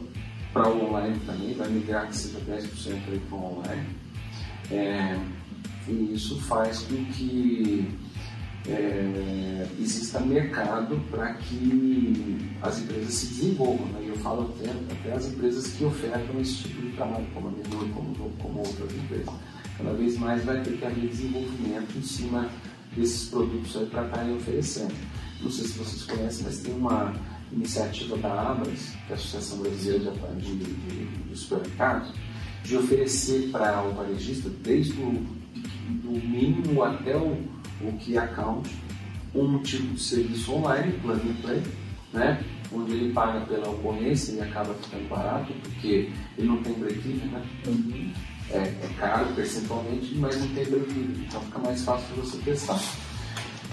para 0.52 0.68
o 0.68 0.86
online 0.86 1.18
também, 1.26 1.54
vai 1.54 1.68
migrar 1.68 2.08
que 2.08 2.16
seja 2.16 2.38
10% 2.40 3.20
para 3.28 3.36
o 3.36 3.58
online. 3.58 3.86
É, 4.70 5.18
e 5.88 6.14
isso 6.14 6.40
faz 6.42 6.80
com 6.80 7.04
que 7.06 7.88
é, 8.68 9.66
exista 9.78 10.20
mercado 10.20 11.00
para 11.10 11.34
que 11.34 12.38
as 12.62 12.80
empresas 12.80 13.14
se 13.14 13.26
desenvolvam. 13.26 13.86
Né? 13.88 14.04
Eu 14.08 14.16
falo 14.16 14.54
até, 14.58 14.70
até 14.70 15.12
as 15.12 15.26
empresas 15.26 15.68
que 15.72 15.84
ofertam 15.84 16.40
esse 16.40 16.54
tipo 16.62 16.82
de 16.82 16.92
trabalho, 16.92 17.26
como 17.32 17.48
a 17.48 17.50
Menor, 17.50 17.88
como, 17.94 18.30
como 18.38 18.58
outras 18.58 18.92
empresas. 18.92 19.34
Cada 19.76 19.92
vez 19.92 20.18
mais 20.18 20.44
vai 20.44 20.62
ter 20.62 20.76
que 20.76 20.84
haver 20.84 21.08
desenvolvimento 21.08 21.98
em 21.98 22.02
cima 22.02 22.48
desses 22.96 23.28
produtos 23.28 23.72
para 23.90 24.06
estarem 24.06 24.36
oferecendo. 24.36 24.94
Não 25.42 25.50
sei 25.50 25.66
se 25.66 25.78
vocês 25.78 26.02
conhecem, 26.04 26.44
mas 26.44 26.58
tem 26.60 26.74
uma 26.74 27.14
iniciativa 27.52 28.16
da 28.16 28.50
Abras, 28.52 28.92
que 29.06 29.12
é 29.12 29.12
a 29.12 29.14
Associação 29.14 29.58
Brasileira 29.58 30.12
de, 30.38 30.56
de, 30.56 31.06
de 31.28 31.36
Supermercados, 31.36 32.12
de 32.64 32.76
oferecer 32.76 33.50
para 33.50 33.82
o 33.84 33.92
varejista, 33.92 34.48
desde 34.62 34.98
o 35.00 35.36
do 35.86 36.10
mínimo 36.10 36.82
até 36.82 37.16
o 37.16 37.36
o 37.80 37.92
Key 37.98 38.18
Account, 38.18 38.70
um 39.34 39.58
tipo 39.58 39.94
de 39.94 40.00
serviço 40.00 40.54
online, 40.54 40.92
plug 41.00 41.20
and 41.28 41.42
play, 41.42 41.62
né? 42.12 42.44
onde 42.72 42.92
ele 42.92 43.12
paga 43.12 43.40
pela 43.46 43.70
ocorrência 43.70 44.32
e 44.32 44.40
acaba 44.40 44.74
ficando 44.74 45.08
barato, 45.08 45.52
porque 45.62 46.10
ele 46.36 46.48
não 46.48 46.62
tem 46.62 46.72
break-even, 46.74 47.28
né? 47.28 47.42
Uhum. 47.66 48.12
É, 48.50 48.58
é, 48.58 48.90
caro 48.98 49.26
percentualmente, 49.34 50.14
mas 50.16 50.38
não 50.38 50.48
tem 50.48 50.64
break-even, 50.64 51.24
então 51.26 51.40
fica 51.42 51.58
mais 51.58 51.82
fácil 51.84 52.14
de 52.14 52.20
você 52.20 52.38
testar. 52.38 52.80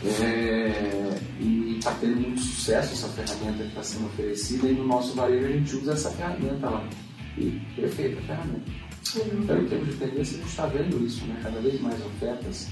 É, 0.05 1.17
e 1.39 1.77
está 1.77 1.91
tendo 1.93 2.19
muito 2.19 2.41
sucesso 2.41 2.93
essa 2.93 3.07
ferramenta 3.09 3.63
que 3.63 3.69
está 3.69 3.83
sendo 3.83 4.07
oferecida 4.07 4.67
e 4.67 4.73
no 4.73 4.85
nosso 4.85 5.13
varejo 5.13 5.45
a 5.45 5.51
gente 5.51 5.75
usa 5.77 5.93
essa 5.93 6.11
ferramenta 6.11 6.69
lá. 6.69 6.87
E 7.37 7.61
perfeita 7.75 8.19
a 8.19 8.23
ferramenta. 8.23 8.71
Uhum. 9.15 9.43
Então, 9.43 9.61
em 9.61 9.65
termos 9.67 9.87
de 9.89 9.95
tendência, 9.95 10.37
a 10.37 10.39
gente 10.39 10.49
está 10.49 10.65
vendo 10.65 11.05
isso, 11.05 11.25
né? 11.25 11.39
cada 11.41 11.59
vez 11.59 11.79
mais 11.79 12.05
ofertas 12.05 12.67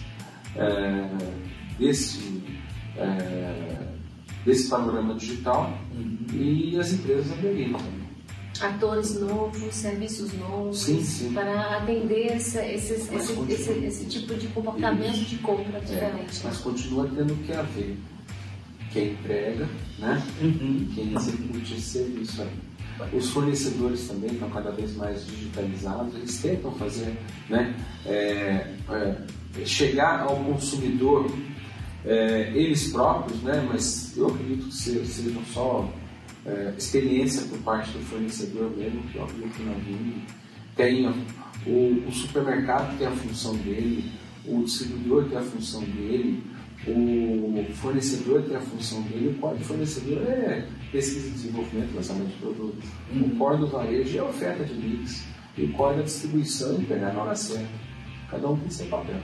é, 0.56 1.10
desse, 1.78 2.44
é, 2.98 3.88
desse 4.46 4.70
panorama 4.70 5.16
digital 5.16 5.78
uhum. 5.94 6.18
e 6.34 6.80
as 6.80 6.94
empresas 6.94 7.32
aderindo 7.32 7.78
também. 7.78 8.02
Atores 8.60 9.20
novos, 9.20 9.74
serviços 9.74 10.34
novos, 10.34 10.82
sim, 10.82 11.02
sim. 11.04 11.34
para 11.34 11.78
atender 11.78 12.34
essa, 12.34 12.64
esses, 12.64 13.12
esse, 13.12 13.34
esse, 13.50 13.72
esse, 13.72 14.06
tipo 14.06 14.36
de 14.36 14.48
comportamento 14.50 15.16
Isso. 15.16 15.26
de 15.26 15.38
compra 15.38 15.78
é, 15.78 15.82
diferente. 15.82 16.40
É, 16.42 16.44
mas 16.44 16.58
continua 16.58 17.10
tendo 17.16 17.34
que 17.44 17.54
haver 17.54 17.98
quem 18.92 19.14
entrega 19.14 19.68
né? 19.98 20.22
Uhum. 20.42 20.88
quem 20.94 21.14
execute 21.14 21.74
esse 21.76 21.82
serviço 21.82 22.42
aí. 22.42 22.50
Os 23.14 23.30
fornecedores 23.30 24.08
também 24.08 24.32
estão 24.32 24.50
cada 24.50 24.72
vez 24.72 24.96
mais 24.96 25.26
digitalizados, 25.26 26.14
eles 26.16 26.42
tentam 26.42 26.72
fazer 26.74 27.18
né, 27.50 27.76
é, 28.06 28.74
é, 28.90 29.66
chegar 29.66 30.22
ao 30.22 30.36
consumidor 30.38 31.32
é, 32.06 32.52
eles 32.54 32.92
próprios, 32.92 33.42
né? 33.42 33.68
mas 33.72 34.16
eu 34.18 34.28
acredito 34.28 34.66
que 34.66 34.74
sejam 34.74 35.42
só 35.54 35.92
é, 36.46 36.74
experiência 36.78 37.44
por 37.48 37.60
parte 37.60 37.92
do 37.92 38.00
fornecedor 38.06 38.72
mesmo, 38.76 39.04
que 39.04 39.18
eu 39.18 39.24
acredito 39.24 39.56
que 39.56 39.64
na 39.64 39.74
tem 40.76 41.08
o, 41.66 42.08
o, 42.08 42.12
supermercado 42.12 42.98
tem 42.98 43.06
a 43.06 43.12
função 43.12 43.56
dele, 43.58 44.12
o 44.46 44.64
distribuidor 44.64 45.26
tem 45.26 45.38
a 45.38 45.42
função 45.42 45.82
dele, 45.82 46.44
o 46.88 47.66
fornecedor 47.76 48.42
tem 48.44 48.56
a 48.56 48.62
função 48.62 49.02
dele, 49.04 49.30
o 49.30 49.40
core 49.40 49.58
do 49.58 49.64
fornecedor 49.64 50.24
é 50.28 50.68
pesquisa 50.92 51.28
e 51.28 51.32
desenvolvimento, 51.32 51.96
lançamento 51.96 52.30
de 52.30 52.38
produtos. 52.38 52.90
Uhum. 53.14 53.22
O 53.22 53.36
core 53.38 53.58
do 53.58 53.68
varejo 53.68 54.18
é 54.18 54.20
a 54.20 54.26
oferta 54.26 54.64
de 54.66 54.74
mix, 54.74 55.24
e 55.58 55.66
o 55.66 55.74
core 55.74 55.98
da 55.98 56.04
distribuição 56.04 56.76
é 56.82 56.84
pegar 56.86 57.14
na 57.14 57.22
hora 57.22 57.36
certa. 57.36 57.70
Cada 58.30 58.50
um 58.50 58.58
tem 58.58 58.70
seu 58.70 58.88
papel. 58.88 59.20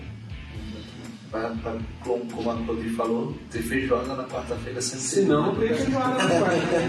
Pra, 1.32 1.49
pra, 1.49 1.78
como 2.03 2.49
a 2.49 2.53
Rodrigo 2.53 2.95
falou, 2.95 3.36
ter 3.51 3.62
feijoada 3.62 4.16
na 4.16 4.24
quarta-feira 4.26 4.82
sempre. 4.82 5.03
Se 5.03 5.22
não, 5.24 5.47
não 5.47 5.55
tem 5.55 5.74
feijoada 5.74 6.24
na 6.24 6.39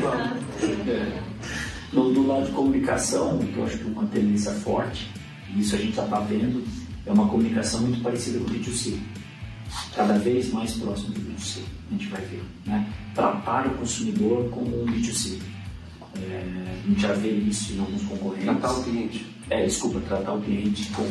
quarta. 0.01 0.37
no, 1.93 2.12
do 2.12 2.27
lado 2.27 2.47
de 2.47 2.53
comunicação, 2.53 3.39
que 3.39 3.57
eu 3.57 3.64
acho 3.64 3.79
que 3.79 3.85
uma 3.85 4.07
tendência 4.07 4.53
forte, 4.53 5.11
e 5.55 5.61
isso 5.61 5.75
a 5.75 5.79
gente 5.79 5.97
já 5.97 6.05
está 6.05 6.21
vendo, 6.21 6.62
é 7.07 7.12
uma 7.12 7.27
comunicação 7.29 7.81
muito 7.81 8.03
parecida 8.03 8.39
com 8.39 8.45
o 8.45 8.51
B2C. 8.51 8.99
Cada 9.95 10.19
vez 10.19 10.53
mais 10.53 10.73
próximo 10.75 11.11
do 11.11 11.21
B2C, 11.21 11.61
a 11.89 11.93
gente 11.93 12.07
vai 12.07 12.21
ver. 12.23 12.43
Né? 12.66 12.93
Tratar 13.14 13.66
o 13.66 13.71
consumidor 13.71 14.49
como 14.51 14.83
um 14.83 14.87
B2C. 14.87 15.39
É, 16.16 16.81
a 16.85 16.89
gente 16.89 17.01
já 17.01 17.12
vê 17.12 17.31
isso 17.31 17.75
em 17.75 17.81
alguns 17.81 18.03
concorrentes. 18.03 18.45
Tratar 18.45 18.73
o 18.73 18.85
cliente. 18.85 19.27
É, 19.51 19.64
desculpa, 19.64 20.01
tratar 20.01 20.34
o 20.34 20.42
cliente 20.42 20.90
como, 20.90 21.09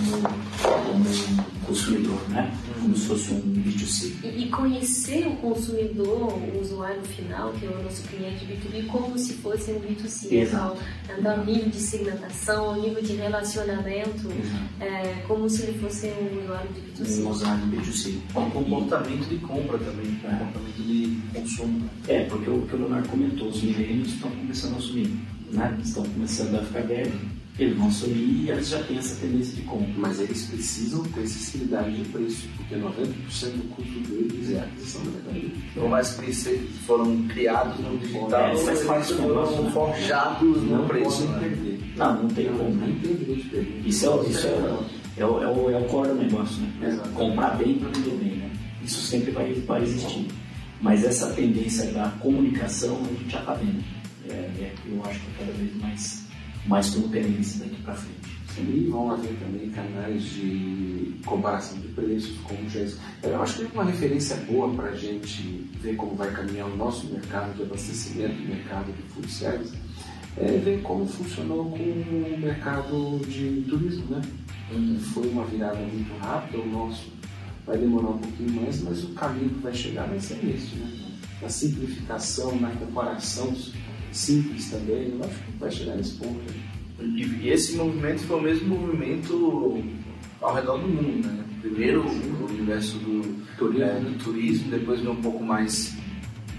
como 0.62 1.00
um 1.00 1.66
consumidor, 1.66 2.30
né? 2.30 2.56
Como 2.80 2.96
se 2.96 3.08
fosse 3.08 3.34
um 3.34 3.42
B2C. 3.42 4.14
E, 4.24 4.44
e 4.44 4.50
conhecer 4.50 5.28
o 5.28 5.36
consumidor, 5.38 6.34
o 6.34 6.62
usuário 6.62 7.02
final, 7.04 7.52
que 7.54 7.66
é 7.66 7.70
o 7.70 7.84
nosso 7.84 8.04
cliente 8.04 8.46
B2B, 8.46 8.86
como 8.88 9.18
se 9.18 9.34
fosse 9.34 9.72
um 9.72 9.80
B2C. 9.80 10.32
Exato. 10.32 10.78
Então, 11.18 11.46
nível 11.46 11.70
de 11.70 11.78
segmentação, 11.78 12.80
nível 12.80 13.02
de 13.02 13.16
relacionamento, 13.16 14.30
é, 14.80 15.24
como 15.28 15.50
se 15.50 15.64
ele 15.64 15.80
fosse 15.80 16.08
um 16.08 16.44
usuário 16.44 16.70
de 16.74 16.82
B2C. 16.82 17.24
Um 17.24 17.30
usuário 17.30 17.66
de 17.66 17.78
B2C. 17.78 18.20
Um 18.36 18.50
comportamento 18.52 19.28
de 19.28 19.38
compra 19.40 19.80
também, 19.80 20.12
um 20.12 20.20
comportamento 20.20 20.84
de 20.84 21.20
consumo. 21.34 21.90
É, 22.08 22.24
porque 22.26 22.50
o 22.52 22.62
que 22.68 22.76
o 22.76 22.80
Leonardo 22.80 23.10
comentou, 23.10 23.48
os 23.48 23.64
milênios 23.64 24.10
estão 24.10 24.30
começando 24.30 24.76
a 24.76 24.78
assumir, 24.78 25.12
né? 25.52 25.78
Estão 25.84 26.04
começando 26.04 26.56
a 26.56 26.64
ficar 26.64 26.82
velhos 26.82 27.14
eles 27.60 27.76
vão 27.76 27.90
subir 27.90 28.46
e 28.46 28.52
eles 28.52 28.70
já 28.70 28.84
têm 28.84 28.98
essa 28.98 29.16
tendência 29.20 29.56
de 29.56 29.64
compra. 29.64 29.90
Mas 29.98 30.20
eles 30.20 30.46
precisam 30.46 31.04
ter 31.06 31.22
acessibilidade 31.22 31.92
de 31.92 32.10
preço, 32.10 32.48
porque 32.56 32.76
90% 32.76 33.06
do 33.56 33.76
custo 33.76 34.00
deles 34.02 34.52
é 34.52 34.60
a 34.60 34.64
aquisição 34.64 35.04
da 35.04 35.12
mercadoria. 35.12 35.50
Por 35.74 35.90
mais 35.90 36.12
que 36.12 36.26
eles 36.26 36.48
foram 36.86 37.28
criados 37.28 37.80
no 37.80 37.98
digital, 37.98 38.42
é, 38.42 38.64
mas 38.64 38.86
mais 38.86 39.10
foram 39.10 39.72
forjados 39.72 40.62
no 40.64 40.78
não 40.78 40.88
preço. 40.88 41.24
Né? 41.24 41.40
Perder. 41.40 41.80
Não, 41.96 42.24
não 42.24 42.30
tem 42.30 42.46
como. 42.46 42.70
Não 42.70 43.00
tem 43.00 43.16
direito 43.16 43.44
de 43.44 43.50
perder. 43.50 43.82
Isso 43.88 44.06
é, 44.08 44.30
isso 44.30 44.48
é, 44.48 44.78
é, 45.18 45.26
o, 45.26 45.42
é, 45.42 45.48
o, 45.48 45.72
é 45.72 45.78
o 45.80 45.86
core 45.86 46.10
do 46.10 46.16
negócio, 46.16 46.62
né? 46.62 46.90
Exato. 46.90 47.10
Comprar 47.10 47.58
bem 47.58 47.80
para 47.80 47.90
vender 47.90 48.18
bem, 48.18 48.38
né? 48.38 48.52
Isso 48.84 49.02
sempre 49.02 49.32
vai, 49.32 49.52
vai 49.54 49.82
existir. 49.82 50.28
Mas 50.80 51.04
essa 51.04 51.32
tendência 51.34 51.92
da 51.92 52.10
comunicação 52.20 53.02
a 53.04 53.14
gente 53.14 53.32
já 53.32 53.40
está 53.40 53.54
vendo. 53.56 53.84
É, 54.30 54.34
é, 54.34 54.74
eu 54.86 55.04
acho 55.04 55.20
que 55.20 55.28
é 55.28 55.46
cada 55.46 55.52
vez 55.54 55.76
mais 55.78 56.28
mais 56.68 56.90
como 56.90 57.08
tendência 57.10 57.66
daqui 57.66 57.82
para 57.82 57.96
frente. 57.96 58.38
E 58.60 58.88
vão 58.90 59.12
haver 59.12 59.36
também 59.40 59.70
canais 59.70 60.24
de 60.24 61.16
comparação 61.24 61.80
de 61.80 61.90
preços, 61.90 62.36
como 62.44 62.68
já 62.68 62.80
Eu 63.22 63.42
acho 63.42 63.58
que 63.58 63.64
é 63.66 63.68
uma 63.72 63.84
referência 63.84 64.36
boa 64.50 64.74
para 64.74 64.90
a 64.90 64.96
gente 64.96 65.70
ver 65.80 65.96
como 65.96 66.16
vai 66.16 66.32
caminhar 66.32 66.68
o 66.68 66.76
nosso 66.76 67.06
mercado 67.08 67.56
de 67.56 67.62
abastecimento, 67.62 68.42
o 68.42 68.48
mercado 68.48 68.92
de 68.92 69.02
food 69.14 69.32
service, 69.32 69.78
é 70.38 70.58
ver 70.58 70.82
como 70.82 71.06
funcionou 71.06 71.70
com 71.70 71.78
o 71.78 72.38
mercado 72.40 73.20
de 73.28 73.64
turismo, 73.70 74.06
né? 74.10 74.22
Uhum. 74.72 75.00
Foi 75.14 75.30
uma 75.30 75.46
virada 75.46 75.78
muito 75.78 76.18
rápida, 76.20 76.58
o 76.58 76.68
nosso 76.68 77.12
vai 77.66 77.78
demorar 77.78 78.10
um 78.10 78.18
pouquinho 78.18 78.62
mais, 78.62 78.82
mas 78.82 79.04
o 79.04 79.10
caminho 79.10 79.50
que 79.50 79.60
vai 79.60 79.74
chegar 79.74 80.08
vai 80.08 80.20
ser 80.20 80.44
esse, 80.46 80.76
né? 80.78 80.92
Na 81.42 81.50
simplificação, 81.50 82.60
na 82.60 82.72
comparação 82.72 83.54
simples 84.18 84.70
também, 84.70 85.10
eu 85.10 85.24
acho 85.24 85.36
que 85.44 85.52
vai 85.60 85.72
chegar 85.72 85.96
nesse 85.96 86.16
ponto. 86.16 86.42
E, 87.00 87.50
esse 87.50 87.76
movimento 87.76 88.22
foi 88.22 88.40
o 88.40 88.42
mesmo 88.42 88.76
movimento 88.76 89.84
ao 90.42 90.56
redor 90.56 90.78
do 90.80 90.88
mundo, 90.88 91.28
né? 91.28 91.44
Primeiro 91.62 92.04
o 92.04 92.46
universo 92.46 92.98
do 92.98 93.46
turismo, 93.58 93.84
é, 93.84 94.00
do 94.00 94.24
turismo 94.24 94.72
depois 94.72 95.00
veio 95.00 95.12
um 95.12 95.22
pouco 95.22 95.44
mais 95.44 95.96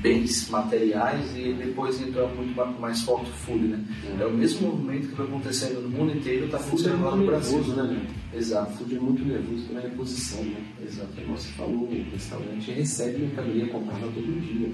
bens 0.01 0.49
materiais 0.49 1.37
e 1.37 1.55
depois 1.55 2.01
entrou 2.01 2.29
muito 2.29 2.55
mais 2.81 3.03
forte 3.03 3.31
o 3.31 3.33
food, 3.33 3.65
né? 3.65 3.85
É. 4.19 4.23
é. 4.23 4.27
o 4.27 4.33
mesmo 4.33 4.69
movimento 4.69 5.09
que 5.09 5.15
vai 5.15 5.27
acontecendo 5.27 5.81
no 5.81 5.89
mundo 5.89 6.17
inteiro, 6.17 6.47
está 6.47 6.59
funcionando 6.59 7.15
é 7.15 7.17
no 7.17 7.27
Brasil. 7.27 7.59
Nervoso, 7.59 7.83
né? 7.83 8.07
Exato, 8.33 8.73
food 8.79 8.97
é 8.97 9.01
muito 9.01 9.25
nervoso 9.25 9.65
pela 9.67 9.81
reposição, 9.81 10.45
né? 10.45 10.65
Exato, 10.87 11.09
como 11.17 11.37
você 11.37 11.49
falou, 11.49 11.89
o 11.89 12.07
restaurante 12.13 12.71
recebe 12.71 13.19
mercadoria 13.19 13.67
comprada 13.69 14.07
todo 14.07 14.41
dia, 14.41 14.71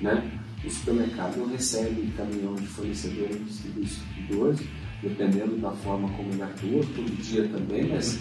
né? 0.00 0.40
O 0.66 0.70
supermercado 0.70 1.36
não 1.36 1.46
recebe 1.46 2.12
caminhão 2.16 2.54
de 2.56 2.66
fornecedor 2.66 3.28
e 3.30 3.80
distribuidores, 3.80 4.60
dependendo 5.00 5.56
da 5.58 5.70
forma 5.70 6.08
como 6.10 6.32
ele 6.32 6.42
atua, 6.42 6.84
todo 6.94 7.22
dia 7.22 7.46
também, 7.48 7.88
mas 7.88 8.18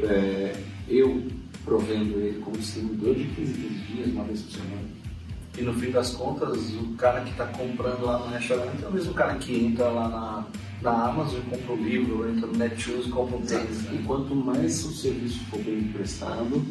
é, 0.00 0.54
eu 0.86 1.22
provendo 1.64 2.20
ele 2.20 2.40
como 2.40 2.58
distribuidor 2.58 3.14
de 3.14 3.24
15 3.24 3.52
dias, 3.52 4.12
uma 4.12 4.24
vez 4.24 4.42
por 4.42 4.52
semana. 4.52 4.98
E 5.58 5.62
no 5.62 5.74
fim 5.74 5.90
das 5.90 6.10
contas, 6.10 6.70
o 6.74 6.94
cara 6.96 7.22
que 7.22 7.30
está 7.30 7.46
comprando 7.46 8.04
lá 8.04 8.18
no 8.18 8.26
restaurante 8.28 8.84
é 8.84 8.86
o 8.86 8.92
mesmo 8.92 9.12
cara 9.12 9.34
que 9.36 9.56
entra 9.56 9.88
lá 9.88 10.08
na, 10.08 10.46
na 10.82 11.06
Amazon 11.06 11.40
e 11.40 11.50
compra 11.50 11.72
o 11.72 11.76
livro, 11.76 12.30
entra 12.30 12.46
no 12.46 12.56
Netshoes 12.56 13.06
e 13.06 13.10
compra 13.10 13.36
o 13.38 13.42
tênis. 13.42 13.82
Né? 13.82 13.98
E 14.00 14.04
quanto 14.04 14.34
mais 14.36 14.84
o 14.84 14.92
serviço 14.92 15.40
for 15.46 15.60
bem 15.60 15.82
prestado, 15.88 16.64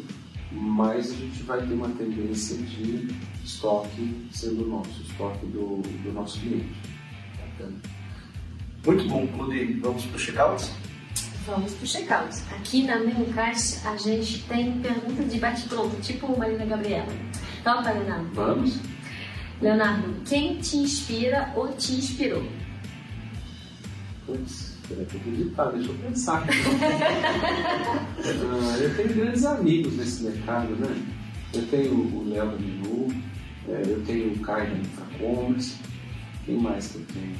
mais 0.50 1.10
a 1.10 1.14
gente 1.14 1.42
vai 1.42 1.60
ter 1.66 1.74
uma 1.74 1.88
tendência 1.90 2.56
de 2.56 3.08
estoque 3.44 4.28
sendo 4.32 4.66
nosso, 4.66 5.02
estoque 5.02 5.46
do, 5.46 5.82
do 6.02 6.12
nosso 6.12 6.40
cliente. 6.40 6.74
Muito 8.84 9.08
bom, 9.08 9.26
Clube. 9.26 9.80
Vamos 9.80 10.04
para 10.06 10.16
o 10.16 10.18
checkout? 10.18 10.70
Vamos 11.46 11.72
para 11.72 11.84
o 11.84 11.86
checkout. 11.86 12.36
Aqui 12.56 12.84
na 12.84 12.98
Menucast 12.98 13.86
a 13.86 13.96
gente 13.96 14.42
tem 14.44 14.80
perguntas 14.80 15.32
de 15.32 15.38
bate-pronto, 15.38 15.96
tipo 16.00 16.38
Marina 16.38 16.64
Gabriela. 16.64 17.12
Topa, 17.64 17.90
Leonardo? 17.90 18.28
Vamos. 18.34 18.78
Leonardo, 19.60 20.14
quem 20.24 20.58
te 20.58 20.76
inspira 20.76 21.52
ou 21.56 21.68
te 21.72 21.92
inspirou? 21.94 22.46
Putz, 24.24 24.67
que 24.94 25.16
acreditar, 25.16 25.66
deixa 25.66 25.90
eu 25.90 25.94
pensar. 25.96 26.46
ah, 28.20 28.78
eu 28.78 28.96
tenho 28.96 29.14
grandes 29.14 29.44
amigos 29.44 29.96
nesse 29.96 30.22
mercado, 30.24 30.74
né? 30.76 31.02
Eu 31.54 31.66
tenho 31.66 31.94
o 31.94 32.28
Léo 32.28 32.50
do 32.50 32.58
Minu, 32.60 33.08
é, 33.68 33.82
eu 33.86 34.02
tenho 34.04 34.32
o 34.32 34.38
Caio 34.40 34.70
da 34.70 34.78
Infracommerce, 34.78 35.76
quem 36.44 36.58
mais 36.58 36.88
que 36.88 36.98
eu 36.98 37.04
tenho? 37.12 37.36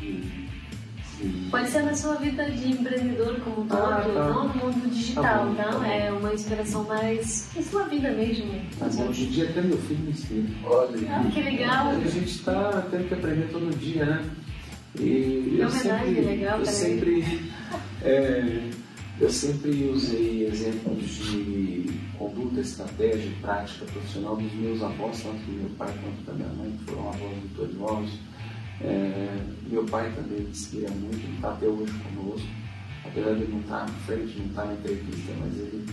E, 0.00 0.46
Pode 1.50 1.70
ser 1.70 1.82
na 1.82 1.94
sua 1.94 2.16
vida 2.16 2.44
de 2.50 2.72
empreendedor 2.72 3.40
como 3.40 3.62
um 3.62 3.66
todo, 3.66 3.80
ah, 3.80 4.02
tá. 4.02 4.28
não 4.28 4.48
no 4.48 4.54
mundo 4.54 4.90
digital, 4.90 5.24
tá 5.24 5.44
bom, 5.44 5.54
tá? 5.54 5.78
Tá 5.78 5.86
é 5.86 6.12
uma 6.12 6.34
inspiração 6.34 6.84
mais 6.84 7.48
na 7.56 7.62
sua 7.62 7.84
vida 7.84 8.10
mesmo. 8.10 8.60
Mas 8.78 9.00
hoje 9.00 9.24
em 9.24 9.30
dia 9.30 9.48
até 9.48 9.62
meu 9.62 9.78
filho 9.78 10.00
me 10.00 10.10
ensina. 10.10 10.50
Olha, 10.64 10.98
ah, 11.10 11.30
que 11.32 11.42
legal. 11.42 11.88
A 11.88 12.00
gente 12.00 12.26
está 12.26 12.86
tendo 12.90 13.08
que 13.08 13.14
aprender 13.14 13.48
todo 13.50 13.74
dia, 13.78 14.04
né? 14.04 14.30
E 14.98 15.58
eu 15.58 15.70
sempre, 15.70 16.20
legal 16.20 16.60
eu 16.60 16.66
sempre, 16.66 17.24
é, 18.02 18.70
eu 19.20 19.30
sempre 19.30 19.90
usei 19.90 20.46
exemplos 20.46 21.04
de 21.04 21.86
conduta, 22.18 22.60
estratégia, 22.60 23.30
prática 23.40 23.84
profissional 23.86 24.36
dos 24.36 24.52
meus 24.54 24.82
avós, 24.82 25.22
tanto 25.22 25.38
do 25.38 25.52
meu 25.52 25.70
pai 25.70 25.94
quanto 26.02 26.24
da 26.24 26.32
minha 26.32 26.48
mãe, 26.48 26.70
que 26.78 26.84
foram 26.84 27.08
avós 27.08 27.36
vitoriosos. 27.42 28.18
É, 28.80 29.38
meu 29.70 29.84
pai 29.84 30.12
também 30.14 30.40
me 30.40 30.50
inspira 30.50 30.90
muito, 30.90 31.16
ele 31.16 31.34
está 31.36 31.52
até 31.52 31.66
hoje 31.66 31.92
conosco, 31.92 32.48
apesar 33.04 33.34
de 33.34 33.42
ele 33.42 33.52
não 33.52 33.60
estar 33.60 33.86
tá 33.86 33.92
na 33.92 33.98
frente, 34.00 34.38
não 34.38 34.46
estar 34.46 34.62
tá 34.62 34.68
na 34.68 34.74
entrevista, 34.74 35.32
mas 35.40 35.54
ele, 35.58 35.86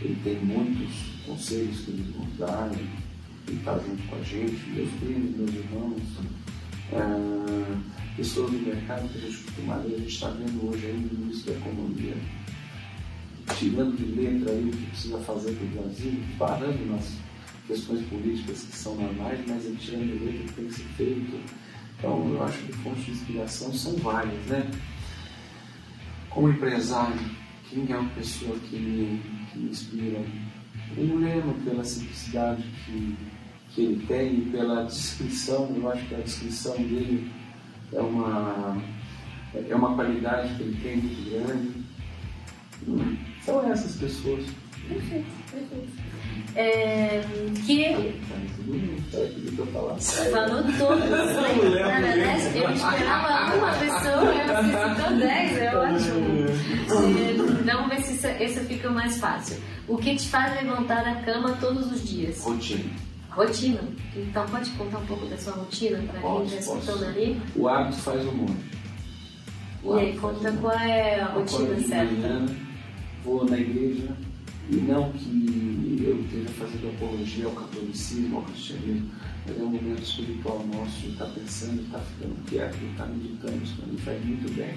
ele 0.00 0.20
tem 0.22 0.36
muitos 0.44 0.92
conselhos 1.24 1.80
que 1.80 1.90
nos 1.92 2.38
dá, 2.38 2.70
ele 2.72 3.58
está 3.58 3.78
junto 3.78 4.02
com 4.02 4.16
a 4.16 4.22
gente, 4.22 4.70
meus 4.70 4.90
primos, 5.00 5.36
meus 5.36 5.54
irmãos. 5.54 6.02
É, 6.92 8.05
pessoas 8.16 8.50
do 8.50 8.58
mercado 8.58 9.08
que 9.08 9.18
a 9.18 9.20
gente 9.20 9.46
a 9.68 9.98
gente 9.98 10.08
está 10.08 10.28
vendo 10.30 10.68
hoje 10.68 10.86
aí 10.86 10.94
no 10.94 11.24
início 11.24 11.52
da 11.52 11.58
economia, 11.58 12.14
tirando 13.58 13.96
de 13.96 14.04
letra 14.04 14.52
aí 14.52 14.64
o 14.64 14.70
que 14.70 14.86
precisa 14.86 15.18
fazer 15.18 15.52
para 15.52 15.64
o 15.64 15.82
Brasil, 15.82 16.12
parando 16.38 16.86
nas 16.86 17.12
questões 17.66 18.06
políticas 18.06 18.62
que 18.62 18.76
são 18.76 18.94
normais, 18.96 19.40
mas 19.46 19.64
ele 19.66 19.76
tirando 19.76 20.18
de 20.18 20.24
letra 20.24 20.40
o 20.40 20.46
que 20.46 20.52
tem 20.54 20.66
que 20.66 20.74
ser 20.74 20.84
feito. 20.96 21.40
Então 21.98 22.28
eu 22.32 22.42
acho 22.42 22.58
que 22.58 22.72
fontes 22.74 23.04
de 23.04 23.10
inspiração 23.12 23.72
são 23.72 23.92
várias, 23.96 24.46
né? 24.46 24.70
Como 26.30 26.48
empresário, 26.48 27.20
quem 27.68 27.90
é 27.90 27.96
uma 27.96 28.10
pessoa 28.10 28.56
que 28.58 28.76
me, 28.76 29.20
que 29.50 29.58
me 29.58 29.70
inspira? 29.70 30.24
O 30.96 31.18
Lema, 31.18 31.54
pela 31.64 31.84
simplicidade 31.84 32.62
que, 32.84 33.16
que 33.70 33.82
ele 33.82 34.06
tem 34.06 34.40
pela 34.50 34.84
descrição, 34.84 35.72
eu 35.74 35.90
acho 35.90 36.06
que 36.06 36.14
a 36.14 36.18
descrição 36.18 36.76
dele 36.76 37.30
é 37.92 38.00
uma, 38.00 38.76
é 39.54 39.74
uma 39.74 39.94
qualidade 39.94 40.54
que 40.54 40.62
ele 40.62 40.80
tem 40.82 40.96
muito 40.96 41.30
grande. 41.30 41.86
Hum, 42.88 43.16
são 43.44 43.72
essas 43.72 43.96
pessoas. 43.96 44.44
Perfeito, 44.88 45.26
perfeito. 45.50 46.06
É, 46.54 47.20
que. 47.66 47.94
Falou 50.30 50.62
todos. 50.78 51.04
Verdade, 51.04 52.58
eu 52.58 52.70
esperava 52.70 53.56
uma 53.56 53.72
pessoa, 53.72 54.34
eu 54.34 54.64
citou 54.64 55.18
dez, 55.18 55.58
é 55.58 55.76
ótimo. 55.76 56.46
Então 57.60 57.82
vamos 57.82 57.96
ver 57.96 58.02
se 58.02 58.14
essa, 58.14 58.28
essa 58.42 58.60
fica 58.60 58.90
mais 58.90 59.18
fácil. 59.18 59.56
O 59.88 59.96
que 59.96 60.16
te 60.16 60.28
faz 60.28 60.54
levantar 60.54 61.04
da 61.04 61.16
cama 61.22 61.56
todos 61.60 61.92
os 61.92 62.08
dias? 62.08 62.42
Rotina. 62.42 62.90
Rotina. 63.36 63.80
Então 64.16 64.46
pode 64.46 64.70
contar 64.70 64.98
um 64.98 65.06
pouco 65.06 65.26
da 65.26 65.36
sua 65.36 65.52
rotina 65.52 65.98
para 66.10 66.20
quem 66.20 66.44
está 66.44 66.56
escutando 66.56 67.04
ali? 67.04 67.40
O 67.54 67.68
hábito 67.68 67.98
faz 67.98 68.24
o 68.26 68.32
mundo. 68.32 68.56
E 69.84 69.92
aí, 69.92 70.18
conta 70.18 70.50
qual 70.52 70.74
é 70.74 71.20
a 71.20 71.26
rotina 71.26 71.78
certa? 71.80 72.12
Manhã, 72.12 72.46
vou 73.22 73.44
na 73.44 73.58
igreja, 73.58 74.08
e 74.68 74.76
não 74.76 75.12
que 75.12 76.02
eu 76.04 76.20
esteja 76.22 76.48
fazendo 76.58 76.88
apologia 76.96 77.46
ao 77.46 77.52
catolicismo, 77.52 78.38
ao 78.38 78.42
cristianismo, 78.44 79.10
mas 79.46 79.60
é 79.60 79.62
um 79.62 79.68
momento 79.68 80.02
espiritual 80.02 80.66
nosso 80.66 80.98
de 81.00 81.10
estar 81.10 81.26
pensando, 81.26 81.76
de 81.76 81.84
estar 81.84 82.00
ficando 82.00 82.34
quieto, 82.46 82.76
de 82.76 82.86
estar 82.86 83.06
meditando, 83.06 83.62
isso 83.62 83.76
para 83.76 83.86
mim 83.86 83.98
faz 83.98 84.24
muito 84.24 84.56
bem. 84.56 84.74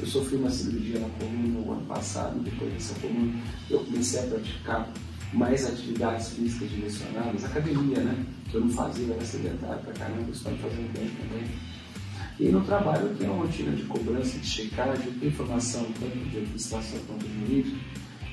Eu 0.00 0.06
sofri 0.06 0.36
uma 0.36 0.50
cirurgia 0.50 0.98
na 0.98 1.08
coluna 1.10 1.60
no 1.60 1.72
ano 1.72 1.86
passado, 1.86 2.40
depois 2.40 2.72
dessa 2.72 2.98
coluna 2.98 3.32
eu 3.70 3.78
comecei 3.84 4.20
a 4.20 4.22
praticar 4.24 4.88
mais 5.34 5.66
atividades 5.66 6.30
físicas 6.30 6.70
direcionadas, 6.70 7.44
academia, 7.44 8.00
né? 8.00 8.24
Que 8.50 8.56
eu 8.56 8.60
não 8.62 8.70
fazia, 8.70 9.12
era 9.12 9.24
sedentário 9.24 9.82
pra 9.82 9.92
caramba, 9.92 10.22
me 10.22 10.32
fazendo 10.34 10.92
bem 10.92 11.10
também. 11.10 11.44
E 12.38 12.48
no 12.48 12.64
trabalho 12.64 13.08
eu 13.08 13.16
tenho 13.16 13.32
uma 13.32 13.44
rotina 13.44 13.72
de 13.72 13.82
cobrança, 13.84 14.38
de 14.38 14.46
checagem, 14.46 15.10
de 15.12 15.26
informação 15.26 15.84
tanto 16.00 16.16
de 16.30 16.38
administração 16.38 16.98
quanto 17.06 17.26
jurídica. 17.26 17.76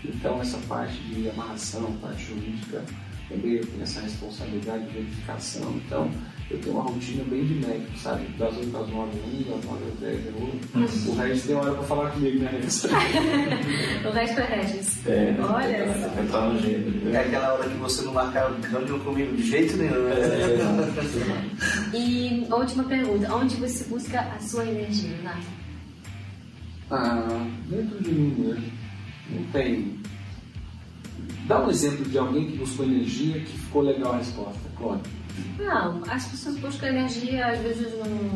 Então 0.06 0.41
essa 0.41 0.58
parte 0.68 0.97
de 1.02 1.30
amarração, 1.30 1.91
parte 2.02 2.24
jurídica, 2.26 2.84
também 3.30 3.54
eu 3.54 3.66
tenho 3.66 3.84
essa 3.84 4.02
responsabilidade 4.02 4.86
de 4.88 4.93
verificação. 4.93 5.80
Então 5.86 6.10
eu 6.52 6.60
tenho 6.60 6.76
uma 6.76 6.84
rotina 6.84 7.24
bem 7.26 7.45
de 7.45 7.54
médico, 7.66 7.97
sabe? 7.97 8.26
Das 8.38 8.56
8 8.58 8.78
às 8.78 8.89
9 8.89 8.93
um, 8.93 9.52
das 9.52 9.66
9 9.66 9.86
às 9.93 9.99
10 9.99 10.28
é 10.28 10.32
outro. 10.39 11.12
O 11.12 11.16
resto 11.16 11.47
tem 11.47 11.56
hora 11.56 11.72
para 11.72 11.84
falar 11.84 12.12
comigo, 12.12 12.39
né, 12.39 12.49
Regis? 12.52 12.84
o 14.06 14.10
resto 14.12 14.39
é 14.39 14.45
Regis. 14.45 15.08
É, 15.08 15.36
Olha 15.39 15.76
é, 15.76 16.28
tá 16.30 16.49
no 16.49 16.60
jeito. 16.60 17.10
É 17.10 17.20
aquela 17.20 17.54
hora 17.54 17.70
que 17.70 17.78
você 17.78 18.02
não 18.04 18.14
marcar 18.14 18.52
reunião 18.52 18.99
comigo 18.99 19.36
de 19.36 19.43
jeito 19.43 19.78
nenhum. 19.78 20.04
Né? 20.04 20.16
É, 21.93 21.95
e 21.95 22.47
última 22.52 22.84
pergunta, 22.84 23.34
onde 23.34 23.56
você 23.56 23.84
busca 23.86 24.20
a 24.20 24.39
sua 24.39 24.66
energia, 24.66 25.18
Nath? 25.24 25.43
Ah, 26.89 27.47
dentro 27.70 28.04
de 28.04 28.12
mim 28.12 28.36
mesmo. 28.38 28.72
Não 29.30 29.43
tem. 29.54 30.02
Dá 31.47 31.66
um 31.66 31.70
exemplo 31.70 32.06
de 32.06 32.18
alguém 32.18 32.52
que 32.52 32.58
buscou 32.58 32.86
energia 32.86 33.39
que 33.39 33.58
ficou 33.58 33.82
legal 33.82 34.14
a 34.14 34.18
resposta, 34.18 34.60
Cláudio. 34.78 35.20
Não, 35.58 36.02
as 36.10 36.26
pessoas 36.26 36.58
buscam 36.58 36.88
energia, 36.88 37.48
às 37.48 37.60
vezes, 37.60 37.88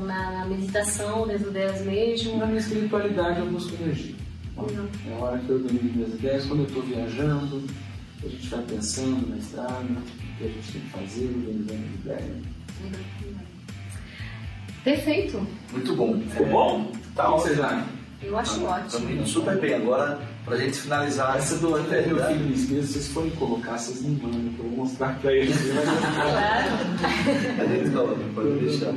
na, 0.04 0.32
na, 0.32 0.46
meditação, 0.46 1.28
dentro 1.28 1.52
delas 1.52 1.82
mesmo. 1.82 2.38
Na 2.38 2.46
minha 2.46 2.60
espiritualidade 2.60 3.40
eu 3.40 3.48
busco 3.48 3.74
energia. 3.82 4.16
Uhum. 4.58 4.88
É 5.10 5.14
a 5.14 5.18
hora 5.18 5.40
que 5.40 5.50
eu 5.50 5.60
domino 5.60 5.94
minhas 5.94 6.14
ideias, 6.14 6.46
quando 6.46 6.62
eu 6.62 6.68
estou 6.68 6.84
viajando, 6.84 7.64
a 8.24 8.28
gente 8.28 8.48
vai 8.48 8.62
pensando 8.64 9.30
na 9.30 9.38
estrada, 9.38 9.84
o 9.84 10.38
que 10.38 10.44
a 10.44 10.48
gente 10.48 10.72
tem 10.72 10.82
que 10.82 10.90
fazer, 10.90 11.26
organizando 11.26 11.84
as 11.86 12.00
ideias. 12.00 12.56
Perfeito. 14.84 15.48
Muito 15.72 15.96
bom. 15.96 16.22
Ficou 16.22 16.46
é, 16.46 16.50
bom? 16.50 16.92
Tá 17.16 17.34
ótimo. 17.34 17.84
Eu 18.22 18.38
acho 18.38 18.66
ah, 18.66 18.76
ótimo. 18.76 19.02
Também 19.02 19.26
super 19.26 19.60
bem. 19.60 19.74
Agora, 19.74 20.20
pra 20.46 20.58
gente 20.58 20.80
finalizar 20.80 21.38
essa 21.38 21.58
do 21.58 21.76
até 21.76 22.06
meu 22.06 22.24
filho 22.24 22.40
me 22.40 22.56
se 22.56 22.68
vocês 22.68 23.08
forem 23.10 23.32
colocar, 23.32 23.78
vocês 23.78 24.02
me 24.04 24.22
mandam, 24.22 24.54
que 24.54 24.60
eu 24.60 24.70
vou 24.70 24.86
mostrar 24.86 25.20
pra 25.20 25.34
eles. 25.34 25.58
claro. 25.58 26.70
a 27.62 27.66
gente 27.66 27.90
coloca, 27.90 28.24
pode 28.36 28.60
deixar. 28.60 28.94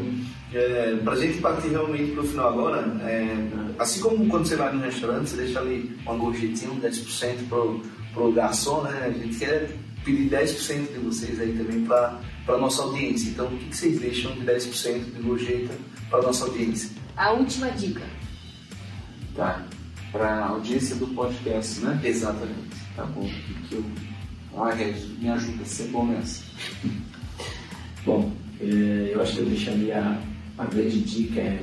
É, 0.52 0.96
pra 1.02 1.14
gente 1.16 1.38
partir 1.38 1.68
realmente 1.68 2.12
pro 2.12 2.22
final 2.24 2.48
agora, 2.50 2.78
é, 3.02 3.48
assim 3.78 4.00
como 4.00 4.28
quando 4.28 4.46
você 4.46 4.56
vai 4.56 4.72
no 4.72 4.82
restaurante, 4.82 5.30
você 5.30 5.36
deixa 5.36 5.60
ali 5.60 5.98
uma 6.04 6.16
gorjetinha, 6.16 6.70
10% 6.80 7.48
pro, 7.48 7.82
pro 8.12 8.32
garçom, 8.32 8.82
né? 8.82 9.04
A 9.06 9.10
gente 9.10 9.38
quer 9.38 9.70
pedir 10.04 10.30
10% 10.30 10.92
de 10.92 10.98
vocês 11.00 11.40
aí 11.40 11.52
também 11.52 11.84
para 11.84 12.18
a 12.48 12.56
nossa 12.56 12.82
audiência. 12.82 13.30
Então, 13.30 13.46
o 13.46 13.56
que, 13.58 13.66
que 13.66 13.76
vocês 13.76 14.00
deixam 14.00 14.32
de 14.32 14.40
10% 14.40 15.14
de 15.14 15.22
gorjeta 15.22 15.74
para 16.10 16.22
nossa 16.22 16.44
audiência? 16.44 16.90
A 17.16 17.32
última 17.32 17.70
dica. 17.70 18.02
Tá. 19.34 19.64
Para 20.12 20.26
a 20.26 20.48
audiência 20.48 20.96
do 20.96 21.06
podcast, 21.08 21.80
né? 21.80 22.00
Exatamente. 22.02 22.68
Tá 22.96 23.04
bom. 23.04 23.28
Que 23.68 23.74
eu... 23.74 23.84
Ah, 24.56 24.72
Regis, 24.72 25.18
me 25.18 25.28
ajuda 25.28 25.62
a 25.62 25.66
ser 25.66 25.88
bom 25.88 26.06
nessa. 26.06 26.42
bom, 28.04 28.32
é, 28.60 29.12
eu 29.14 29.22
acho 29.22 29.34
que 29.34 29.38
eu 29.38 29.46
deixaria 29.46 30.18
a 30.56 30.64
grande 30.64 31.00
dica 31.00 31.40
é, 31.40 31.62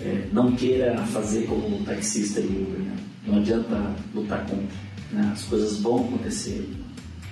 é, 0.00 0.28
não 0.32 0.52
queira 0.52 0.96
fazer 1.06 1.46
como 1.46 1.76
o 1.76 1.84
taxista 1.84 2.40
e 2.40 2.46
Uber, 2.46 2.80
né? 2.80 2.96
Não 3.26 3.38
adianta 3.38 3.94
lutar 4.14 4.40
contra. 4.46 4.76
Né? 5.12 5.30
As 5.32 5.44
coisas 5.44 5.80
vão 5.80 6.04
acontecer. 6.04 6.68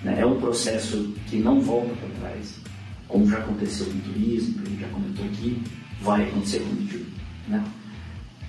Né? 0.02 0.20
É 0.20 0.26
um 0.26 0.40
processo 0.40 1.12
que 1.26 1.36
não 1.36 1.60
volta 1.60 1.94
para 1.94 2.08
trás, 2.20 2.54
como 3.08 3.28
já 3.28 3.38
aconteceu 3.38 3.86
no 3.86 4.00
turismo, 4.02 4.54
que 4.54 4.60
a 4.60 4.70
gente 4.70 4.80
já 4.80 4.88
comentou 4.88 5.24
aqui, 5.24 5.62
vai 6.00 6.28
acontecer 6.28 6.60
com 6.60 6.74
o 6.74 6.80
YouTube. 6.82 7.06
Né? 7.48 7.64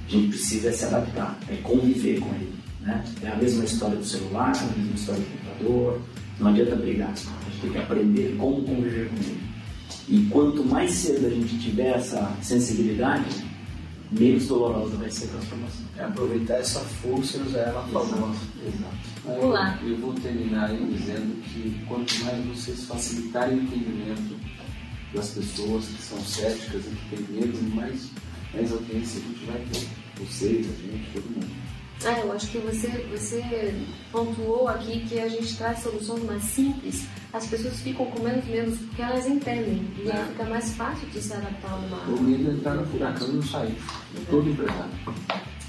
A 0.08 0.10
gente 0.10 0.30
precisa 0.30 0.72
se 0.72 0.86
adaptar, 0.86 1.40
é 1.50 1.56
conviver 1.58 2.20
com 2.20 2.30
ele. 2.36 2.54
Né? 2.82 3.04
É 3.22 3.30
a 3.30 3.36
mesma 3.36 3.64
história 3.64 3.96
do 3.96 4.06
celular, 4.06 4.52
é 4.56 4.60
a 4.60 4.78
mesma 4.78 4.96
história 4.96 5.22
do 5.22 5.28
computador. 5.28 6.02
Não 6.40 6.48
adianta 6.50 6.76
brigar, 6.76 7.12
a 7.12 7.50
gente 7.50 7.62
tem 7.62 7.72
que 7.72 7.78
aprender 7.78 8.36
como 8.38 8.64
conviver 8.64 9.10
com 9.10 9.16
ele. 9.16 9.54
E 10.10 10.26
quanto 10.30 10.66
mais 10.66 10.92
cedo 10.92 11.28
a 11.28 11.30
gente 11.30 11.58
tiver 11.60 11.96
essa 11.96 12.36
sensibilidade, 12.42 13.30
menos 14.12 14.48
dolorosa 14.48 14.98
vai 14.98 15.10
ser 15.10 15.26
a 15.26 15.28
transformação. 15.30 15.86
É 15.98 16.04
aproveitar 16.04 16.56
essa 16.56 16.80
força 16.80 17.38
e 17.38 17.42
usar 17.42 17.60
ela 17.60 17.84
a 17.84 17.88
favor. 17.88 18.36
Exato. 18.66 19.46
Olá. 19.46 19.80
Eu 19.82 19.98
vou 19.98 20.14
terminar 20.14 20.70
aí 20.70 20.86
dizendo 20.92 21.42
que 21.44 21.86
quanto 21.88 22.14
mais 22.26 22.46
vocês 22.46 22.84
facilitarem 22.84 23.60
o 23.60 23.64
entendimento 23.64 24.36
das 25.14 25.30
pessoas 25.30 25.86
que 25.86 26.02
são 26.02 26.20
céticas 26.20 26.84
e 26.86 26.90
que 26.90 27.16
têm 27.16 27.36
medo, 27.40 27.76
mais 27.76 28.10
mais 28.54 28.72
audiência 28.72 29.22
a 29.22 29.28
gente 29.28 29.46
vai 29.46 29.60
ter. 29.72 29.88
Vocês, 30.24 30.68
a 30.68 30.92
gente, 30.92 31.12
todo 31.12 31.24
mundo. 31.26 31.64
Ah, 32.06 32.20
eu 32.20 32.32
acho 32.34 32.48
que 32.52 32.58
você, 32.58 32.88
você 33.10 33.74
pontuou 34.12 34.68
aqui 34.68 35.06
que 35.08 35.20
a 35.20 35.30
gente 35.30 35.56
traz 35.56 35.80
soluções 35.80 36.24
mais 36.24 36.44
simples, 36.44 37.08
as 37.32 37.48
pessoas 37.48 37.80
ficam 37.80 38.06
com 38.08 38.24
menos 38.24 38.46
medo 38.46 38.78
porque 38.78 39.02
elas 39.02 39.26
entendem. 39.26 39.88
E 39.98 40.12
aí 40.12 40.20
é. 40.20 40.26
fica 40.26 40.44
mais 40.46 40.74
fácil 40.74 41.08
de 41.10 41.22
se 41.22 41.34
adaptar 41.34 41.72
a 41.72 41.76
uma. 41.76 41.98
O 42.04 42.22
medo 42.22 42.50
é 42.50 42.54
entrar 42.54 42.76
no 42.76 42.86
furacão 42.88 43.28
e 43.30 43.32
não 43.32 43.44
sair. 43.44 43.78
É. 44.18 44.26
Todo 44.30 44.50
empresário. 44.50 44.92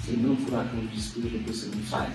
Se 0.05 0.12
não 0.16 0.37
furacão 0.37 0.80
de 0.80 0.89
despesa, 0.89 1.28
depois 1.28 1.57
você 1.57 1.76
não 1.76 1.85
sai. 1.85 2.12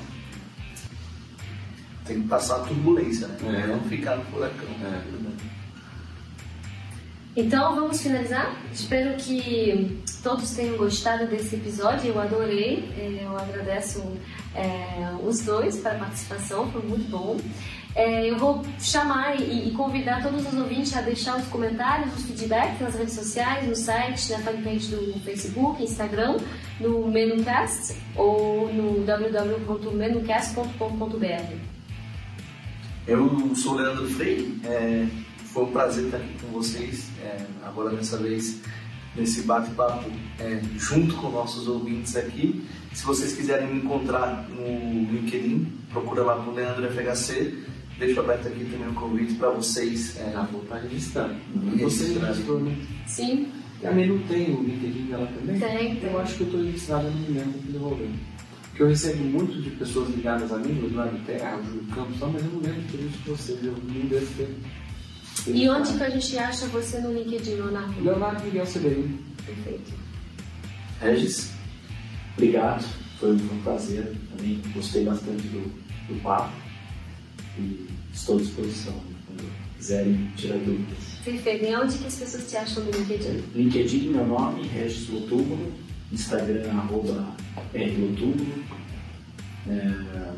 Tem 2.05 2.21
que 2.21 2.27
passar 2.27 2.57
a 2.57 2.59
turbulência, 2.59 3.27
né? 3.27 3.63
É. 3.63 3.67
Não 3.67 3.79
ficar 3.85 4.17
no 4.17 4.25
furacão. 4.25 4.67
É. 4.83 5.01
Então 7.37 7.75
vamos 7.75 8.01
finalizar. 8.01 8.53
Espero 8.73 9.15
que 9.15 10.01
todos 10.21 10.51
tenham 10.51 10.77
gostado 10.77 11.25
desse 11.27 11.55
episódio. 11.55 12.11
Eu 12.11 12.19
adorei. 12.19 12.87
É, 12.97 13.23
eu 13.25 13.37
agradeço 13.37 14.03
é, 14.55 15.13
os 15.23 15.41
dois 15.41 15.77
pela 15.77 15.95
participação, 15.95 16.71
foi 16.71 16.81
muito 16.81 17.09
bom. 17.09 17.37
É, 17.95 18.29
eu 18.29 18.37
vou 18.37 18.63
chamar 18.79 19.41
e, 19.41 19.71
convidar 19.71 20.21
todos 20.21 20.45
os 20.45 20.53
ouvintes 20.53 20.95
a 20.95 21.01
deixar 21.01 21.37
os 21.37 21.47
comentários, 21.47 22.15
os 22.15 22.21
feedbacks 22.23 22.79
nas 22.79 22.93
redes 22.93 23.15
sociais, 23.15 23.67
no 23.67 23.75
site, 23.75 24.31
na 24.31 24.37
fanpage 24.39 24.95
do 24.95 25.19
Facebook, 25.21 25.83
Instagram, 25.83 26.37
no 26.79 27.07
Menucast 27.07 27.95
ou 28.15 28.71
no 28.71 29.03
www.menucast.com.br. 29.03 31.55
Eu 33.07 33.55
sou 33.55 33.73
o 33.73 33.77
Leandro 33.77 34.07
Freire. 34.07 34.61
É 34.65 35.07
foi 35.53 35.63
um 35.63 35.71
prazer 35.71 36.05
estar 36.05 36.17
aqui 36.17 36.33
com 36.41 36.51
vocês, 36.51 37.09
é, 37.23 37.45
agora 37.63 37.95
dessa 37.95 38.17
vez 38.17 38.61
nesse 39.19 39.41
bate-papo 39.41 40.09
é, 40.39 40.61
junto 40.77 41.15
com 41.15 41.29
nossos 41.29 41.67
ouvintes 41.67 42.15
aqui. 42.15 42.63
Se 42.93 43.05
vocês 43.05 43.35
quiserem 43.35 43.67
me 43.67 43.81
encontrar 43.81 44.47
no 44.49 45.11
LinkedIn, 45.11 45.67
procura 45.91 46.23
lá 46.23 46.35
por 46.35 46.53
Leandro 46.53 46.89
FHC. 46.89 47.53
Deixo 47.99 48.21
aberto 48.21 48.47
aqui 48.47 48.63
também 48.65 48.87
o 48.87 48.91
um 48.91 48.93
convite 48.93 49.33
para 49.33 49.49
vocês. 49.49 50.17
É, 50.17 50.31
Já 50.31 50.43
vou 50.43 50.63
estar 50.63 50.77
registrando. 50.77 51.35
Você 51.81 52.17
registrou, 52.17 52.61
né? 52.61 52.75
Sim. 53.05 53.51
E 53.81 53.87
a 53.87 53.91
não 53.91 54.19
tem 54.19 54.55
o 54.55 54.63
LinkedIn 54.63 55.05
dela 55.07 55.27
também? 55.27 55.59
Tem. 55.59 56.03
Eu 56.03 56.19
acho 56.19 56.35
que 56.35 56.41
eu 56.41 56.47
estou 56.47 56.63
registrado, 56.63 57.07
eu 57.07 57.11
não 57.11 57.19
me 57.19 57.39
lembro 57.39 57.59
que 57.59 57.71
devolver. 57.71 58.09
Porque 58.69 58.83
eu 58.83 58.87
recebo 58.87 59.23
muito 59.23 59.61
de 59.61 59.69
pessoas 59.71 60.09
ligadas 60.09 60.51
a 60.51 60.57
mim, 60.57 60.81
o 60.81 60.85
Eduardo 60.85 61.17
Terra, 61.25 61.57
o 61.57 61.63
Júlio 61.65 61.83
Campos, 61.93 62.17
mas 62.19 62.45
eu 62.45 62.51
não 62.51 62.61
lembro 62.61 62.81
por 62.89 62.99
isso 62.99 63.17
de 63.17 63.29
vocês, 63.29 63.65
eu 63.65 63.71
não 63.71 64.05
devo 64.07 64.25
ter 64.37 64.55
e 65.53 65.69
onde 65.69 65.93
que 65.93 66.03
a 66.03 66.09
gente 66.09 66.37
acha 66.37 66.65
você 66.67 66.99
no 66.99 67.13
LinkedIn, 67.13 67.55
Leonardo? 67.55 68.03
Leonardo 68.03 68.43
Miguel 68.45 68.65
CBI. 68.65 69.19
Perfeito. 69.45 69.93
Regis, 71.01 71.51
obrigado. 72.37 72.85
Foi 73.19 73.33
um 73.33 73.61
prazer. 73.63 74.15
Também 74.35 74.61
gostei 74.73 75.03
bastante 75.03 75.43
do, 75.47 75.61
do 76.07 76.21
papo. 76.21 76.53
E 77.57 77.87
estou 78.13 78.37
à 78.37 78.41
disposição 78.41 78.93
quando 79.27 79.49
quiserem 79.77 80.31
tirar 80.35 80.57
dúvidas. 80.59 80.97
Perfeito. 81.23 81.65
E 81.65 81.75
onde 81.75 81.97
que 81.97 82.07
as 82.07 82.15
pessoas 82.15 82.49
te 82.49 82.57
acham 82.57 82.83
no 82.83 82.91
LinkedIn? 82.91 83.43
LinkedIn, 83.55 84.09
meu 84.09 84.25
nome, 84.27 84.67
Regis 84.67 85.09
Lotúmulo. 85.09 85.71
Instagram, 86.11 86.69
arroba 86.71 87.35
rlotúmulo. 87.73 88.63
é, 89.69 90.31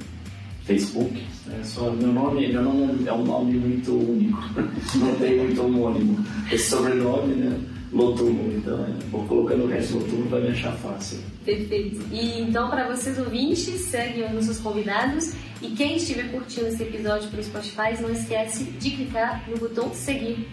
Facebook. 0.66 1.22
É 1.59 1.64
só, 1.64 1.91
meu, 1.91 2.07
nome, 2.07 2.47
meu 2.47 2.64
nome 2.64 3.07
é 3.07 3.14
um 3.14 3.24
nome 3.24 3.53
muito 3.53 3.93
único, 3.93 4.39
não 4.97 5.16
tem 5.16 5.38
muito 5.38 5.62
homônimo. 5.62 6.24
Esse 6.51 6.70
sobrenome, 6.70 7.36
né? 7.36 7.59
Lotumo, 7.91 8.53
então 8.55 8.86
é, 8.86 8.89
vou 9.12 9.26
colocando 9.26 9.66
o 9.66 9.68
resto 9.68 9.97
Lotumo 9.97 10.30
para 10.30 10.39
me 10.39 10.47
achar 10.47 10.72
fácil. 10.78 11.20
Perfeito. 11.43 11.99
E 12.09 12.39
então, 12.39 12.70
para 12.70 12.88
vocês 12.88 13.20
ouvintes, 13.20 13.82
segue 13.82 14.24
os 14.24 14.32
nossos 14.32 14.59
convidados. 14.59 15.34
E 15.62 15.68
quem 15.72 15.97
estiver 15.97 16.32
curtindo 16.32 16.68
esse 16.68 16.84
episódio 16.84 17.30
pelo 17.30 17.43
Spotify, 17.43 18.01
não 18.01 18.09
esquece 18.09 18.64
de 18.64 18.91
clicar 18.91 19.43
no 19.49 19.57
botão 19.57 19.93
seguir. 19.93 20.47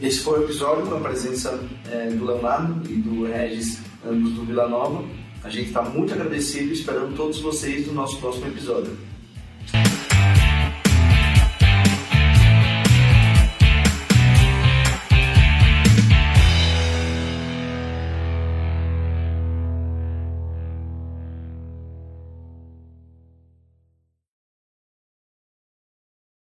Esse 0.00 0.20
foi 0.20 0.40
o 0.40 0.44
episódio 0.44 0.86
com 0.86 0.96
a 0.96 1.00
presença 1.00 1.58
é, 1.90 2.10
do 2.10 2.24
Leonardo 2.24 2.90
e 2.90 2.96
do 2.96 3.24
Regis, 3.24 3.80
ambos 4.06 4.32
do 4.32 4.44
Vila 4.44 4.68
Nova. 4.68 5.04
A 5.42 5.48
gente 5.48 5.68
está 5.68 5.82
muito 5.82 6.12
agradecido 6.12 6.70
e 6.70 6.72
esperando 6.72 7.16
todos 7.16 7.40
vocês 7.40 7.86
no 7.86 7.94
nosso 7.94 8.18
próximo 8.18 8.46
episódio. 8.46 8.96